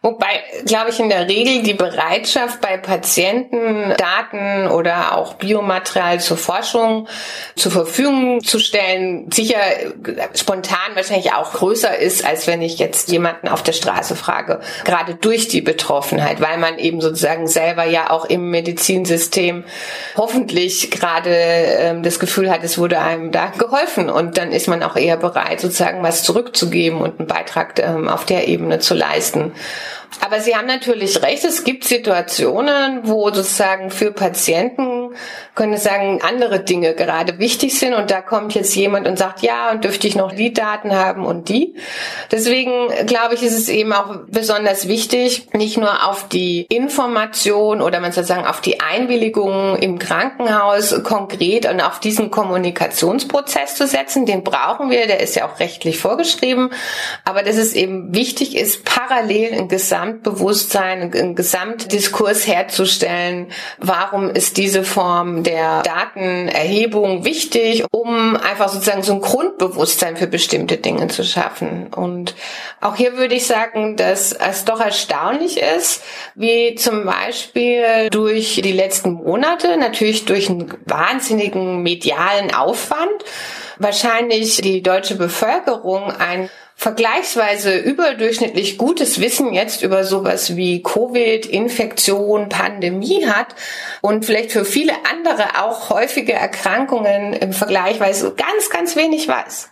Wobei, 0.00 0.42
glaube 0.64 0.88
ich, 0.88 0.98
in 0.98 1.10
der 1.10 1.28
Regel 1.28 1.62
die 1.62 1.74
Bereitschaft 1.74 2.62
bei 2.62 2.78
Patienten, 2.78 3.94
Daten 3.98 4.66
oder 4.68 5.18
auch 5.18 5.34
Biomaterial 5.34 6.20
zur 6.20 6.38
Forschung 6.38 7.06
zur 7.54 7.70
Verfügung 7.70 8.42
zu 8.42 8.58
stellen, 8.58 9.30
sicher 9.30 9.60
spontan 10.34 10.94
wahrscheinlich 10.94 11.34
auch 11.34 11.52
größer 11.52 11.98
ist, 11.98 12.24
als 12.24 12.46
wenn 12.46 12.62
ich 12.62 12.78
jetzt 12.78 13.10
jemanden 13.10 13.48
auf 13.48 13.62
der 13.62 13.72
Straße 13.72 14.16
frage, 14.16 14.60
gerade 14.84 15.14
durch 15.16 15.48
die 15.48 15.60
Betroffenheit, 15.60 16.40
weil 16.40 16.56
man 16.56 16.78
eben 16.78 17.02
sozusagen 17.02 17.46
selber 17.46 17.84
ja 17.84 18.08
auch 18.08 18.24
im 18.24 18.50
Medizinsystem 18.50 19.64
hoffentlich 20.16 20.90
gerade 20.90 21.30
ähm, 21.30 22.02
das 22.02 22.18
Gefühl 22.18 22.50
hat, 22.50 22.64
es 22.64 22.78
wurde 22.78 23.00
einem 23.00 23.32
da 23.32 23.48
geholfen 23.48 24.08
und 24.08 24.38
dann 24.38 24.50
ist 24.50 24.66
man 24.66 24.82
auch 24.82 24.96
eher 24.96 25.18
bereit, 25.18 25.60
sozusagen 25.60 26.02
was 26.02 26.22
zurückzugeben 26.22 27.00
und 27.00 27.18
einen 27.18 27.28
Beitrag 27.28 27.78
ähm, 27.78 28.08
auf 28.08 28.24
der 28.24 28.48
Ebene 28.48 28.78
zu 28.78 28.93
leisten. 28.94 29.52
Aber 30.20 30.40
Sie 30.40 30.56
haben 30.56 30.66
natürlich 30.66 31.22
recht, 31.22 31.44
es 31.44 31.64
gibt 31.64 31.84
Situationen, 31.84 33.00
wo 33.04 33.30
sozusagen 33.30 33.90
für 33.90 34.12
Patienten, 34.12 35.14
können 35.54 35.76
sagen, 35.76 36.20
andere 36.22 36.60
Dinge 36.60 36.94
gerade 36.94 37.38
wichtig 37.38 37.78
sind 37.78 37.94
und 37.94 38.10
da 38.10 38.20
kommt 38.20 38.54
jetzt 38.54 38.74
jemand 38.74 39.06
und 39.06 39.18
sagt, 39.18 39.42
ja, 39.42 39.70
und 39.70 39.84
dürfte 39.84 40.08
ich 40.08 40.16
noch 40.16 40.32
die 40.32 40.52
Daten 40.52 40.94
haben 40.94 41.24
und 41.24 41.48
die. 41.48 41.76
Deswegen 42.32 42.88
glaube 43.06 43.34
ich, 43.34 43.42
ist 43.42 43.56
es 43.56 43.68
eben 43.68 43.92
auch 43.92 44.16
besonders 44.28 44.88
wichtig, 44.88 45.48
nicht 45.52 45.76
nur 45.76 46.08
auf 46.08 46.28
die 46.28 46.66
Information 46.70 47.80
oder 47.82 48.00
man 48.00 48.12
soll 48.12 48.24
sagen 48.24 48.46
auf 48.46 48.60
die 48.60 48.80
Einwilligung 48.80 49.76
im 49.76 49.98
Krankenhaus 49.98 51.02
konkret 51.04 51.66
und 51.70 51.80
auf 51.80 52.00
diesen 52.00 52.30
Kommunikationsprozess 52.30 53.76
zu 53.76 53.86
setzen. 53.86 54.26
Den 54.26 54.42
brauchen 54.42 54.90
wir, 54.90 55.06
der 55.06 55.20
ist 55.20 55.36
ja 55.36 55.46
auch 55.46 55.60
rechtlich 55.60 55.98
vorgeschrieben. 55.98 56.70
Aber 57.24 57.42
dass 57.42 57.56
es 57.56 57.74
eben 57.74 58.14
wichtig 58.14 58.56
ist, 58.56 58.84
parallel 58.84 59.54
ein 59.54 59.68
Gesamt 59.68 60.03
Gesamtbewusstsein, 60.04 61.12
einen 61.14 61.34
Gesamtdiskurs 61.34 62.46
herzustellen. 62.46 63.46
Warum 63.78 64.28
ist 64.28 64.58
diese 64.58 64.84
Form 64.84 65.42
der 65.42 65.82
Datenerhebung 65.82 67.24
wichtig, 67.24 67.84
um 67.90 68.36
einfach 68.36 68.68
sozusagen 68.68 69.02
so 69.02 69.14
ein 69.14 69.20
Grundbewusstsein 69.20 70.16
für 70.16 70.26
bestimmte 70.26 70.76
Dinge 70.76 71.08
zu 71.08 71.24
schaffen? 71.24 71.86
Und 71.94 72.34
auch 72.80 72.96
hier 72.96 73.16
würde 73.16 73.34
ich 73.34 73.46
sagen, 73.46 73.96
dass 73.96 74.32
es 74.32 74.64
doch 74.64 74.80
erstaunlich 74.80 75.58
ist, 75.58 76.02
wie 76.34 76.74
zum 76.74 77.06
Beispiel 77.06 78.10
durch 78.10 78.60
die 78.62 78.72
letzten 78.72 79.12
Monate, 79.12 79.78
natürlich 79.78 80.26
durch 80.26 80.50
einen 80.50 80.74
wahnsinnigen 80.84 81.82
medialen 81.82 82.54
Aufwand, 82.54 83.24
wahrscheinlich 83.78 84.58
die 84.58 84.82
deutsche 84.82 85.16
Bevölkerung 85.16 86.10
ein 86.10 86.50
vergleichsweise 86.84 87.78
überdurchschnittlich 87.78 88.76
gutes 88.76 89.18
Wissen 89.18 89.54
jetzt 89.54 89.82
über 89.82 90.04
sowas 90.04 90.54
wie 90.54 90.82
Covid, 90.82 91.46
Infektion, 91.46 92.50
Pandemie 92.50 93.26
hat 93.26 93.54
und 94.02 94.26
vielleicht 94.26 94.52
für 94.52 94.66
viele 94.66 94.92
andere 95.10 95.62
auch 95.62 95.88
häufige 95.88 96.34
Erkrankungen 96.34 97.32
im 97.32 97.54
Vergleich 97.54 98.00
ganz, 98.00 98.68
ganz 98.68 98.96
wenig 98.96 99.26
weiß. 99.26 99.70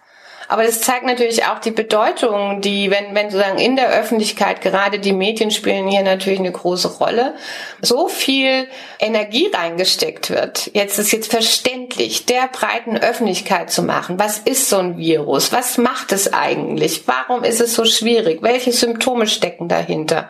Aber 0.53 0.64
das 0.64 0.82
zeigt 0.82 1.07
natürlich 1.07 1.46
auch 1.46 1.61
die 1.61 1.70
Bedeutung, 1.70 2.61
die, 2.61 2.90
wenn, 2.90 3.14
wenn 3.14 3.30
sozusagen 3.30 3.59
in 3.59 3.74
der 3.74 3.88
Öffentlichkeit, 3.88 4.61
gerade 4.61 4.98
die 4.98 5.14
Medien 5.14 5.50
spielen 5.50 5.88
hier 5.88 6.03
natürlich 6.03 6.40
eine 6.40 6.53
große 6.53 6.98
Rolle, 6.98 7.32
so 7.80 8.07
viel 8.07 8.68
Energie 9.00 9.50
reingesteckt 9.50 10.28
wird. 10.28 10.70
Jetzt 10.74 10.98
ist 10.98 11.11
jetzt 11.11 11.30
verständlich, 11.30 12.26
der 12.26 12.48
breiten 12.48 12.98
Öffentlichkeit 12.98 13.70
zu 13.70 13.82
machen. 13.82 14.18
Was 14.18 14.40
ist 14.40 14.68
so 14.68 14.76
ein 14.76 14.98
Virus? 14.98 15.53
Was 15.53 15.78
macht 15.78 16.12
es 16.12 16.34
eigentlich? 16.34 17.05
Warum 17.07 17.44
ist 17.44 17.62
es 17.62 17.72
so 17.72 17.86
schwierig? 17.86 18.42
Welche 18.42 18.72
Symptome 18.72 19.28
stecken 19.28 19.68
dahinter? 19.68 20.28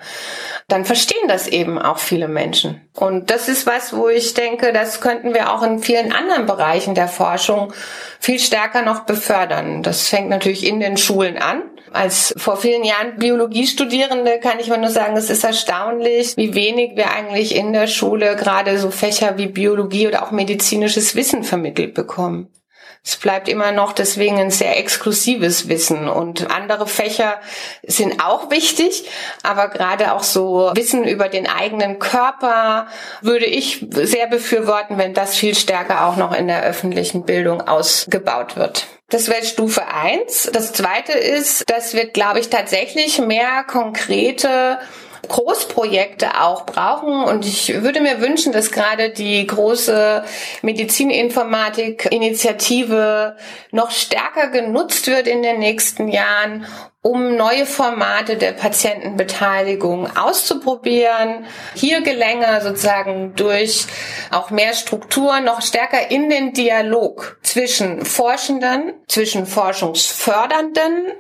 Dann 0.68 0.84
verstehen 0.84 1.28
das 1.28 1.48
eben 1.48 1.78
auch 1.78 1.98
viele 1.98 2.28
Menschen. 2.28 2.80
Und 2.94 3.30
das 3.30 3.48
ist 3.48 3.66
was, 3.66 3.94
wo 3.94 4.08
ich 4.08 4.34
denke, 4.34 4.72
das 4.72 5.00
könnten 5.00 5.34
wir 5.34 5.52
auch 5.52 5.62
in 5.62 5.80
vielen 5.80 6.12
anderen 6.12 6.46
Bereichen 6.46 6.94
der 6.94 7.08
Forschung 7.08 7.72
viel 8.20 8.38
stärker 8.38 8.82
noch 8.82 9.00
befördern. 9.00 9.82
Das 9.82 10.08
fängt 10.08 10.28
natürlich 10.28 10.66
in 10.66 10.80
den 10.80 10.96
Schulen 10.96 11.38
an. 11.38 11.62
Als 11.92 12.32
vor 12.38 12.56
vielen 12.56 12.84
Jahren 12.84 13.18
Biologiestudierende 13.18 14.40
kann 14.40 14.58
ich 14.60 14.68
mal 14.68 14.78
nur 14.78 14.88
sagen, 14.88 15.16
es 15.16 15.28
ist 15.28 15.44
erstaunlich, 15.44 16.36
wie 16.36 16.54
wenig 16.54 16.96
wir 16.96 17.10
eigentlich 17.10 17.54
in 17.54 17.72
der 17.72 17.86
Schule 17.86 18.34
gerade 18.36 18.78
so 18.78 18.90
Fächer 18.90 19.36
wie 19.36 19.48
Biologie 19.48 20.08
oder 20.08 20.22
auch 20.22 20.30
medizinisches 20.30 21.14
Wissen 21.14 21.44
vermittelt 21.44 21.92
bekommen. 21.92 22.48
Es 23.04 23.16
bleibt 23.16 23.48
immer 23.48 23.72
noch 23.72 23.92
deswegen 23.92 24.38
ein 24.38 24.52
sehr 24.52 24.78
exklusives 24.78 25.68
Wissen 25.68 26.08
und 26.08 26.52
andere 26.52 26.86
Fächer 26.86 27.40
sind 27.82 28.24
auch 28.24 28.50
wichtig, 28.50 29.08
aber 29.42 29.68
gerade 29.68 30.12
auch 30.12 30.22
so 30.22 30.70
Wissen 30.76 31.04
über 31.04 31.28
den 31.28 31.48
eigenen 31.48 31.98
Körper 31.98 32.86
würde 33.20 33.46
ich 33.46 33.84
sehr 33.90 34.28
befürworten, 34.28 34.98
wenn 34.98 35.14
das 35.14 35.34
viel 35.34 35.56
stärker 35.56 36.06
auch 36.06 36.16
noch 36.16 36.32
in 36.32 36.46
der 36.46 36.62
öffentlichen 36.62 37.24
Bildung 37.24 37.60
ausgebaut 37.60 38.56
wird. 38.56 38.86
Das 39.08 39.28
wäre 39.28 39.44
Stufe 39.44 39.86
eins. 39.88 40.48
Das 40.52 40.72
zweite 40.72 41.12
ist, 41.12 41.68
dass 41.68 41.94
wir, 41.94 42.06
glaube 42.06 42.38
ich, 42.38 42.50
tatsächlich 42.50 43.18
mehr 43.18 43.64
konkrete 43.64 44.78
Großprojekte 45.28 46.40
auch 46.40 46.66
brauchen. 46.66 47.22
Und 47.24 47.46
ich 47.46 47.82
würde 47.82 48.00
mir 48.00 48.20
wünschen, 48.20 48.52
dass 48.52 48.72
gerade 48.72 49.10
die 49.10 49.46
große 49.46 50.24
Medizininformatik-Initiative 50.62 53.36
noch 53.70 53.90
stärker 53.90 54.48
genutzt 54.48 55.06
wird 55.06 55.26
in 55.26 55.42
den 55.42 55.58
nächsten 55.58 56.08
Jahren, 56.08 56.66
um 57.02 57.36
neue 57.36 57.66
Formate 57.66 58.36
der 58.36 58.52
Patientenbeteiligung 58.52 60.16
auszuprobieren. 60.16 61.46
Hier 61.74 62.00
gelänge 62.00 62.60
sozusagen 62.62 63.34
durch 63.34 63.86
auch 64.30 64.50
mehr 64.50 64.72
Struktur 64.72 65.40
noch 65.40 65.62
stärker 65.62 66.12
in 66.12 66.30
den 66.30 66.52
Dialog 66.52 67.38
zwischen 67.42 68.04
Forschenden, 68.04 68.92
zwischen 69.08 69.46
Forschungsfördernden, 69.46 71.12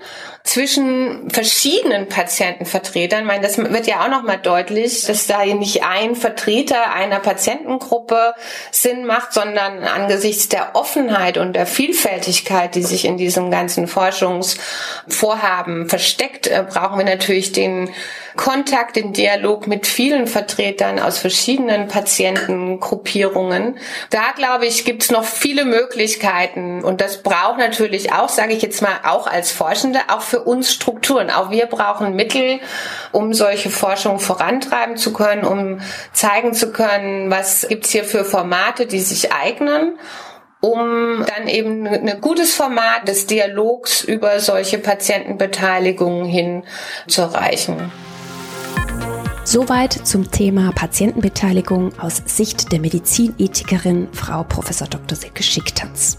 zwischen 0.44 1.30
verschiedenen 1.30 2.08
Patientenvertretern. 2.08 3.22
Ich 3.22 3.26
meine, 3.26 3.42
das 3.42 3.58
wird 3.58 3.86
ja 3.88 4.04
auch 4.04 4.08
noch 4.08 4.22
mal 4.22 4.38
deutlich, 4.38 5.04
dass 5.04 5.26
da 5.26 5.44
nicht 5.44 5.84
ein 5.84 6.14
Vertreter 6.16 6.92
einer 6.92 7.18
Patientengruppe 7.20 8.34
Sinn 8.70 9.04
macht, 9.04 9.32
sondern 9.32 9.82
angesichts 9.84 10.48
der 10.48 10.74
Offenheit 10.74 11.38
und 11.38 11.54
der 11.54 11.66
Vielfältigkeit, 11.66 12.76
die 12.76 12.82
sich 12.82 13.04
in 13.04 13.16
diesem 13.16 13.50
ganzen 13.50 13.88
Forschungsvorhaben 13.88 15.71
haben 15.72 15.88
versteckt, 15.88 16.46
äh, 16.46 16.64
brauchen 16.68 16.98
wir 16.98 17.04
natürlich 17.04 17.52
den 17.52 17.90
Kontakt, 18.36 18.96
den 18.96 19.12
Dialog 19.12 19.66
mit 19.66 19.86
vielen 19.86 20.26
Vertretern 20.26 20.98
aus 20.98 21.18
verschiedenen 21.18 21.88
Patientengruppierungen. 21.88 23.76
Da 24.08 24.32
glaube 24.34 24.66
ich, 24.66 24.86
gibt 24.86 25.02
es 25.02 25.10
noch 25.10 25.24
viele 25.24 25.66
Möglichkeiten 25.66 26.82
und 26.82 27.02
das 27.02 27.22
braucht 27.22 27.58
natürlich 27.58 28.12
auch, 28.12 28.30
sage 28.30 28.54
ich 28.54 28.62
jetzt 28.62 28.80
mal, 28.80 29.00
auch 29.04 29.26
als 29.26 29.52
Forschende, 29.52 30.00
auch 30.08 30.22
für 30.22 30.40
uns 30.40 30.72
Strukturen. 30.72 31.30
Auch 31.30 31.50
wir 31.50 31.66
brauchen 31.66 32.16
Mittel, 32.16 32.60
um 33.12 33.34
solche 33.34 33.68
Forschung 33.68 34.18
vorantreiben 34.18 34.96
zu 34.96 35.12
können, 35.12 35.44
um 35.44 35.80
zeigen 36.12 36.54
zu 36.54 36.72
können, 36.72 37.30
was 37.30 37.66
gibt's 37.68 37.90
hier 37.90 38.04
für 38.04 38.24
Formate, 38.24 38.86
die 38.86 39.00
sich 39.00 39.32
eignen 39.32 39.98
um 40.62 41.24
dann 41.26 41.48
eben 41.48 41.86
ein 41.86 42.20
gutes 42.20 42.54
Format 42.54 43.08
des 43.08 43.26
Dialogs 43.26 44.04
über 44.04 44.38
solche 44.38 44.78
Patientenbeteiligungen 44.78 46.24
hin 46.24 46.62
zu 47.08 47.22
erreichen. 47.22 47.90
Soweit 49.44 49.92
zum 49.92 50.30
Thema 50.30 50.70
Patientenbeteiligung 50.72 51.98
aus 51.98 52.22
Sicht 52.26 52.70
der 52.70 52.78
Medizinethikerin 52.78 54.08
Frau 54.12 54.44
Prof. 54.44 54.70
Dr. 54.88 55.18
Silke 55.18 55.42
Schicktanz. 55.42 56.18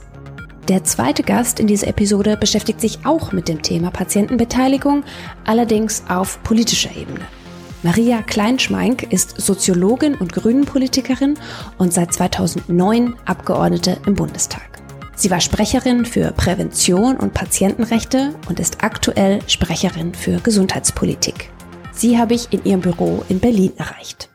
Der 0.68 0.84
zweite 0.84 1.24
Gast 1.24 1.62
in 1.62 1.68
dieser 1.68 1.88
Episode 1.88 2.36
beschäftigt 2.36 2.82
sich 2.82 3.06
auch 3.06 3.32
mit 3.32 3.48
dem 3.48 3.62
Thema 3.62 3.92
Patientenbeteiligung, 3.92 5.06
allerdings 5.46 6.04
auf 6.10 6.44
politischer 6.44 6.92
Ebene. 6.96 7.26
Maria 7.84 8.22
Kleinschmeink 8.22 9.12
ist 9.12 9.42
Soziologin 9.42 10.16
und 10.16 10.32
Grünenpolitikerin 10.32 11.38
und 11.78 11.92
seit 11.92 12.14
2009 12.14 13.16
Abgeordnete 13.26 14.00
im 14.06 14.16
Bundestag. 14.16 14.82
Sie 15.18 15.30
war 15.30 15.42
Sprecherin 15.42 16.06
für 16.06 16.32
Prävention 16.32 17.18
und 17.18 17.34
Patientenrechte 17.34 18.36
und 18.48 18.62
ist 18.62 18.86
aktuell 18.86 19.42
Sprecherin 19.48 20.14
für 20.14 20.40
Gesundheitspolitik. 20.40 21.50
Sie 21.92 22.18
habe 22.18 22.36
ich 22.36 22.54
in 22.54 22.64
ihrem 22.64 22.80
Büro 22.80 23.26
in 23.28 23.40
Berlin 23.40 23.74
erreicht. 23.76 24.30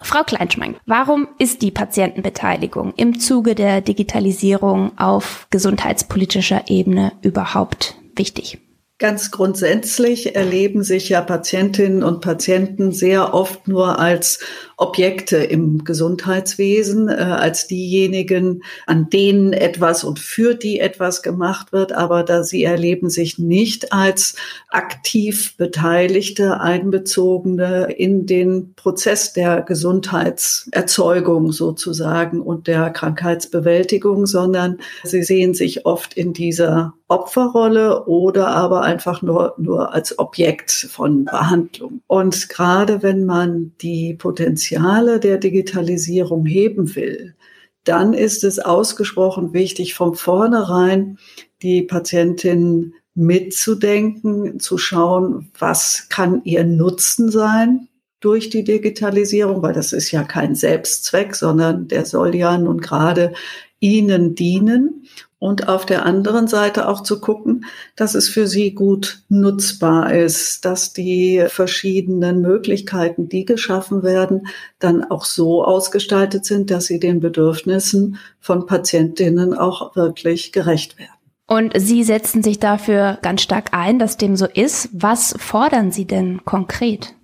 Frau 0.00 0.22
Kleinschmeink, 0.22 0.78
warum 0.86 1.26
ist 1.38 1.60
die 1.60 1.72
Patientenbeteiligung 1.72 2.94
im 2.94 3.18
Zuge 3.18 3.56
der 3.56 3.80
Digitalisierung 3.80 4.96
auf 4.96 5.48
gesundheitspolitischer 5.50 6.70
Ebene 6.70 7.12
überhaupt 7.22 7.96
wichtig? 8.14 8.60
Ganz 9.00 9.30
grundsätzlich 9.30 10.36
erleben 10.36 10.82
sich 10.82 11.08
ja 11.08 11.22
Patientinnen 11.22 12.02
und 12.02 12.20
Patienten 12.20 12.92
sehr 12.92 13.32
oft 13.32 13.66
nur 13.66 13.98
als 13.98 14.40
Objekte 14.80 15.36
im 15.36 15.84
Gesundheitswesen, 15.84 17.10
äh, 17.10 17.12
als 17.12 17.66
diejenigen, 17.66 18.62
an 18.86 19.10
denen 19.10 19.52
etwas 19.52 20.04
und 20.04 20.18
für 20.18 20.54
die 20.54 20.80
etwas 20.80 21.22
gemacht 21.22 21.70
wird, 21.72 21.92
aber 21.92 22.22
da 22.22 22.42
sie 22.42 22.64
erleben 22.64 23.10
sich 23.10 23.38
nicht 23.38 23.92
als 23.92 24.36
aktiv 24.70 25.54
Beteiligte, 25.58 26.60
Einbezogene 26.60 27.92
in 27.92 28.24
den 28.24 28.72
Prozess 28.74 29.34
der 29.34 29.60
Gesundheitserzeugung 29.60 31.52
sozusagen 31.52 32.40
und 32.40 32.66
der 32.66 32.88
Krankheitsbewältigung, 32.88 34.24
sondern 34.24 34.78
sie 35.04 35.22
sehen 35.22 35.52
sich 35.52 35.84
oft 35.84 36.14
in 36.14 36.32
dieser 36.32 36.94
Opferrolle 37.10 38.06
oder 38.06 38.48
aber 38.48 38.82
einfach 38.82 39.20
nur, 39.20 39.54
nur 39.58 39.92
als 39.92 40.18
Objekt 40.20 40.70
von 40.70 41.24
Behandlung. 41.24 42.02
Und 42.06 42.48
gerade 42.48 43.02
wenn 43.02 43.26
man 43.26 43.72
die 43.82 44.14
Potenziale 44.70 45.18
der 45.18 45.38
Digitalisierung 45.38 46.46
heben 46.46 46.94
will, 46.94 47.34
dann 47.82 48.12
ist 48.12 48.44
es 48.44 48.60
ausgesprochen 48.60 49.52
wichtig, 49.52 49.94
von 49.94 50.14
vornherein 50.14 51.18
die 51.62 51.82
Patientinnen 51.82 52.94
mitzudenken, 53.14 54.60
zu 54.60 54.78
schauen, 54.78 55.50
was 55.58 56.06
kann 56.08 56.42
ihr 56.44 56.62
Nutzen 56.62 57.32
sein 57.32 57.88
durch 58.20 58.48
die 58.48 58.62
Digitalisierung, 58.62 59.60
weil 59.62 59.72
das 59.72 59.92
ist 59.92 60.12
ja 60.12 60.22
kein 60.22 60.54
Selbstzweck, 60.54 61.34
sondern 61.34 61.88
der 61.88 62.06
soll 62.06 62.36
ja 62.36 62.56
nun 62.56 62.80
gerade 62.80 63.32
ihnen 63.80 64.36
dienen 64.36 65.08
und 65.40 65.68
auf 65.68 65.86
der 65.86 66.06
anderen 66.06 66.46
Seite 66.46 66.86
auch 66.86 67.02
zu 67.02 67.18
gucken, 67.18 67.64
dass 67.96 68.14
es 68.14 68.28
für 68.28 68.46
sie 68.46 68.72
gut 68.74 69.22
nutzbar 69.28 70.14
ist, 70.14 70.64
dass 70.66 70.92
die 70.92 71.44
verschiedenen 71.48 72.42
Möglichkeiten, 72.42 73.28
die 73.28 73.46
geschaffen 73.46 74.04
werden, 74.04 74.46
dann 74.78 75.02
auch 75.02 75.24
so 75.24 75.64
ausgestaltet 75.64 76.44
sind, 76.44 76.70
dass 76.70 76.84
sie 76.86 77.00
den 77.00 77.20
Bedürfnissen 77.20 78.18
von 78.38 78.66
Patientinnen 78.66 79.54
auch 79.54 79.96
wirklich 79.96 80.52
gerecht 80.52 80.98
werden. 80.98 81.10
Und 81.46 81.72
Sie 81.74 82.04
setzen 82.04 82.44
sich 82.44 82.60
dafür 82.60 83.18
ganz 83.22 83.42
stark 83.42 83.70
ein, 83.72 83.98
dass 83.98 84.16
dem 84.16 84.36
so 84.36 84.46
ist. 84.46 84.88
Was 84.92 85.34
fordern 85.36 85.90
Sie 85.90 86.04
denn 86.04 86.44
konkret? 86.44 87.14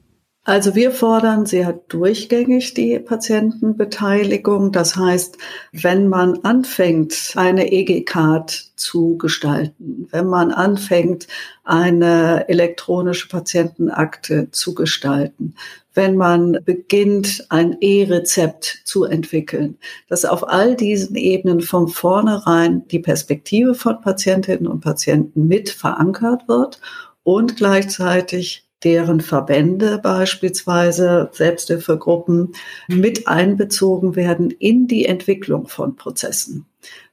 Also 0.48 0.76
wir 0.76 0.92
fordern 0.92 1.44
sehr 1.44 1.72
durchgängig 1.88 2.72
die 2.72 3.00
Patientenbeteiligung. 3.00 4.70
Das 4.70 4.94
heißt, 4.94 5.38
wenn 5.72 6.06
man 6.06 6.38
anfängt, 6.44 7.32
eine 7.34 7.72
EG-Card 7.72 8.52
zu 8.76 9.18
gestalten, 9.18 10.06
wenn 10.12 10.26
man 10.26 10.52
anfängt, 10.52 11.26
eine 11.64 12.48
elektronische 12.48 13.26
Patientenakte 13.26 14.48
zu 14.52 14.76
gestalten, 14.76 15.56
wenn 15.94 16.14
man 16.14 16.58
beginnt, 16.64 17.44
ein 17.48 17.78
E-Rezept 17.80 18.82
zu 18.84 19.02
entwickeln, 19.02 19.78
dass 20.08 20.24
auf 20.24 20.48
all 20.48 20.76
diesen 20.76 21.16
Ebenen 21.16 21.60
von 21.60 21.88
vornherein 21.88 22.86
die 22.86 23.00
Perspektive 23.00 23.74
von 23.74 24.00
Patientinnen 24.00 24.68
und 24.68 24.78
Patienten 24.78 25.48
mit 25.48 25.70
verankert 25.70 26.46
wird 26.46 26.80
und 27.24 27.56
gleichzeitig 27.56 28.65
deren 28.84 29.20
Verbände 29.20 29.98
beispielsweise, 30.02 31.30
Selbsthilfegruppen 31.32 32.52
mit 32.88 33.26
einbezogen 33.26 34.16
werden 34.16 34.50
in 34.50 34.86
die 34.86 35.06
Entwicklung 35.06 35.66
von 35.66 35.96
Prozessen. 35.96 36.66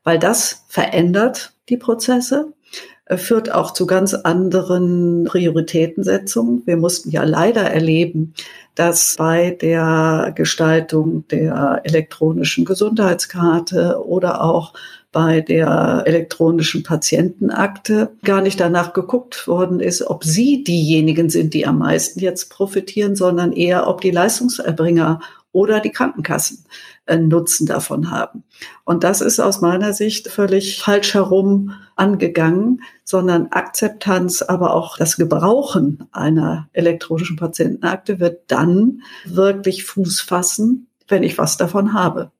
Weil 0.03 0.19
das 0.19 0.65
verändert 0.67 1.53
die 1.69 1.77
Prozesse, 1.77 2.53
führt 3.17 3.51
auch 3.51 3.71
zu 3.71 3.85
ganz 3.85 4.13
anderen 4.13 5.25
Prioritätensetzungen. 5.25 6.63
Wir 6.65 6.77
mussten 6.77 7.09
ja 7.09 7.23
leider 7.23 7.63
erleben, 7.63 8.33
dass 8.75 9.15
bei 9.17 9.51
der 9.51 10.31
Gestaltung 10.35 11.27
der 11.27 11.81
elektronischen 11.83 12.65
Gesundheitskarte 12.65 14.03
oder 14.05 14.41
auch 14.41 14.73
bei 15.13 15.39
der 15.39 16.03
elektronischen 16.05 16.83
Patientenakte 16.83 18.11
gar 18.23 18.41
nicht 18.41 18.59
danach 18.59 18.91
geguckt 18.91 19.47
worden 19.47 19.79
ist, 19.79 20.05
ob 20.05 20.25
sie 20.25 20.65
diejenigen 20.65 21.29
sind, 21.29 21.53
die 21.53 21.65
am 21.65 21.77
meisten 21.77 22.19
jetzt 22.19 22.49
profitieren, 22.49 23.15
sondern 23.15 23.53
eher, 23.53 23.87
ob 23.87 24.01
die 24.01 24.11
Leistungserbringer 24.11 25.21
oder 25.53 25.79
die 25.79 25.91
Krankenkassen 25.91 26.65
einen 27.05 27.27
Nutzen 27.27 27.67
davon 27.67 28.09
haben. 28.09 28.43
Und 28.85 29.03
das 29.03 29.21
ist 29.21 29.39
aus 29.39 29.61
meiner 29.61 29.93
Sicht 29.93 30.27
völlig 30.29 30.79
falsch 30.81 31.13
herum 31.13 31.73
angegangen, 31.95 32.81
sondern 33.03 33.49
Akzeptanz, 33.51 34.41
aber 34.41 34.73
auch 34.73 34.97
das 34.97 35.15
Gebrauchen 35.15 36.07
einer 36.11 36.69
elektronischen 36.73 37.37
Patientenakte 37.37 38.19
wird 38.19 38.41
dann 38.47 39.03
wirklich 39.25 39.85
Fuß 39.85 40.21
fassen, 40.21 40.87
wenn 41.07 41.21
ich 41.21 41.37
was 41.37 41.57
davon 41.57 41.93
habe. 41.93 42.31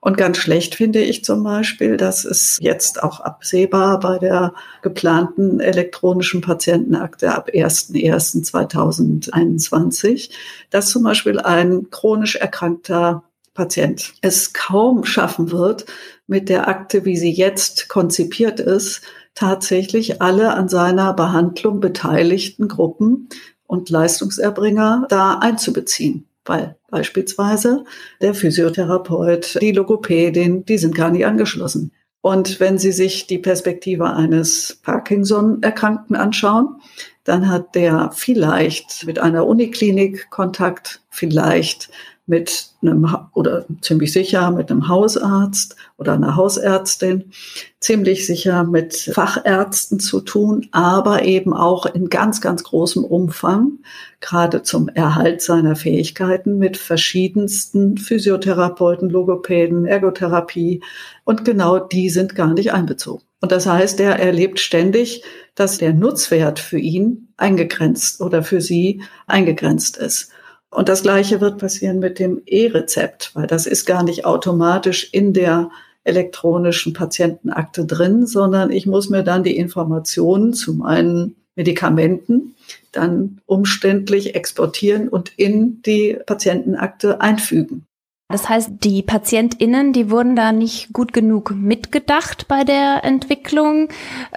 Und 0.00 0.16
ganz 0.16 0.38
schlecht 0.38 0.76
finde 0.76 1.00
ich 1.00 1.24
zum 1.24 1.42
Beispiel, 1.42 1.96
dass 1.96 2.24
es 2.24 2.56
jetzt 2.60 3.02
auch 3.02 3.18
absehbar 3.20 3.98
bei 3.98 4.18
der 4.18 4.54
geplanten 4.82 5.58
elektronischen 5.60 6.40
Patientenakte 6.40 7.34
ab 7.34 7.50
01.01.2021, 7.52 10.30
dass 10.70 10.90
zum 10.90 11.02
Beispiel 11.02 11.40
ein 11.40 11.90
chronisch 11.90 12.36
erkrankter 12.36 13.24
Patient 13.54 14.14
es 14.20 14.52
kaum 14.52 15.04
schaffen 15.04 15.50
wird, 15.50 15.86
mit 16.28 16.48
der 16.48 16.68
Akte, 16.68 17.04
wie 17.04 17.16
sie 17.16 17.32
jetzt 17.32 17.88
konzipiert 17.88 18.60
ist, 18.60 19.02
tatsächlich 19.34 20.22
alle 20.22 20.54
an 20.54 20.68
seiner 20.68 21.12
Behandlung 21.12 21.80
beteiligten 21.80 22.68
Gruppen 22.68 23.28
und 23.66 23.90
Leistungserbringer 23.90 25.06
da 25.08 25.38
einzubeziehen 25.38 26.27
weil 26.48 26.76
beispielsweise 26.90 27.84
der 28.20 28.34
Physiotherapeut, 28.34 29.58
die 29.60 29.72
Logopädin, 29.72 30.64
die 30.64 30.78
sind 30.78 30.94
gar 30.94 31.10
nicht 31.10 31.26
angeschlossen. 31.26 31.92
Und 32.20 32.58
wenn 32.58 32.78
Sie 32.78 32.92
sich 32.92 33.26
die 33.26 33.38
Perspektive 33.38 34.12
eines 34.12 34.80
Parkinson-Erkrankten 34.82 36.16
anschauen, 36.16 36.80
dann 37.24 37.48
hat 37.48 37.74
der 37.74 38.10
vielleicht 38.14 39.06
mit 39.06 39.18
einer 39.18 39.46
Uniklinik 39.46 40.30
Kontakt, 40.30 41.02
vielleicht 41.10 41.90
mit 42.28 42.68
einem 42.82 43.16
oder 43.34 43.64
ziemlich 43.80 44.12
sicher 44.12 44.50
mit 44.50 44.70
einem 44.70 44.86
Hausarzt 44.86 45.74
oder 45.96 46.12
einer 46.12 46.36
Hausärztin, 46.36 47.32
ziemlich 47.80 48.26
sicher 48.26 48.64
mit 48.64 48.94
Fachärzten 48.94 49.98
zu 49.98 50.20
tun, 50.20 50.68
aber 50.70 51.24
eben 51.24 51.54
auch 51.54 51.86
in 51.86 52.10
ganz, 52.10 52.40
ganz 52.40 52.62
großem 52.64 53.02
Umfang, 53.02 53.78
gerade 54.20 54.62
zum 54.62 54.88
Erhalt 54.88 55.40
seiner 55.40 55.74
Fähigkeiten 55.74 56.58
mit 56.58 56.76
verschiedensten 56.76 57.96
Physiotherapeuten, 57.96 59.08
Logopäden, 59.08 59.86
Ergotherapie. 59.86 60.82
Und 61.24 61.44
genau 61.44 61.78
die 61.78 62.10
sind 62.10 62.34
gar 62.34 62.52
nicht 62.52 62.72
einbezogen. 62.72 63.24
Und 63.40 63.52
das 63.52 63.66
heißt, 63.66 64.00
er 64.00 64.18
erlebt 64.18 64.60
ständig, 64.60 65.22
dass 65.54 65.78
der 65.78 65.94
Nutzwert 65.94 66.58
für 66.58 66.78
ihn 66.78 67.28
eingegrenzt 67.36 68.20
oder 68.20 68.42
für 68.42 68.60
sie 68.60 69.02
eingegrenzt 69.26 69.96
ist. 69.96 70.30
Und 70.70 70.88
das 70.88 71.02
Gleiche 71.02 71.40
wird 71.40 71.58
passieren 71.58 71.98
mit 71.98 72.18
dem 72.18 72.42
E-Rezept, 72.44 73.30
weil 73.34 73.46
das 73.46 73.66
ist 73.66 73.86
gar 73.86 74.02
nicht 74.02 74.26
automatisch 74.26 75.08
in 75.12 75.32
der 75.32 75.70
elektronischen 76.04 76.92
Patientenakte 76.92 77.84
drin, 77.84 78.26
sondern 78.26 78.70
ich 78.70 78.86
muss 78.86 79.08
mir 79.08 79.22
dann 79.22 79.42
die 79.42 79.56
Informationen 79.56 80.52
zu 80.52 80.74
meinen 80.74 81.36
Medikamenten 81.56 82.54
dann 82.92 83.40
umständlich 83.46 84.34
exportieren 84.34 85.08
und 85.08 85.32
in 85.36 85.82
die 85.82 86.18
Patientenakte 86.24 87.20
einfügen. 87.20 87.87
Das 88.30 88.46
heißt, 88.46 88.72
die 88.84 89.02
PatientInnen, 89.02 89.94
die 89.94 90.10
wurden 90.10 90.36
da 90.36 90.52
nicht 90.52 90.92
gut 90.92 91.14
genug 91.14 91.54
mitgedacht 91.56 92.46
bei 92.46 92.62
der 92.62 93.02
Entwicklung. 93.02 93.88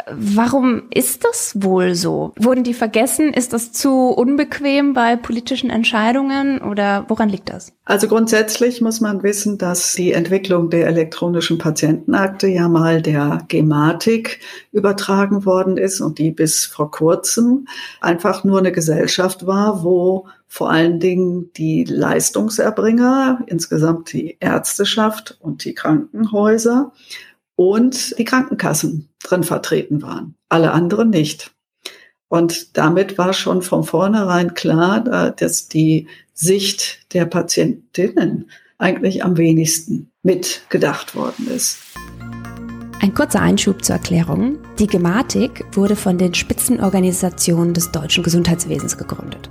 Warum 0.09 0.83
ist 0.91 1.25
das 1.25 1.61
wohl 1.61 1.93
so? 1.93 2.31
Wurden 2.37 2.63
die 2.63 2.73
vergessen? 2.73 3.33
Ist 3.33 3.51
das 3.51 3.73
zu 3.73 3.91
unbequem 3.91 4.93
bei 4.93 5.17
politischen 5.17 5.69
Entscheidungen 5.69 6.61
oder 6.61 7.03
woran 7.09 7.27
liegt 7.27 7.49
das? 7.49 7.73
Also 7.83 8.07
grundsätzlich 8.07 8.79
muss 8.79 9.01
man 9.01 9.23
wissen, 9.23 9.57
dass 9.57 9.91
die 9.91 10.13
Entwicklung 10.13 10.69
der 10.69 10.87
elektronischen 10.87 11.57
Patientenakte 11.57 12.47
ja 12.47 12.69
mal 12.69 13.01
der 13.01 13.43
Gematik 13.49 14.39
übertragen 14.71 15.45
worden 15.45 15.75
ist 15.75 15.99
und 15.99 16.17
die 16.17 16.31
bis 16.31 16.63
vor 16.63 16.91
kurzem 16.91 17.67
einfach 17.99 18.45
nur 18.45 18.59
eine 18.59 18.71
Gesellschaft 18.71 19.45
war, 19.45 19.83
wo 19.83 20.27
vor 20.53 20.69
allen 20.69 20.99
Dingen 20.99 21.49
die 21.55 21.85
Leistungserbringer, 21.85 23.39
insgesamt 23.47 24.11
die 24.11 24.35
Ärzteschaft 24.41 25.37
und 25.39 25.63
die 25.63 25.73
Krankenhäuser 25.73 26.91
und 27.55 28.17
die 28.19 28.25
Krankenkassen 28.25 29.07
drin 29.23 29.45
vertreten 29.45 30.01
waren. 30.01 30.35
Alle 30.49 30.73
anderen 30.73 31.09
nicht. 31.09 31.51
Und 32.27 32.75
damit 32.75 33.17
war 33.17 33.31
schon 33.31 33.61
von 33.61 33.85
vornherein 33.85 34.53
klar, 34.53 35.31
dass 35.31 35.69
die 35.69 36.09
Sicht 36.33 37.13
der 37.13 37.25
Patientinnen 37.27 38.51
eigentlich 38.77 39.23
am 39.23 39.37
wenigsten 39.37 40.11
mitgedacht 40.21 41.15
worden 41.15 41.47
ist. 41.47 41.77
Ein 42.99 43.13
kurzer 43.13 43.41
Einschub 43.41 43.85
zur 43.85 43.95
Erklärung. 43.95 44.57
Die 44.79 44.87
Gematik 44.87 45.63
wurde 45.71 45.95
von 45.95 46.17
den 46.17 46.33
Spitzenorganisationen 46.33 47.73
des 47.73 47.91
deutschen 47.91 48.21
Gesundheitswesens 48.21 48.97
gegründet. 48.97 49.49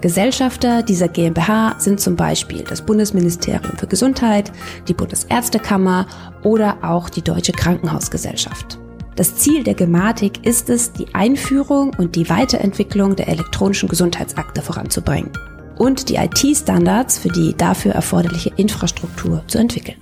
Gesellschafter 0.00 0.82
dieser 0.82 1.08
GmbH 1.08 1.74
sind 1.78 2.00
zum 2.00 2.14
Beispiel 2.14 2.62
das 2.62 2.82
Bundesministerium 2.82 3.76
für 3.76 3.86
Gesundheit, 3.86 4.52
die 4.86 4.94
Bundesärztekammer 4.94 6.06
oder 6.44 6.78
auch 6.82 7.08
die 7.08 7.22
Deutsche 7.22 7.52
Krankenhausgesellschaft. 7.52 8.78
Das 9.16 9.34
Ziel 9.34 9.64
der 9.64 9.74
Gematik 9.74 10.46
ist 10.46 10.70
es, 10.70 10.92
die 10.92 11.12
Einführung 11.12 11.92
und 11.98 12.14
die 12.14 12.28
Weiterentwicklung 12.30 13.16
der 13.16 13.28
elektronischen 13.28 13.88
Gesundheitsakte 13.88 14.62
voranzubringen 14.62 15.32
und 15.76 16.08
die 16.08 16.14
IT-Standards 16.14 17.18
für 17.18 17.28
die 17.28 17.56
dafür 17.56 17.92
erforderliche 17.92 18.52
Infrastruktur 18.56 19.42
zu 19.48 19.58
entwickeln. 19.58 19.98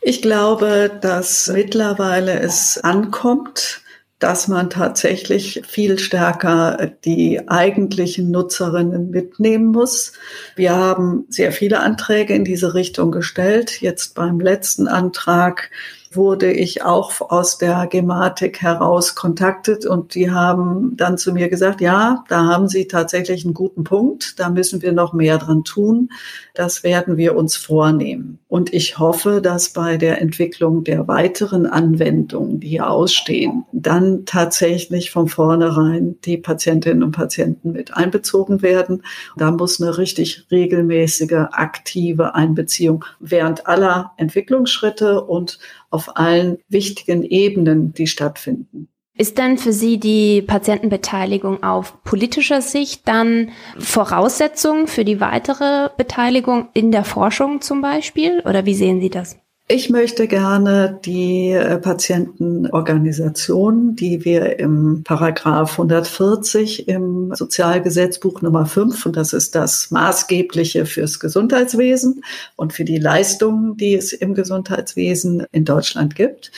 Ich 0.00 0.22
glaube, 0.22 0.90
dass 1.02 1.48
mittlerweile 1.48 2.38
es 2.40 2.78
ankommt, 2.78 3.82
dass 4.18 4.48
man 4.48 4.70
tatsächlich 4.70 5.62
viel 5.66 5.98
stärker 5.98 6.92
die 7.04 7.48
eigentlichen 7.48 8.30
Nutzerinnen 8.30 9.10
mitnehmen 9.10 9.66
muss. 9.66 10.12
Wir 10.56 10.74
haben 10.74 11.26
sehr 11.28 11.52
viele 11.52 11.80
Anträge 11.80 12.34
in 12.34 12.44
diese 12.44 12.74
Richtung 12.74 13.10
gestellt. 13.10 13.80
Jetzt 13.82 14.14
beim 14.14 14.40
letzten 14.40 14.88
Antrag 14.88 15.70
wurde 16.16 16.52
ich 16.52 16.82
auch 16.82 17.20
aus 17.20 17.58
der 17.58 17.86
Gematik 17.86 18.62
heraus 18.62 19.14
kontaktet 19.14 19.86
und 19.86 20.14
die 20.14 20.30
haben 20.30 20.96
dann 20.96 21.18
zu 21.18 21.32
mir 21.32 21.48
gesagt, 21.48 21.80
ja, 21.80 22.24
da 22.28 22.44
haben 22.46 22.68
Sie 22.68 22.86
tatsächlich 22.88 23.44
einen 23.44 23.54
guten 23.54 23.84
Punkt, 23.84 24.38
da 24.38 24.48
müssen 24.48 24.82
wir 24.82 24.92
noch 24.92 25.12
mehr 25.12 25.38
dran 25.38 25.64
tun, 25.64 26.10
das 26.54 26.82
werden 26.82 27.16
wir 27.16 27.36
uns 27.36 27.56
vornehmen. 27.56 28.38
Und 28.48 28.72
ich 28.72 28.98
hoffe, 28.98 29.40
dass 29.42 29.70
bei 29.70 29.96
der 29.96 30.20
Entwicklung 30.20 30.84
der 30.84 31.08
weiteren 31.08 31.66
Anwendungen, 31.66 32.60
die 32.60 32.68
hier 32.68 32.88
ausstehen, 32.88 33.64
dann 33.72 34.26
tatsächlich 34.26 35.10
von 35.10 35.26
vornherein 35.26 36.16
die 36.24 36.36
Patientinnen 36.36 37.02
und 37.02 37.10
Patienten 37.10 37.72
mit 37.72 37.96
einbezogen 37.96 38.62
werden. 38.62 39.02
Da 39.36 39.50
muss 39.50 39.82
eine 39.82 39.98
richtig 39.98 40.46
regelmäßige, 40.50 41.48
aktive 41.50 42.34
Einbeziehung 42.36 43.04
während 43.18 43.66
aller 43.66 44.12
Entwicklungsschritte 44.16 45.24
und 45.24 45.58
auf 45.94 46.16
allen 46.16 46.58
wichtigen 46.68 47.22
Ebenen, 47.22 47.92
die 47.94 48.08
stattfinden. 48.08 48.88
Ist 49.16 49.38
denn 49.38 49.58
für 49.58 49.72
Sie 49.72 50.00
die 50.00 50.42
Patientenbeteiligung 50.42 51.62
auf 51.62 52.02
politischer 52.02 52.60
Sicht 52.60 53.06
dann 53.06 53.50
Voraussetzung 53.78 54.88
für 54.88 55.04
die 55.04 55.20
weitere 55.20 55.88
Beteiligung 55.96 56.68
in 56.74 56.90
der 56.90 57.04
Forschung 57.04 57.60
zum 57.60 57.80
Beispiel? 57.80 58.42
Oder 58.44 58.66
wie 58.66 58.74
sehen 58.74 59.00
Sie 59.00 59.10
das? 59.10 59.38
Ich 59.66 59.88
möchte 59.88 60.28
gerne 60.28 61.00
die 61.06 61.52
äh, 61.52 61.78
Patientenorganisationen, 61.78 63.96
die 63.96 64.22
wir 64.22 64.58
im 64.58 65.04
Paragraph 65.04 65.72
140 65.72 66.86
im 66.86 67.34
Sozialgesetzbuch 67.34 68.42
Nummer 68.42 68.66
5, 68.66 69.06
und 69.06 69.16
das 69.16 69.32
ist 69.32 69.54
das 69.54 69.90
Maßgebliche 69.90 70.84
fürs 70.84 71.18
Gesundheitswesen 71.18 72.22
und 72.56 72.74
für 72.74 72.84
die 72.84 72.98
Leistungen, 72.98 73.78
die 73.78 73.94
es 73.94 74.12
im 74.12 74.34
Gesundheitswesen 74.34 75.46
in 75.50 75.64
Deutschland 75.64 76.14
gibt, 76.14 76.52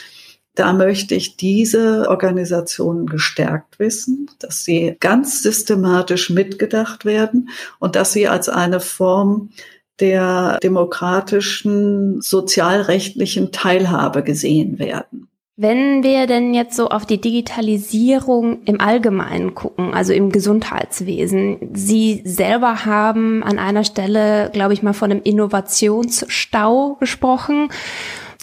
da 0.55 0.73
möchte 0.73 1.15
ich 1.15 1.37
diese 1.37 2.09
Organisationen 2.09 3.05
gestärkt 3.05 3.79
wissen, 3.79 4.29
dass 4.39 4.65
sie 4.65 4.97
ganz 4.99 5.43
systematisch 5.43 6.29
mitgedacht 6.29 7.05
werden 7.05 7.51
und 7.79 7.95
dass 7.95 8.11
sie 8.11 8.27
als 8.27 8.49
eine 8.49 8.81
Form 8.81 9.51
der 9.99 10.59
demokratischen, 10.61 12.21
sozialrechtlichen 12.21 13.51
Teilhabe 13.51 14.23
gesehen 14.23 14.79
werden. 14.79 15.27
Wenn 15.59 16.03
wir 16.03 16.27
denn 16.27 16.53
jetzt 16.53 16.75
so 16.75 16.89
auf 16.89 17.07
die 17.07 17.19
Digitalisierung 17.19 18.61
im 18.65 18.79
Allgemeinen 18.79 19.55
gucken, 19.55 19.95
also 19.95 20.13
im 20.13 20.31
Gesundheitswesen, 20.31 21.71
Sie 21.73 22.21
selber 22.25 22.85
haben 22.85 23.41
an 23.41 23.57
einer 23.57 23.83
Stelle, 23.83 24.51
glaube 24.53 24.73
ich, 24.73 24.83
mal 24.83 24.93
von 24.93 25.09
einem 25.09 25.23
Innovationsstau 25.23 26.97
gesprochen. 26.99 27.69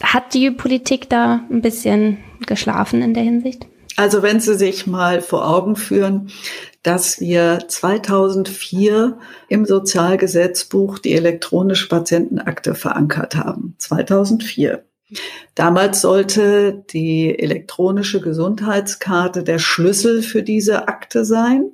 Hat 0.02 0.34
die 0.34 0.50
Politik 0.50 1.08
da 1.08 1.44
ein 1.48 1.62
bisschen 1.62 2.18
geschlafen 2.46 3.00
in 3.00 3.14
der 3.14 3.22
Hinsicht? 3.22 3.68
Also 3.94 4.24
wenn 4.24 4.40
Sie 4.40 4.56
sich 4.56 4.88
mal 4.88 5.22
vor 5.22 5.48
Augen 5.48 5.76
führen, 5.76 6.30
dass 6.84 7.18
wir 7.18 7.64
2004 7.66 9.18
im 9.48 9.64
Sozialgesetzbuch 9.64 10.98
die 10.98 11.14
elektronische 11.14 11.88
Patientenakte 11.88 12.74
verankert 12.74 13.34
haben. 13.34 13.74
2004. 13.78 14.84
Damals 15.54 16.02
sollte 16.02 16.84
die 16.90 17.38
elektronische 17.38 18.20
Gesundheitskarte 18.20 19.42
der 19.42 19.58
Schlüssel 19.58 20.22
für 20.22 20.42
diese 20.42 20.86
Akte 20.86 21.24
sein. 21.24 21.70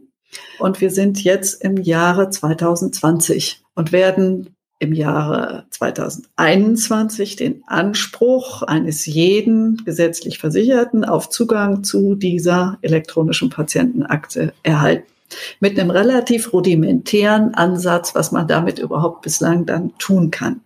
Und 0.60 0.80
wir 0.80 0.90
sind 0.90 1.22
jetzt 1.24 1.62
im 1.62 1.76
Jahre 1.76 2.30
2020 2.30 3.62
und 3.74 3.90
werden 3.90 4.54
im 4.80 4.94
Jahre 4.94 5.66
2021 5.70 7.36
den 7.36 7.62
Anspruch 7.66 8.62
eines 8.62 9.06
jeden 9.06 9.84
gesetzlich 9.84 10.38
Versicherten 10.38 11.04
auf 11.04 11.28
Zugang 11.28 11.84
zu 11.84 12.14
dieser 12.14 12.78
elektronischen 12.80 13.50
Patientenakte 13.50 14.54
erhalten. 14.62 15.06
Mit 15.60 15.78
einem 15.78 15.90
relativ 15.90 16.52
rudimentären 16.52 17.54
Ansatz, 17.54 18.14
was 18.14 18.32
man 18.32 18.48
damit 18.48 18.78
überhaupt 18.78 19.22
bislang 19.22 19.66
dann 19.66 19.92
tun 19.98 20.30
kann. 20.30 20.60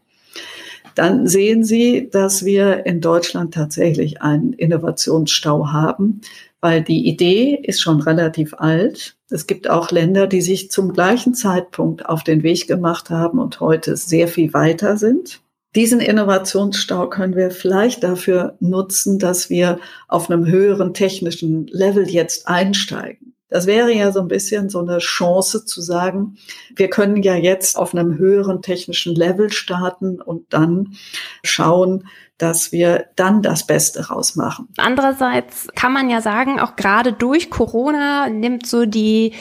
Dann 0.95 1.27
sehen 1.27 1.65
Sie, 1.65 2.09
dass 2.11 2.45
wir 2.45 2.87
in 2.87 3.01
Deutschland 3.01 3.53
tatsächlich 3.53 4.23
einen 4.23 4.53
Innovationsstau 4.53 5.73
haben, 5.73 6.21
weil 6.65 6.83
die 6.83 7.07
Idee 7.07 7.61
ist 7.63 7.83
schon 7.83 8.01
relativ 8.01 8.55
alt. 8.55 9.17
Es 9.29 9.47
gibt 9.47 9.69
auch 9.69 9.91
Länder, 9.91 10.27
die 10.27 10.41
sich 10.41 10.71
zum 10.71 10.95
gleichen 10.95 11.35
Zeitpunkt 11.35 12.07
auf 12.07 12.25
den 12.25 12.43
Weg 12.43 12.67
gemacht 12.67 13.11
haben 13.11 13.39
und 13.39 13.61
heute 13.61 13.99
sehr 13.99 14.29
viel 14.29 14.55
weiter 14.55 14.97
sind. 14.97 15.43
Diesen 15.77 16.01
Innovationsstau 16.01 17.11
können 17.11 17.37
wir 17.37 17.51
vielleicht 17.51 18.03
dafür 18.03 18.57
nutzen, 18.61 19.19
dass 19.19 19.51
wir 19.51 19.79
auf 20.09 20.31
einem 20.31 20.47
höheren 20.47 20.95
technischen 20.95 21.67
Level 21.67 22.09
jetzt 22.09 22.49
einsteigen. 22.49 23.35
Das 23.51 23.67
wäre 23.67 23.93
ja 23.93 24.11
so 24.11 24.21
ein 24.21 24.29
bisschen 24.29 24.71
so 24.71 24.81
eine 24.81 24.99
Chance 24.99 25.67
zu 25.67 25.83
sagen, 25.83 26.39
wir 26.75 26.89
können 26.89 27.23
ja 27.23 27.37
jetzt 27.37 27.77
auf 27.77 27.95
einem 27.95 28.17
höheren 28.17 28.63
technischen 28.63 29.15
Level 29.15 29.53
starten 29.53 30.19
und 30.21 30.47
dann 30.55 30.97
schauen, 31.45 32.09
dass 32.39 32.73
wir 32.73 33.07
dann 33.15 33.43
das 33.43 33.65
Beste 33.65 34.09
rausmachen. 34.09 34.69
Andererseits 34.77 35.69
kann 35.77 35.93
man 35.93 36.11
ja 36.11 36.21
sagen, 36.21 36.59
auch 36.59 36.75
gerade 36.75 37.13
durch 37.13 37.49
Corona 37.49 38.29
nimmt 38.29 38.67
so 38.67 38.87
die 38.87 39.35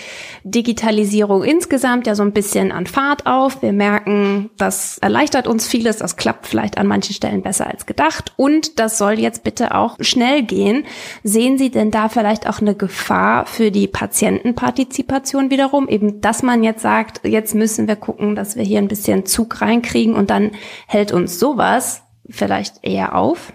Digitalisierung 0.43 1.43
insgesamt 1.43 2.05
ja 2.05 2.13
so 2.13 2.21
ein 2.21 2.33
bisschen 2.33 2.71
an 2.71 2.85
Fahrt 2.85 3.25
auf. 3.25 3.63
Wir 3.63 3.73
merken, 3.73 4.51
das 4.57 4.99
erleichtert 4.99 5.47
uns 5.47 5.67
vieles, 5.67 5.97
das 5.97 6.17
klappt 6.17 6.45
vielleicht 6.45 6.77
an 6.77 6.85
manchen 6.85 7.15
Stellen 7.15 7.41
besser 7.41 7.65
als 7.65 7.87
gedacht 7.87 8.33
und 8.37 8.79
das 8.79 8.99
soll 8.99 9.13
jetzt 9.13 9.43
bitte 9.43 9.73
auch 9.73 9.97
schnell 9.99 10.43
gehen. 10.43 10.85
Sehen 11.23 11.57
Sie 11.57 11.71
denn 11.71 11.89
da 11.89 12.09
vielleicht 12.09 12.47
auch 12.47 12.61
eine 12.61 12.75
Gefahr 12.75 13.47
für 13.47 13.71
die 13.71 13.87
Patientenpartizipation 13.87 15.49
wiederum? 15.49 15.87
Eben, 15.89 16.21
dass 16.21 16.43
man 16.43 16.63
jetzt 16.63 16.83
sagt, 16.83 17.21
jetzt 17.25 17.55
müssen 17.55 17.87
wir 17.87 17.95
gucken, 17.95 18.35
dass 18.35 18.55
wir 18.55 18.63
hier 18.63 18.77
ein 18.77 18.87
bisschen 18.87 19.25
Zug 19.25 19.61
reinkriegen 19.61 20.13
und 20.13 20.29
dann 20.29 20.51
hält 20.85 21.11
uns 21.11 21.39
sowas 21.39 22.02
vielleicht 22.29 22.83
eher 22.83 23.15
auf? 23.15 23.53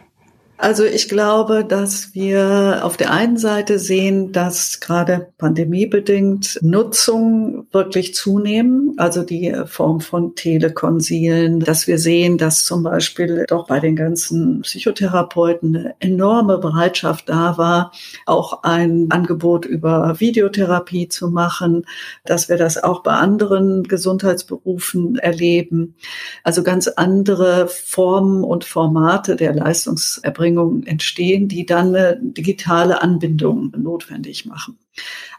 Also 0.61 0.85
ich 0.85 1.09
glaube, 1.09 1.65
dass 1.65 2.15
wir 2.15 2.81
auf 2.83 2.97
der 2.97 3.13
einen 3.13 3.37
Seite 3.37 3.79
sehen, 3.79 4.33
dass 4.33 4.81
gerade 4.81 5.29
pandemiebedingt 5.39 6.59
Nutzung 6.63 7.69
wirklich 7.71 8.13
zunehmen, 8.17 8.95
also 8.97 9.23
die 9.23 9.55
Form 9.67 10.01
von 10.01 10.35
Telekonsilen, 10.35 11.61
dass 11.61 11.87
wir 11.87 11.97
sehen, 11.99 12.39
dass 12.39 12.65
zum 12.65 12.83
Beispiel 12.83 13.45
doch 13.47 13.69
bei 13.69 13.79
den 13.79 13.95
ganzen 13.95 14.63
Psychotherapeuten 14.63 15.77
eine 15.77 15.95
enorme 16.01 16.59
Bereitschaft 16.59 17.29
da 17.29 17.57
war, 17.57 17.93
auch 18.27 18.65
ein 18.65 19.07
Angebot 19.11 19.65
über 19.65 20.19
Videotherapie 20.19 21.07
zu 21.09 21.29
machen, 21.29 21.87
dass 22.25 22.49
wir 22.49 22.57
das 22.57 22.83
auch 22.83 23.05
bei 23.05 23.13
anderen 23.13 23.85
Gesundheitsberufen 23.85 25.19
erleben. 25.21 25.95
Also 26.43 26.65
ganz 26.65 26.89
andere 26.89 27.69
Formen 27.69 28.43
und 28.43 28.65
Formate 28.65 29.37
der 29.37 29.55
Leistungserbringung 29.55 30.48
Anstrengungen 30.49 30.87
entstehen, 30.87 31.49
die 31.49 31.67
dann 31.67 31.95
eine 31.95 32.19
digitale 32.21 33.03
Anbindung 33.03 33.73
notwendig 33.77 34.47
machen. 34.47 34.79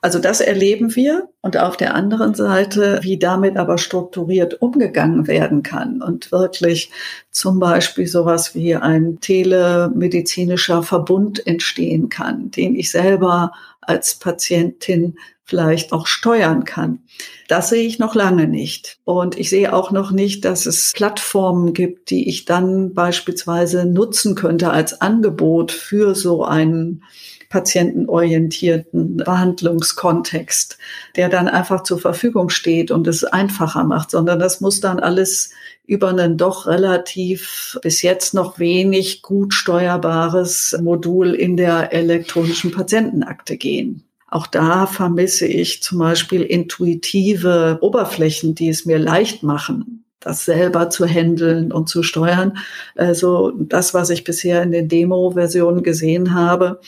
Also 0.02 0.20
das 0.20 0.40
erleben 0.40 0.96
wir 0.96 1.28
und 1.42 1.58
auf 1.58 1.76
der 1.76 1.94
anderen 1.94 2.34
Seite, 2.34 3.00
wie 3.02 3.18
damit 3.18 3.58
aber 3.58 3.78
strukturiert 3.78 4.62
umgegangen 4.62 5.28
werden 5.28 5.64
kann 5.64 6.02
und 6.02 6.32
wirklich 6.32 6.92
zum 7.32 7.60
Beispiel 7.60 8.08
sowas 8.08 8.56
wie 8.56 8.76
ein 8.76 9.20
telemedizinischer 9.20 10.84
Verbund 10.84 11.46
entstehen 11.46 12.08
kann, 12.08 12.52
den 12.52 12.76
ich 12.76 12.92
selber 12.92 13.52
als 13.90 14.16
Patientin 14.16 15.18
vielleicht 15.44 15.92
auch 15.94 16.06
steuern 16.06 16.64
kann. 16.64 17.00
Das 17.48 17.70
sehe 17.70 17.88
ich 17.88 17.98
noch 17.98 18.14
lange 18.14 18.48
nicht. 18.48 19.00
Und 19.04 19.38
ich 19.38 19.50
sehe 19.50 19.74
auch 19.74 19.90
noch 19.90 20.12
nicht, 20.12 20.46
dass 20.46 20.68
es 20.68 20.94
Plattformen 20.96 21.74
gibt, 21.74 22.12
die 22.12 22.30
ich 22.30 22.46
dann 22.46 22.94
beispielsweise 22.94 23.86
nutzen 23.86 24.36
könnte 24.36 24.70
als 24.70 25.02
Angebot 25.02 25.72
für 25.72 26.14
so 26.14 26.46
einen 26.46 27.04
patientenorientierten 27.50 29.18
Behandlungskontext, 29.18 30.78
der 31.16 31.30
dann 31.30 31.48
einfach 31.48 31.84
zur 31.84 32.00
Verfügung 32.00 32.50
steht 32.50 32.92
und 32.92 33.08
es 33.08 33.24
einfacher 33.24 33.84
macht, 33.84 34.12
sondern 34.12 34.40
das 34.40 34.62
muss 34.62 34.80
dann 34.80 35.00
alles 35.00 35.50
über 35.88 36.10
ein 36.10 36.38
doch 36.38 36.68
relativ 36.68 37.80
bis 37.82 38.04
jetzt 38.04 38.36
noch 38.36 38.60
wenig 38.60 39.24
gut 39.24 39.56
steuerbares 39.56 40.78
Modul 40.80 41.34
in 41.34 41.58
der 41.58 41.92
elektronischen 41.92 42.70
Patientenakte 42.72 43.58
gehen. 43.58 44.04
Auch 44.28 44.46
da 44.46 44.86
vermisse 44.86 45.48
ich 45.48 45.82
zum 45.82 45.98
Beispiel 45.98 46.44
intuitive 46.44 47.80
Oberflächen, 47.82 48.54
die 48.54 48.70
es 48.70 48.86
mir 48.86 49.00
leicht 49.00 49.42
machen, 49.42 50.06
das 50.20 50.46
selber 50.46 50.92
zu 50.92 51.08
handeln 51.08 51.72
und 51.72 51.90
zu 51.90 52.04
steuern. 52.04 52.60
Also 52.96 53.52
das, 53.58 53.96
was 53.96 54.12
ich 54.12 54.24
bisher 54.24 54.62
in 54.62 54.72
den 54.72 54.88
Demo-Versionen 54.88 55.82
gesehen 55.82 56.36
habe, 56.36 56.80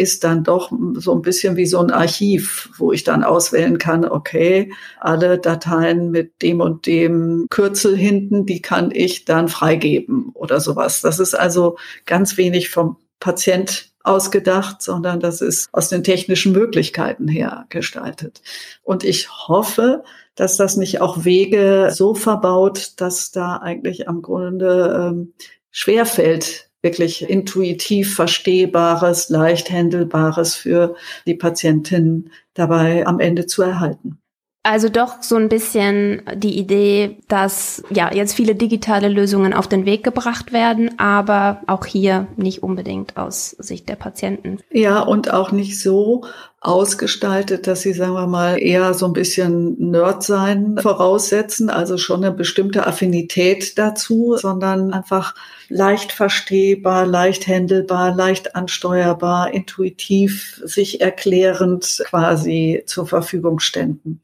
ist 0.00 0.24
dann 0.24 0.44
doch 0.44 0.72
so 0.94 1.14
ein 1.14 1.20
bisschen 1.20 1.56
wie 1.56 1.66
so 1.66 1.78
ein 1.78 1.90
Archiv, 1.90 2.70
wo 2.78 2.90
ich 2.90 3.04
dann 3.04 3.22
auswählen 3.22 3.76
kann, 3.76 4.06
okay, 4.06 4.72
alle 4.98 5.38
Dateien 5.38 6.10
mit 6.10 6.40
dem 6.40 6.62
und 6.62 6.86
dem 6.86 7.46
Kürzel 7.50 7.94
hinten, 7.94 8.46
die 8.46 8.62
kann 8.62 8.90
ich 8.92 9.26
dann 9.26 9.48
freigeben 9.48 10.30
oder 10.32 10.58
sowas. 10.58 11.02
Das 11.02 11.18
ist 11.18 11.34
also 11.34 11.76
ganz 12.06 12.38
wenig 12.38 12.70
vom 12.70 12.96
Patient 13.20 13.90
ausgedacht, 14.02 14.80
sondern 14.80 15.20
das 15.20 15.42
ist 15.42 15.68
aus 15.72 15.90
den 15.90 16.02
technischen 16.02 16.52
Möglichkeiten 16.52 17.28
her 17.28 17.66
gestaltet. 17.68 18.40
Und 18.82 19.04
ich 19.04 19.28
hoffe, 19.48 20.02
dass 20.34 20.56
das 20.56 20.78
nicht 20.78 21.02
auch 21.02 21.26
Wege 21.26 21.90
so 21.92 22.14
verbaut, 22.14 22.92
dass 22.96 23.32
da 23.32 23.58
eigentlich 23.58 24.08
am 24.08 24.22
Grunde 24.22 25.10
ähm, 25.10 25.34
schwerfällt, 25.70 26.69
wirklich 26.82 27.28
intuitiv 27.28 28.14
verstehbares, 28.14 29.28
leicht 29.28 29.70
handelbares 29.70 30.54
für 30.54 30.96
die 31.26 31.34
Patientin 31.34 32.30
dabei 32.54 33.06
am 33.06 33.20
Ende 33.20 33.46
zu 33.46 33.62
erhalten. 33.62 34.18
Also 34.62 34.90
doch 34.90 35.22
so 35.22 35.36
ein 35.36 35.48
bisschen 35.48 36.22
die 36.34 36.58
Idee, 36.58 37.16
dass 37.28 37.82
ja 37.88 38.12
jetzt 38.12 38.34
viele 38.34 38.54
digitale 38.54 39.08
Lösungen 39.08 39.54
auf 39.54 39.68
den 39.68 39.86
Weg 39.86 40.04
gebracht 40.04 40.52
werden, 40.52 40.98
aber 40.98 41.62
auch 41.66 41.86
hier 41.86 42.26
nicht 42.36 42.62
unbedingt 42.62 43.16
aus 43.16 43.50
Sicht 43.58 43.88
der 43.88 43.96
Patienten. 43.96 44.58
Ja, 44.70 45.00
und 45.00 45.32
auch 45.32 45.50
nicht 45.50 45.80
so 45.80 46.26
ausgestaltet, 46.60 47.66
dass 47.66 47.80
sie, 47.80 47.94
sagen 47.94 48.12
wir 48.12 48.26
mal, 48.26 48.60
eher 48.60 48.92
so 48.92 49.06
ein 49.06 49.14
bisschen 49.14 49.90
Nerd 49.90 50.22
sein 50.22 50.76
voraussetzen, 50.78 51.70
also 51.70 51.96
schon 51.96 52.22
eine 52.22 52.34
bestimmte 52.34 52.86
Affinität 52.86 53.78
dazu, 53.78 54.36
sondern 54.36 54.92
einfach 54.92 55.34
leicht 55.70 56.12
verstehbar, 56.12 57.06
leicht 57.06 57.46
händelbar, 57.46 58.14
leicht 58.14 58.56
ansteuerbar, 58.56 59.54
intuitiv 59.54 60.60
sich 60.64 61.00
erklärend 61.00 62.02
quasi 62.04 62.82
zur 62.84 63.06
Verfügung 63.06 63.58
ständen. 63.58 64.20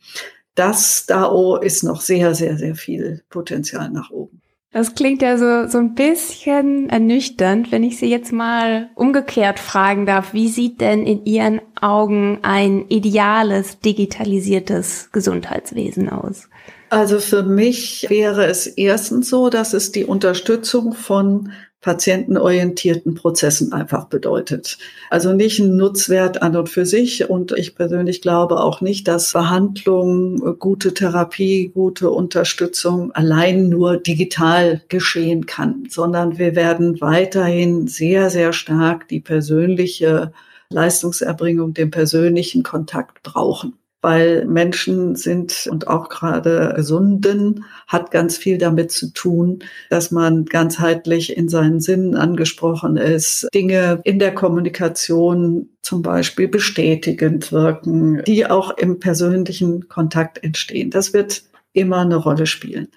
Das 0.54 1.06
da 1.06 1.56
ist 1.58 1.84
noch 1.84 2.02
sehr, 2.02 2.34
sehr, 2.34 2.58
sehr 2.58 2.74
viel 2.74 3.22
Potenzial 3.30 3.88
nach 3.90 4.10
oben. 4.10 4.42
Das 4.76 4.94
klingt 4.94 5.22
ja 5.22 5.38
so, 5.38 5.68
so 5.68 5.78
ein 5.78 5.94
bisschen 5.94 6.90
ernüchternd, 6.90 7.72
wenn 7.72 7.82
ich 7.82 7.96
Sie 7.96 8.10
jetzt 8.10 8.30
mal 8.30 8.90
umgekehrt 8.94 9.58
fragen 9.58 10.04
darf. 10.04 10.34
Wie 10.34 10.48
sieht 10.48 10.82
denn 10.82 11.06
in 11.06 11.24
Ihren 11.24 11.62
Augen 11.80 12.40
ein 12.42 12.84
ideales 12.90 13.80
digitalisiertes 13.80 15.08
Gesundheitswesen 15.12 16.10
aus? 16.10 16.50
Also 16.90 17.20
für 17.20 17.42
mich 17.42 18.04
wäre 18.10 18.44
es 18.44 18.66
erstens 18.66 19.30
so, 19.30 19.48
dass 19.48 19.72
es 19.72 19.92
die 19.92 20.04
Unterstützung 20.04 20.92
von 20.92 21.52
patientenorientierten 21.86 23.14
Prozessen 23.14 23.72
einfach 23.72 24.06
bedeutet. 24.06 24.76
Also 25.08 25.32
nicht 25.32 25.60
ein 25.60 25.76
Nutzwert 25.76 26.42
an 26.42 26.56
und 26.56 26.68
für 26.68 26.84
sich. 26.84 27.30
Und 27.30 27.52
ich 27.52 27.76
persönlich 27.76 28.22
glaube 28.22 28.58
auch 28.58 28.80
nicht, 28.80 29.06
dass 29.06 29.32
Behandlung, 29.32 30.58
gute 30.58 30.94
Therapie, 30.94 31.70
gute 31.72 32.10
Unterstützung 32.10 33.12
allein 33.12 33.68
nur 33.68 33.98
digital 33.98 34.82
geschehen 34.88 35.46
kann, 35.46 35.84
sondern 35.88 36.38
wir 36.38 36.56
werden 36.56 37.00
weiterhin 37.00 37.86
sehr, 37.86 38.30
sehr 38.30 38.52
stark 38.52 39.06
die 39.06 39.20
persönliche 39.20 40.32
Leistungserbringung, 40.70 41.72
den 41.72 41.92
persönlichen 41.92 42.64
Kontakt 42.64 43.22
brauchen 43.22 43.74
weil 44.02 44.44
Menschen 44.44 45.16
sind 45.16 45.68
und 45.70 45.88
auch 45.88 46.08
gerade 46.08 46.74
Gesunden 46.76 47.64
hat 47.86 48.10
ganz 48.10 48.36
viel 48.36 48.58
damit 48.58 48.92
zu 48.92 49.12
tun, 49.12 49.60
dass 49.90 50.10
man 50.10 50.44
ganzheitlich 50.44 51.36
in 51.36 51.48
seinen 51.48 51.80
Sinnen 51.80 52.14
angesprochen 52.14 52.96
ist, 52.96 53.48
Dinge 53.54 54.00
in 54.04 54.18
der 54.18 54.34
Kommunikation 54.34 55.70
zum 55.82 56.02
Beispiel 56.02 56.48
bestätigend 56.48 57.52
wirken, 57.52 58.22
die 58.26 58.46
auch 58.46 58.76
im 58.76 59.00
persönlichen 59.00 59.88
Kontakt 59.88 60.42
entstehen. 60.42 60.90
Das 60.90 61.12
wird 61.12 61.44
immer 61.72 61.98
eine 61.98 62.16
Rolle 62.16 62.46
spielen. 62.46 62.88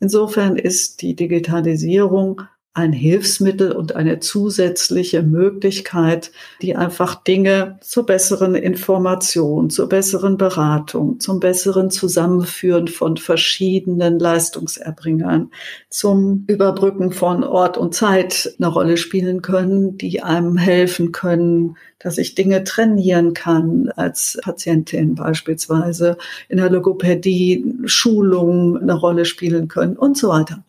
Insofern 0.00 0.56
ist 0.56 1.02
die 1.02 1.16
Digitalisierung 1.16 2.42
ein 2.78 2.92
Hilfsmittel 2.92 3.72
und 3.72 3.96
eine 3.96 4.20
zusätzliche 4.20 5.24
Möglichkeit, 5.24 6.30
die 6.62 6.76
einfach 6.76 7.16
Dinge 7.16 7.78
zur 7.80 8.06
besseren 8.06 8.54
Information, 8.54 9.68
zur 9.68 9.88
besseren 9.88 10.36
Beratung, 10.38 11.18
zum 11.18 11.40
besseren 11.40 11.90
Zusammenführen 11.90 12.86
von 12.86 13.16
verschiedenen 13.16 14.20
Leistungserbringern, 14.20 15.50
zum 15.90 16.44
Überbrücken 16.46 17.10
von 17.10 17.42
Ort 17.42 17.78
und 17.78 17.96
Zeit 17.96 18.54
eine 18.58 18.68
Rolle 18.68 18.96
spielen 18.96 19.42
können, 19.42 19.98
die 19.98 20.22
einem 20.22 20.56
helfen 20.56 21.10
können, 21.10 21.76
dass 21.98 22.16
ich 22.16 22.36
Dinge 22.36 22.62
trainieren 22.62 23.34
kann 23.34 23.90
als 23.96 24.38
Patientin 24.42 25.16
beispielsweise, 25.16 26.16
in 26.48 26.58
der 26.58 26.70
Logopädie 26.70 27.74
Schulungen 27.86 28.76
eine 28.76 28.94
Rolle 28.94 29.24
spielen 29.24 29.66
können 29.66 29.96
und 29.96 30.16
so 30.16 30.28
weiter. 30.28 30.62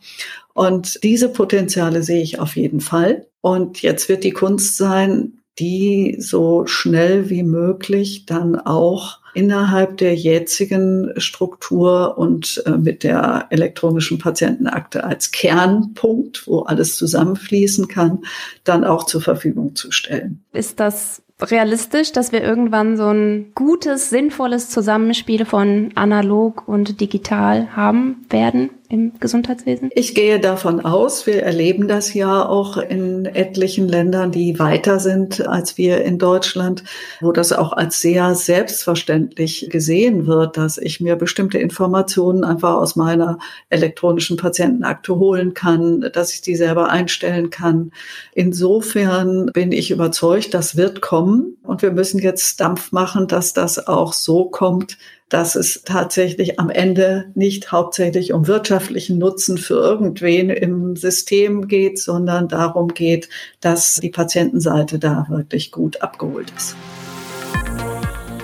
Und 0.59 1.01
diese 1.03 1.29
Potenziale 1.29 2.03
sehe 2.03 2.21
ich 2.21 2.37
auf 2.37 2.57
jeden 2.57 2.81
Fall. 2.81 3.25
Und 3.39 3.81
jetzt 3.81 4.09
wird 4.09 4.25
die 4.25 4.33
Kunst 4.33 4.75
sein, 4.75 5.39
die 5.57 6.17
so 6.19 6.65
schnell 6.65 7.29
wie 7.29 7.43
möglich 7.43 8.25
dann 8.25 8.59
auch 8.59 9.19
innerhalb 9.33 9.95
der 9.95 10.15
jetzigen 10.15 11.13
Struktur 11.15 12.17
und 12.17 12.61
äh, 12.65 12.71
mit 12.71 13.05
der 13.05 13.47
elektronischen 13.51 14.17
Patientenakte 14.17 15.05
als 15.05 15.31
Kernpunkt, 15.31 16.45
wo 16.45 16.63
alles 16.63 16.97
zusammenfließen 16.97 17.87
kann, 17.87 18.25
dann 18.65 18.83
auch 18.83 19.05
zur 19.05 19.21
Verfügung 19.21 19.77
zu 19.77 19.93
stellen. 19.93 20.43
Ist 20.51 20.81
das 20.81 21.21
realistisch, 21.41 22.11
dass 22.11 22.33
wir 22.33 22.43
irgendwann 22.43 22.97
so 22.97 23.07
ein 23.07 23.53
gutes, 23.55 24.09
sinnvolles 24.09 24.69
Zusammenspiel 24.69 25.45
von 25.45 25.91
analog 25.95 26.67
und 26.67 26.99
digital 26.99 27.77
haben 27.77 28.25
werden 28.29 28.71
im 28.89 29.13
Gesundheitswesen? 29.19 29.91
Ich 29.93 30.15
gehe 30.15 30.39
davon 30.39 30.83
aus, 30.83 31.27
wir 31.27 31.43
erleben 31.43 31.87
das 31.87 32.13
ja 32.15 32.47
auch 32.47 32.77
in 32.77 33.25
etlichen 33.25 33.87
Ländern, 33.87 34.31
die 34.31 34.57
weiter 34.57 34.99
sind 34.99 35.47
als 35.47 35.77
wir 35.77 36.03
in 36.03 36.17
Deutschland, 36.17 36.83
wo 37.21 37.31
das 37.31 37.53
auch 37.53 37.71
als 37.71 38.01
sehr 38.01 38.33
selbstverständlich 38.33 39.69
gesehen 39.69 40.25
wird, 40.25 40.57
dass 40.57 40.79
ich 40.79 40.99
mir 40.99 41.15
bestimmte 41.15 41.59
Informationen 41.59 42.43
einfach 42.43 42.75
aus 42.75 42.95
meiner 42.95 43.37
elektronischen 43.69 44.37
Patientenakte 44.37 45.15
holen 45.15 45.53
kann, 45.53 46.09
dass 46.11 46.33
ich 46.33 46.41
die 46.41 46.55
selber 46.55 46.89
einstellen 46.89 47.51
kann. 47.51 47.91
Insofern 48.33 49.51
bin 49.53 49.71
ich 49.71 49.91
überzeugt, 49.91 50.55
das 50.55 50.75
wird 50.75 51.01
kommen 51.01 51.57
und 51.61 51.83
wir 51.83 51.91
müssen 51.91 52.19
jetzt 52.19 52.59
Dampf 52.59 52.91
machen, 52.91 53.27
dass 53.27 53.53
das 53.53 53.87
auch 53.87 54.13
so 54.13 54.45
kommt, 54.45 54.97
dass 55.29 55.55
es 55.55 55.83
tatsächlich 55.85 56.59
am 56.59 56.69
Ende 56.69 57.31
nicht 57.35 57.71
hauptsächlich 57.71 58.33
um 58.33 58.47
wirtschaftlichen 58.47 59.17
Nutzen 59.17 59.57
für 59.57 59.75
irgendwen 59.75 60.49
im 60.49 60.95
System 60.95 61.67
geht, 61.67 61.99
sondern 61.99 62.47
darum 62.47 62.89
geht, 62.89 63.29
dass 63.61 63.95
die 63.95 64.09
Patientenseite 64.09 64.99
da 64.99 65.27
wirklich 65.29 65.71
gut 65.71 66.01
abgeholt 66.01 66.51
ist. 66.57 66.75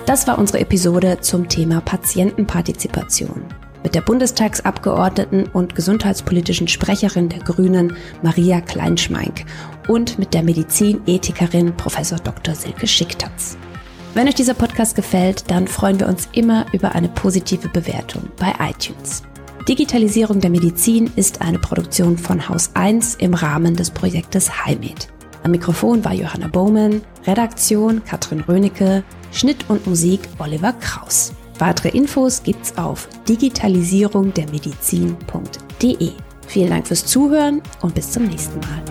Das 0.06 0.28
war 0.28 0.38
unsere 0.38 0.60
Episode 0.60 1.18
zum 1.20 1.48
Thema 1.48 1.80
Patientenpartizipation 1.80 3.42
mit 3.82 3.94
der 3.94 4.00
Bundestagsabgeordneten 4.00 5.46
und 5.52 5.76
gesundheitspolitischen 5.76 6.66
Sprecherin 6.66 7.28
der 7.28 7.38
Grünen 7.38 7.96
Maria 8.20 8.60
Kleinschmeink 8.60 9.44
und 9.86 10.18
mit 10.18 10.34
der 10.34 10.42
Medizinethikerin 10.42 11.76
Prof. 11.76 11.96
Dr. 12.24 12.54
Silke 12.56 12.88
Schicktatz. 12.88 13.56
Wenn 14.16 14.26
euch 14.28 14.34
dieser 14.34 14.54
Podcast 14.54 14.96
gefällt, 14.96 15.50
dann 15.50 15.68
freuen 15.68 16.00
wir 16.00 16.08
uns 16.08 16.30
immer 16.32 16.64
über 16.72 16.94
eine 16.94 17.10
positive 17.10 17.68
Bewertung 17.68 18.30
bei 18.38 18.54
iTunes. 18.66 19.22
Digitalisierung 19.68 20.40
der 20.40 20.48
Medizin 20.48 21.10
ist 21.16 21.42
eine 21.42 21.58
Produktion 21.58 22.16
von 22.16 22.48
Haus 22.48 22.70
1 22.72 23.16
im 23.16 23.34
Rahmen 23.34 23.76
des 23.76 23.90
Projektes 23.90 24.64
HiMed. 24.64 25.08
Am 25.42 25.50
Mikrofon 25.50 26.02
war 26.02 26.14
Johanna 26.14 26.48
Bowman, 26.48 27.02
Redaktion 27.26 28.02
Katrin 28.06 28.40
Rönecke, 28.40 29.04
Schnitt 29.32 29.68
und 29.68 29.86
Musik 29.86 30.20
Oliver 30.38 30.72
Kraus. 30.72 31.34
Weitere 31.58 31.90
Infos 31.90 32.42
gibt's 32.42 32.78
auf 32.78 33.10
digitalisierungdermedizin.de. 33.28 36.12
Vielen 36.46 36.70
Dank 36.70 36.86
fürs 36.86 37.04
Zuhören 37.04 37.60
und 37.82 37.94
bis 37.94 38.12
zum 38.12 38.24
nächsten 38.24 38.60
Mal. 38.60 38.82